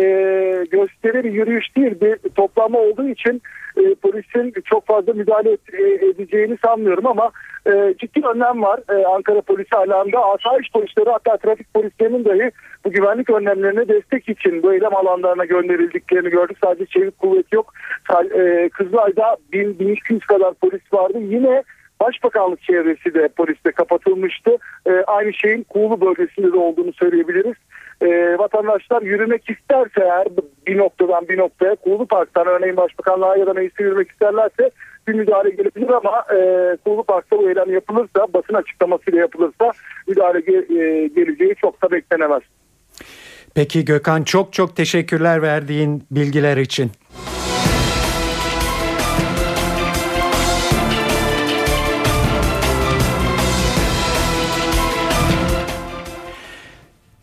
gösteri 0.71 1.23
bir 1.23 1.31
yürüyüş 1.31 1.75
değil 1.75 2.01
bir 2.01 2.29
toplanma 2.29 2.79
olduğu 2.79 3.09
için 3.09 3.41
e, 3.77 3.95
polisin 3.95 4.53
çok 4.65 4.87
fazla 4.87 5.13
müdahale 5.13 5.51
et, 5.51 5.59
e, 5.73 6.05
edeceğini 6.05 6.57
sanmıyorum 6.65 7.07
ama 7.07 7.31
e, 7.67 7.93
ciddi 7.99 8.27
önlem 8.27 8.61
var. 8.61 8.79
E, 8.89 9.05
Ankara 9.05 9.41
polisi 9.41 9.75
alanda 9.75 10.25
asayiş 10.25 10.71
polisleri 10.71 11.09
hatta 11.09 11.37
trafik 11.37 11.73
polislerinin 11.73 12.25
dahi 12.25 12.51
bu 12.85 12.91
güvenlik 12.91 13.29
önlemlerine 13.29 13.87
destek 13.87 14.29
için 14.29 14.63
bu 14.63 14.73
eylem 14.73 14.95
alanlarına 14.95 15.45
gönderildiklerini 15.45 16.29
gördük. 16.29 16.57
Sadece 16.63 16.85
çevik 16.85 17.19
kuvvet 17.19 17.53
yok. 17.53 17.73
E, 18.35 18.69
Kızılay'da 18.69 19.37
1000-1200 19.53 20.19
kadar 20.19 20.53
polis 20.53 20.93
vardı. 20.93 21.17
Yine 21.21 21.63
Başbakanlık 21.99 22.61
çevresi 22.61 23.13
de 23.13 23.27
poliste 23.27 23.71
kapatılmıştı. 23.71 24.57
E, 24.85 24.91
aynı 24.91 25.33
şeyin 25.33 25.63
Kuğulu 25.63 26.01
bölgesinde 26.01 26.53
de 26.53 26.57
olduğunu 26.57 26.93
söyleyebiliriz. 26.93 27.55
E, 28.01 28.37
vatandaşlar 28.37 29.01
yürümek 29.01 29.49
isterse 29.49 30.01
eğer 30.01 30.27
bir 30.67 30.77
noktadan 30.77 31.27
bir 31.27 31.37
noktaya 31.37 31.75
Kuğulu 31.75 32.05
Park'tan 32.05 32.47
örneğin 32.47 32.77
Başbakanlığa 32.77 33.37
ya 33.37 33.45
da 33.47 33.53
meclise 33.53 33.83
yürümek 33.83 34.11
isterlerse 34.11 34.71
bir 35.07 35.13
müdahale 35.13 35.49
gelebilir 35.49 35.89
ama 35.89 36.23
e, 36.35 36.37
Kuğulu 36.85 37.03
Park'ta 37.03 37.37
bu 37.37 37.49
eylem 37.49 37.73
yapılırsa 37.73 38.27
basın 38.33 38.53
açıklamasıyla 38.53 39.19
yapılırsa 39.19 39.71
müdahale 40.07 40.39
ge- 40.39 40.79
e, 40.79 41.07
geleceği 41.07 41.55
çok 41.55 41.81
da 41.81 41.91
beklenemez. 41.91 42.41
Peki 43.55 43.85
Gökhan 43.85 44.23
çok 44.23 44.53
çok 44.53 44.75
teşekkürler 44.75 45.41
verdiğin 45.41 46.03
bilgiler 46.11 46.57
için. 46.57 46.91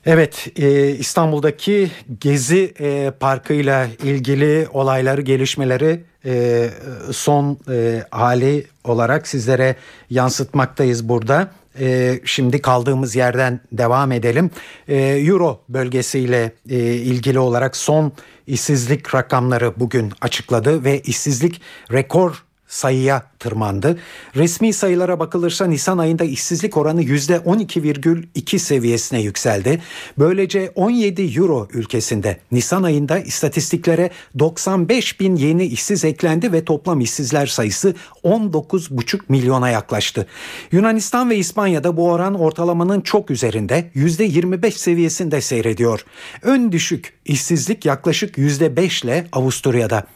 Evet 0.07 0.47
e, 0.57 0.91
İstanbul'daki 0.91 1.91
Gezi 2.21 2.75
e, 2.81 3.13
Parkı'yla 3.21 3.89
ilgili 4.03 4.69
olayları 4.73 5.21
gelişmeleri 5.21 6.01
e, 6.25 6.65
son 7.13 7.59
e, 7.71 8.03
hali 8.11 8.67
olarak 8.85 9.29
sizlere 9.29 9.77
yansıtmaktayız 10.11 11.09
burada. 11.09 11.51
E, 11.81 12.21
şimdi 12.25 12.63
kaldığımız 12.63 13.17
yerden 13.17 13.61
devam 13.73 14.13
edelim. 14.13 14.51
E, 14.89 14.97
Euro 14.97 15.61
bölgesiyle 15.69 16.53
e, 16.71 16.77
ilgili 16.79 17.39
olarak 17.39 17.77
son 17.77 18.13
işsizlik 18.47 19.15
rakamları 19.15 19.73
bugün 19.81 20.13
açıkladı 20.21 20.85
ve 20.85 21.01
işsizlik 21.01 21.61
rekor 21.93 22.44
sayıya 22.75 23.23
tırmandı. 23.39 23.99
Resmi 24.37 24.73
sayılara 24.73 25.21
bakılırsa 25.21 25.67
Nisan 25.67 25.99
ayında 25.99 26.25
işsizlik 26.25 26.77
oranı 26.77 27.03
%12,2 27.03 28.59
seviyesine 28.59 29.21
yükseldi. 29.21 29.83
Böylece 30.19 30.73
17 30.75 31.23
euro 31.23 31.69
ülkesinde 31.73 32.39
Nisan 32.53 32.83
ayında 32.83 33.19
istatistiklere 33.19 34.11
95 34.39 35.21
bin 35.21 35.37
yeni 35.37 35.67
işsiz 35.67 36.05
eklendi 36.05 36.53
ve 36.53 36.65
toplam 36.65 37.01
işsizler 37.01 37.47
sayısı 37.47 37.95
19,5 38.25 39.21
milyona 39.29 39.71
yaklaştı. 39.71 40.27
Yunanistan 40.73 41.31
ve 41.31 41.37
İspanya'da 41.37 41.97
bu 41.97 42.11
oran 42.11 42.35
ortalamanın 42.35 43.01
çok 43.01 43.31
üzerinde 43.31 43.91
%25 43.95 44.71
seviyesinde 44.71 45.41
seyrediyor. 45.41 46.05
Ön 46.43 46.73
düşük 46.73 47.13
işsizlik 47.25 47.85
yaklaşık 47.85 48.39
%5 48.39 49.05
ile 49.05 49.27
Avusturya'da. 49.33 50.07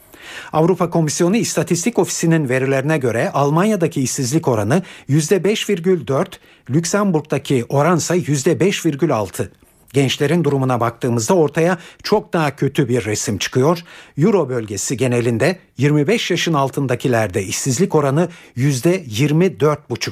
Avrupa 0.53 0.89
Komisyonu 0.89 1.37
İstatistik 1.37 1.99
Ofisi'nin 1.99 2.49
verilerine 2.49 2.97
göre 2.97 3.31
Almanya'daki 3.33 4.01
işsizlik 4.01 4.47
oranı 4.47 4.83
%5,4, 5.09 6.25
Lüksemburg'daki 6.69 7.65
oransa 7.69 8.15
%5,6. 8.15 9.47
Gençlerin 9.93 10.43
durumuna 10.43 10.79
baktığımızda 10.79 11.33
ortaya 11.33 11.77
çok 12.03 12.33
daha 12.33 12.55
kötü 12.55 12.89
bir 12.89 13.05
resim 13.05 13.37
çıkıyor. 13.37 13.79
Euro 14.17 14.49
bölgesi 14.49 14.97
genelinde 14.97 15.59
25 15.77 16.31
yaşın 16.31 16.53
altındakilerde 16.53 17.43
işsizlik 17.43 17.95
oranı 17.95 18.29
%24,5. 18.57 20.11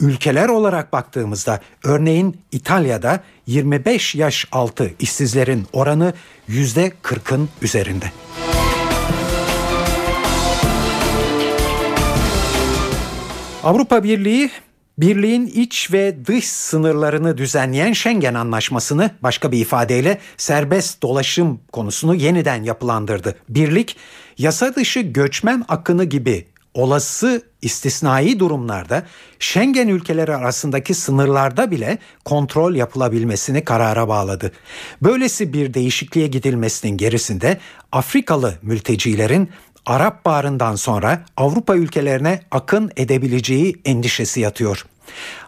Ülkeler 0.00 0.48
olarak 0.48 0.92
baktığımızda 0.92 1.60
örneğin 1.84 2.36
İtalya'da 2.52 3.20
25 3.46 4.14
yaş 4.14 4.46
altı 4.52 4.90
işsizlerin 4.98 5.66
oranı 5.72 6.14
%40'ın 6.48 7.48
üzerinde. 7.62 8.06
Avrupa 13.64 14.04
Birliği 14.04 14.50
Birliğin 14.98 15.46
iç 15.46 15.92
ve 15.92 16.26
dış 16.26 16.48
sınırlarını 16.48 17.38
düzenleyen 17.38 17.92
Schengen 17.92 18.34
Anlaşması'nı 18.34 19.10
başka 19.22 19.52
bir 19.52 19.58
ifadeyle 19.58 20.18
serbest 20.36 21.02
dolaşım 21.02 21.60
konusunu 21.72 22.14
yeniden 22.14 22.62
yapılandırdı. 22.62 23.36
Birlik 23.48 23.96
yasa 24.38 24.74
dışı 24.74 25.00
göçmen 25.00 25.64
akını 25.68 26.04
gibi 26.04 26.46
olası 26.74 27.42
istisnai 27.62 28.38
durumlarda 28.38 29.02
Schengen 29.38 29.88
ülkeleri 29.88 30.36
arasındaki 30.36 30.94
sınırlarda 30.94 31.70
bile 31.70 31.98
kontrol 32.24 32.74
yapılabilmesini 32.74 33.64
karara 33.64 34.08
bağladı. 34.08 34.52
Böylesi 35.02 35.52
bir 35.52 35.74
değişikliğe 35.74 36.26
gidilmesinin 36.26 36.96
gerisinde 36.96 37.58
Afrikalı 37.92 38.54
mültecilerin 38.62 39.50
Arap 39.86 40.24
Baharı'ndan 40.24 40.74
sonra 40.74 41.18
Avrupa 41.36 41.76
ülkelerine 41.76 42.40
akın 42.50 42.90
edebileceği 42.96 43.74
endişesi 43.84 44.40
yatıyor. 44.40 44.84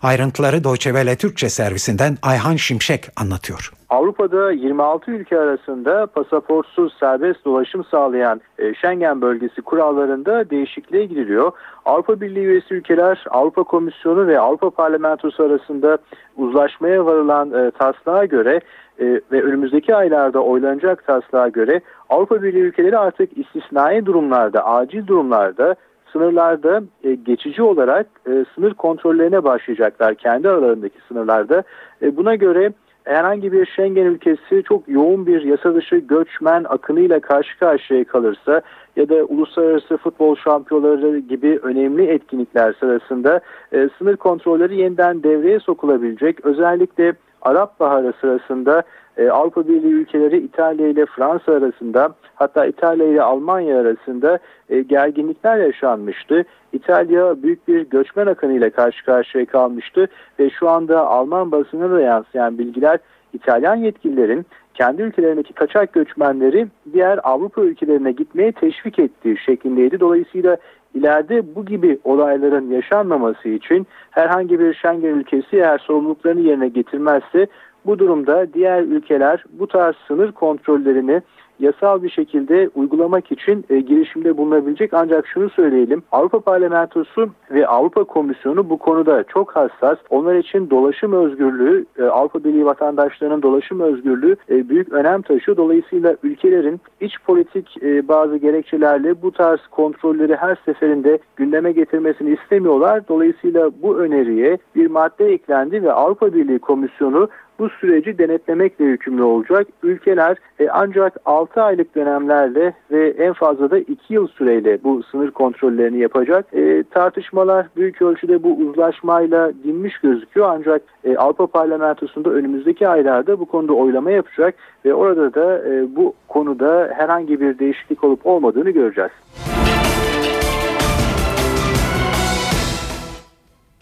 Ayrıntıları 0.03 0.65
Deutsche 0.65 0.91
Welle 0.91 1.17
Türkçe 1.17 1.49
servisinden 1.49 2.17
Ayhan 2.23 2.57
Şimşek 2.57 3.05
anlatıyor. 3.17 3.73
Avrupa'da 3.89 4.53
26 4.53 5.11
ülke 5.11 5.39
arasında 5.39 6.07
pasaportsuz 6.07 6.93
serbest 7.01 7.45
dolaşım 7.45 7.85
sağlayan 7.85 8.41
e, 8.59 8.75
Schengen 8.75 9.21
bölgesi 9.21 9.63
kurallarında 9.63 10.51
değişikliğe 10.51 11.05
gidiliyor. 11.07 11.53
Avrupa 11.85 12.21
Birliği 12.21 12.45
üyesi 12.45 12.75
ülkeler 12.75 13.25
Avrupa 13.31 13.63
Komisyonu 13.63 14.27
ve 14.27 14.41
Avrupa 14.41 14.71
Parlamentosu 14.71 15.45
arasında 15.45 15.99
uzlaşmaya 16.37 17.07
varılan 17.07 17.53
e, 17.53 17.71
taslağa 17.71 18.25
göre 18.25 18.61
e, 19.01 19.05
ve 19.33 19.43
önümüzdeki 19.43 19.95
aylarda 19.95 20.41
oylanacak 20.41 21.07
taslağa 21.07 21.49
göre 21.49 21.81
Avrupa 22.11 22.43
Birliği 22.43 22.61
ülkeleri 22.61 22.99
artık 22.99 23.39
istisnai 23.39 24.07
durumlarda, 24.07 24.67
acil 24.67 25.07
durumlarda 25.07 25.75
sınırlarda 26.13 26.83
e, 27.05 27.15
geçici 27.15 27.63
olarak 27.63 28.07
e, 28.27 28.45
sınır 28.55 28.75
kontrollerine 28.75 29.45
başlayacaklar 29.45 30.15
kendi 30.15 30.49
aralarındaki 30.49 30.99
sınırlarda. 31.09 31.63
E, 32.03 32.17
buna 32.17 32.35
göre 32.35 32.73
herhangi 33.05 33.53
bir 33.53 33.67
Schengen 33.67 34.05
ülkesi 34.07 34.63
çok 34.69 34.89
yoğun 34.89 35.27
bir 35.27 35.43
yasa 35.43 35.75
dışı 35.75 35.97
göçmen 35.97 36.65
akınıyla 36.69 37.21
karşı 37.21 37.59
karşıya 37.59 38.05
kalırsa 38.05 38.63
ya 38.97 39.09
da 39.09 39.15
uluslararası 39.15 39.97
futbol 39.97 40.37
şampiyonları 40.37 41.19
gibi 41.19 41.59
önemli 41.63 42.07
etkinlikler 42.07 42.75
sırasında 42.81 43.41
e, 43.73 43.89
sınır 43.99 44.17
kontrolleri 44.17 44.77
yeniden 44.77 45.23
devreye 45.23 45.61
sokulabilecek. 45.61 46.47
Özellikle 46.47 47.13
Arap 47.43 47.81
Baharı 47.81 48.13
sırasında 48.21 48.83
e, 49.17 49.29
Avrupa 49.31 49.69
Birliği 49.69 49.93
ülkeleri 49.93 50.39
İtalya 50.39 50.89
ile 50.89 51.07
Fransa 51.07 51.53
arasında 51.53 52.15
hatta 52.35 52.67
İtalya 52.67 53.07
ile 53.07 53.23
Almanya 53.23 53.81
arasında 53.81 54.39
e, 54.69 54.81
gerginlikler 54.81 55.57
yaşanmıştı. 55.57 56.45
İtalya 56.73 57.43
büyük 57.43 57.69
bir 57.69 57.81
göçmen 57.81 58.27
akınıyla 58.27 58.71
karşı 58.71 59.05
karşıya 59.05 59.47
kalmıştı 59.47 60.07
ve 60.39 60.51
şu 60.51 60.69
anda 60.69 61.07
Alman 61.07 61.53
basınına 61.53 61.91
da 61.91 62.01
yansıyan 62.01 62.59
bilgiler 62.59 62.99
İtalyan 63.33 63.77
yetkililerin 63.77 64.47
kendi 64.75 65.03
ülkelerindeki 65.03 65.53
kaçak 65.53 65.93
göçmenleri 65.93 66.67
diğer 66.93 67.21
Avrupa 67.23 67.63
ülkelerine 67.63 68.13
gitmeye 68.13 68.53
teşvik 68.53 68.99
ettiği 68.99 69.39
şeklindeydi. 69.39 70.01
Dolayısıyla 70.01 70.57
ileride 70.95 71.55
bu 71.55 71.65
gibi 71.65 71.99
olayların 72.05 72.71
yaşanmaması 72.71 73.49
için 73.49 73.87
herhangi 74.11 74.61
bir 74.61 74.75
Schengen 74.75 75.15
ülkesi 75.15 75.57
eğer 75.57 75.79
sorumluluklarını 75.79 76.41
yerine 76.41 76.69
getirmezse 76.69 77.47
bu 77.87 77.99
durumda 77.99 78.53
diğer 78.53 78.83
ülkeler 78.83 79.45
bu 79.53 79.67
tarz 79.67 79.97
sınır 80.09 80.33
kontrollerini 80.33 81.23
yasal 81.61 82.03
bir 82.03 82.11
şekilde 82.11 82.71
uygulamak 82.75 83.33
için 83.33 83.65
e, 83.71 83.81
girişimde 83.81 84.37
bulunabilecek. 84.37 84.95
Ancak 84.95 85.27
şunu 85.27 85.51
söyleyelim 85.51 86.03
Avrupa 86.13 86.41
Parlamentosu 86.41 87.29
ve 87.51 87.67
Avrupa 87.67 88.05
Komisyonu 88.05 88.71
bu 88.71 88.79
konuda 88.79 89.25
çok 89.25 89.57
hassas. 89.57 89.99
Onlar 90.11 90.35
için 90.35 90.71
dolaşım 90.71 91.13
özgürlüğü, 91.13 91.87
e, 91.99 92.03
Avrupa 92.03 92.45
Birliği 92.45 92.67
vatandaşlarının 92.67 93.43
dolaşım 93.43 93.81
özgürlüğü 93.81 94.37
e, 94.51 94.69
büyük 94.69 94.93
önem 94.93 95.23
taşıyor. 95.23 95.57
Dolayısıyla 95.57 96.17
ülkelerin 96.23 96.81
iç 97.01 97.15
politik 97.27 97.83
e, 97.83 98.09
bazı 98.09 98.37
gerekçelerle 98.37 99.23
bu 99.23 99.33
tarz 99.33 99.61
kontrolleri 99.71 100.37
her 100.37 100.57
seferinde 100.65 101.19
gündeme 101.37 101.73
getirmesini 101.73 102.31
istemiyorlar. 102.35 103.09
Dolayısıyla 103.09 103.71
bu 103.83 103.99
öneriye 103.99 104.59
bir 104.75 104.91
madde 104.91 105.33
eklendi 105.33 105.83
ve 105.83 105.93
Avrupa 105.93 106.35
Birliği 106.35 106.59
Komisyonu 106.59 107.29
bu 107.59 107.69
süreci 107.69 108.19
denetlemekle 108.19 108.85
yükümlü 108.85 109.23
olacak. 109.23 109.67
Ülkeler 109.83 110.37
e, 110.61 110.69
ancak 110.69 111.17
6 111.25 111.47
6 111.47 111.63
aylık 111.63 111.95
dönemlerle 111.95 112.75
ve 112.91 113.09
en 113.09 113.33
fazla 113.33 113.71
da 113.71 113.79
2 113.79 114.15
yıl 114.15 114.27
süreyle 114.27 114.79
bu 114.85 115.03
sınır 115.03 115.31
kontrollerini 115.31 115.99
yapacak. 115.99 116.47
E, 116.55 116.85
tartışmalar 116.91 117.67
büyük 117.77 118.03
ölçüde 118.03 118.43
bu 118.43 118.57
uzlaşmayla 118.57 119.53
dinmiş 119.65 119.99
gözüküyor 119.99 120.49
ancak 120.51 120.83
e, 121.05 121.17
Avrupa 121.17 121.47
Parlamentosu'nda 121.47 122.31
önümüzdeki 122.31 122.89
aylarda 122.89 123.41
bu 123.41 123.47
konuda 123.47 123.73
oylama 123.73 124.11
yapacak 124.11 124.55
ve 124.85 124.95
orada 124.95 125.35
da 125.35 125.69
e, 125.69 125.97
bu 125.97 126.15
konuda 126.29 126.91
herhangi 126.97 127.41
bir 127.41 127.59
değişiklik 127.59 128.05
olup 128.05 128.27
olmadığını 128.27 128.71
göreceğiz. 128.71 129.13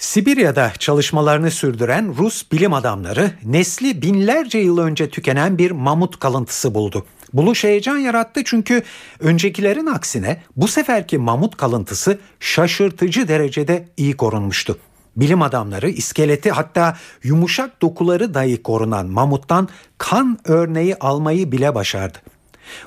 Sibirya'da 0.04 0.72
çalışmalarını 0.78 1.50
sürdüren 1.50 2.14
Rus 2.18 2.52
bilim 2.52 2.72
adamları 2.72 3.30
nesli 3.44 4.02
binlerce 4.02 4.58
yıl 4.58 4.78
önce 4.78 5.10
tükenen 5.10 5.58
bir 5.58 5.70
mamut 5.70 6.18
kalıntısı 6.18 6.74
buldu. 6.74 7.06
Buluş 7.32 7.64
heyecan 7.64 7.96
yarattı 7.96 8.44
çünkü 8.44 8.82
öncekilerin 9.20 9.86
aksine 9.86 10.42
bu 10.56 10.68
seferki 10.68 11.18
mamut 11.18 11.56
kalıntısı 11.56 12.18
şaşırtıcı 12.40 13.28
derecede 13.28 13.88
iyi 13.96 14.16
korunmuştu. 14.16 14.78
Bilim 15.16 15.42
adamları 15.42 15.90
iskeleti 15.90 16.50
hatta 16.50 16.96
yumuşak 17.22 17.82
dokuları 17.82 18.34
dahi 18.34 18.62
korunan 18.62 19.06
mamuttan 19.06 19.68
kan 19.98 20.38
örneği 20.44 20.96
almayı 20.96 21.52
bile 21.52 21.74
başardı. 21.74 22.18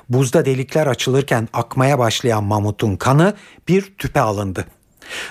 Buzda 0.08 0.44
delikler 0.44 0.86
açılırken 0.86 1.48
akmaya 1.52 1.98
başlayan 1.98 2.44
mamutun 2.44 2.96
kanı 2.96 3.34
bir 3.68 3.94
tüpe 3.98 4.20
alındı. 4.20 4.64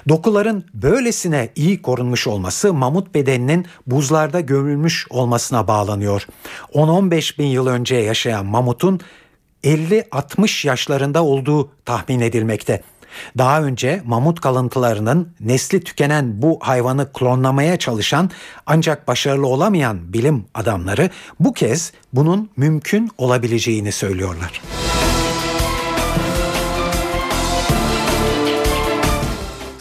Dokuların 0.09 0.65
böylesine 0.73 1.49
iyi 1.55 1.81
korunmuş 1.81 2.27
olması 2.27 2.73
mamut 2.73 3.13
bedeninin 3.15 3.65
buzlarda 3.87 4.39
gömülmüş 4.39 5.07
olmasına 5.09 5.67
bağlanıyor. 5.67 6.27
10-15 6.73 7.37
bin 7.37 7.47
yıl 7.47 7.67
önce 7.67 7.95
yaşayan 7.95 8.45
mamutun 8.45 8.99
50-60 9.63 10.67
yaşlarında 10.67 11.23
olduğu 11.23 11.71
tahmin 11.85 12.19
edilmekte. 12.19 12.81
Daha 13.37 13.61
önce 13.61 14.01
mamut 14.05 14.41
kalıntılarının 14.41 15.35
nesli 15.39 15.83
tükenen 15.83 16.41
bu 16.41 16.59
hayvanı 16.61 17.13
klonlamaya 17.13 17.77
çalışan 17.77 18.29
ancak 18.65 19.07
başarılı 19.07 19.47
olamayan 19.47 20.13
bilim 20.13 20.45
adamları 20.53 21.09
bu 21.39 21.53
kez 21.53 21.93
bunun 22.13 22.49
mümkün 22.57 23.11
olabileceğini 23.17 23.91
söylüyorlar. 23.91 24.61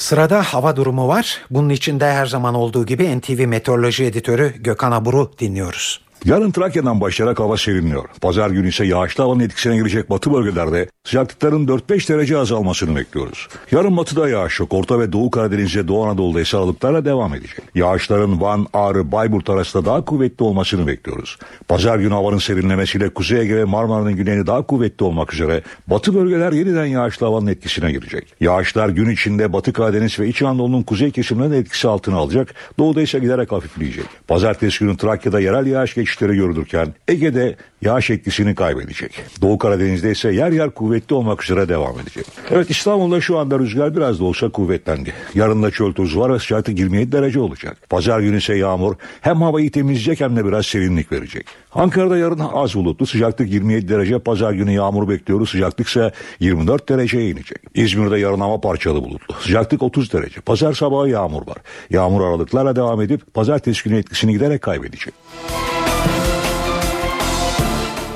Sırada 0.07 0.43
hava 0.43 0.77
durumu 0.77 1.09
var. 1.09 1.41
Bunun 1.51 1.69
içinde 1.69 2.13
her 2.13 2.27
zaman 2.27 2.55
olduğu 2.55 2.87
gibi 2.87 3.19
NTV 3.19 3.47
Meteoroloji 3.47 4.05
Editörü 4.05 4.55
Gökhan 4.63 4.93
Abur'u 4.93 5.33
dinliyoruz. 5.39 6.01
Yarın 6.27 6.51
Trakya'dan 6.51 7.01
başlayarak 7.01 7.41
hava 7.41 7.57
serinliyor. 7.57 8.05
Pazar 8.21 8.51
günü 8.51 8.69
ise 8.69 8.87
yağışlı 8.87 9.25
havanın 9.25 9.41
etkisine 9.41 9.77
girecek 9.77 10.11
batı 10.11 10.33
bölgelerde 10.33 10.89
sıcaklıkların 11.05 11.67
4-5 11.67 12.09
derece 12.09 12.39
azalmasını 12.39 12.97
bekliyoruz. 12.97 13.49
Yarın 13.71 13.97
batıda 13.97 14.29
yağış 14.29 14.61
yok. 14.61 14.73
Orta 14.73 15.01
ve 15.01 15.13
Doğu 15.13 15.31
Karadeniz'de 15.31 15.89
Doğu 15.89 16.05
Anadolu'da 16.05 16.41
ise 16.41 16.57
aralıklarla 16.57 17.05
devam 17.05 17.35
edecek. 17.35 17.63
Yağışların 17.75 18.41
Van, 18.41 18.67
Ağrı, 18.73 19.13
Bayburt 19.13 19.51
arasında 19.51 19.85
daha 19.85 20.05
kuvvetli 20.05 20.45
olmasını 20.45 20.87
bekliyoruz. 20.87 21.39
Pazar 21.69 21.99
günü 21.99 22.15
havanın 22.15 22.39
serinlemesiyle 22.39 23.09
Kuzey 23.09 23.41
Ege 23.41 23.57
ve 23.57 23.65
Marmara'nın 23.65 24.17
güneyini 24.17 24.47
daha 24.47 24.63
kuvvetli 24.63 25.05
olmak 25.05 25.35
üzere 25.35 25.63
batı 25.87 26.15
bölgeler 26.15 26.53
yeniden 26.53 26.87
yağışlı 26.87 27.27
havanın 27.27 27.47
etkisine 27.47 27.93
girecek. 27.93 28.35
Yağışlar 28.41 28.89
gün 28.89 29.11
içinde 29.11 29.53
Batı 29.53 29.73
Karadeniz 29.73 30.19
ve 30.19 30.29
İç 30.29 30.43
Anadolu'nun 30.43 30.83
kuzey 30.83 31.11
kesimlerinin 31.11 31.57
etkisi 31.61 31.89
altına 31.89 32.17
alacak. 32.17 32.55
Doğuda 32.79 33.03
ise 33.03 33.19
giderek 33.19 33.53
hafifleyecek. 33.53 34.05
Pazartesi 34.29 34.79
günü 34.79 34.97
Trakya'da 34.97 35.41
yerel 35.41 35.67
yağış 35.67 35.95
geçişleri 36.17 36.37
görülürken 36.37 36.95
Ege'de 37.09 37.57
yağış 37.83 38.11
etkisini 38.11 38.55
kaybedecek. 38.55 39.23
Doğu 39.43 39.59
Karadeniz'de 39.59 40.11
ise 40.11 40.33
yer 40.33 40.53
yer 40.53 40.71
kuvvetli 40.71 41.15
olmak 41.15 41.43
üzere 41.45 41.69
devam 41.69 42.01
edecek. 42.01 42.27
Evet 42.51 42.71
İstanbul'da 42.71 43.21
şu 43.21 43.39
anda 43.39 43.59
rüzgar 43.59 43.97
biraz 43.97 44.21
da 44.21 44.25
olsa 44.25 44.49
kuvvetlendi. 44.49 45.13
Yarın 45.35 45.63
da 45.63 45.71
çöl 45.71 45.93
tozu 45.93 46.21
var 46.21 46.35
ve 46.35 46.39
sıcaklık 46.39 46.79
27 46.79 47.13
derece 47.13 47.41
olacak. 47.41 47.77
Pazar 47.91 48.21
günü 48.21 48.39
ise 48.39 48.55
yağmur 48.55 48.95
hem 49.21 49.43
havayı 49.43 49.71
temizleyecek 49.71 50.21
hem 50.21 50.37
de 50.37 50.45
biraz 50.45 50.67
serinlik 50.67 51.13
verecek. 51.13 51.47
Ankara'da 51.77 52.17
yarın 52.17 52.39
az 52.39 52.75
bulutlu 52.75 53.07
sıcaklık 53.07 53.51
27 53.51 53.89
derece. 53.89 54.19
Pazar 54.19 54.53
günü 54.53 54.73
yağmur 54.73 55.09
bekliyoruz. 55.09 55.51
Sıcaklık 55.51 55.89
ise 55.89 56.13
24 56.41 56.89
dereceye 56.89 57.31
inecek. 57.31 57.59
İzmir'de 57.75 58.19
yarın 58.19 58.41
hava 58.41 58.61
parçalı 58.61 59.05
bulutlu. 59.05 59.35
Sıcaklık 59.41 59.83
30 59.83 60.13
derece. 60.13 60.41
Pazar 60.41 60.73
sabahı 60.73 61.09
yağmur 61.09 61.47
var. 61.47 61.57
Yağmur 61.91 62.21
aralıklarla 62.21 62.77
devam 62.77 63.01
edip 63.01 63.35
pazartesi 63.35 63.85
günü 63.85 63.99
etkisini 63.99 64.33
giderek 64.33 64.63
kaybedecek. 64.63 65.15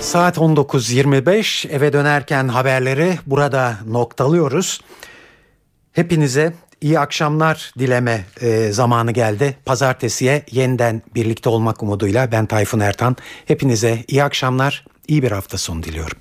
Saat 0.00 0.36
19.25 0.36 1.68
eve 1.68 1.92
dönerken 1.92 2.48
haberleri 2.48 3.18
burada 3.26 3.74
noktalıyoruz. 3.86 4.80
Hepinize 5.92 6.52
iyi 6.80 6.98
akşamlar 6.98 7.72
dileme 7.78 8.24
e, 8.40 8.72
zamanı 8.72 9.12
geldi. 9.12 9.56
Pazartesiye 9.64 10.42
yeniden 10.50 11.02
birlikte 11.14 11.48
olmak 11.48 11.82
umuduyla 11.82 12.32
ben 12.32 12.46
Tayfun 12.46 12.80
Ertan. 12.80 13.16
Hepinize 13.46 14.04
iyi 14.08 14.24
akşamlar, 14.24 14.84
iyi 15.08 15.22
bir 15.22 15.30
hafta 15.30 15.58
sonu 15.58 15.82
diliyorum. 15.82 16.18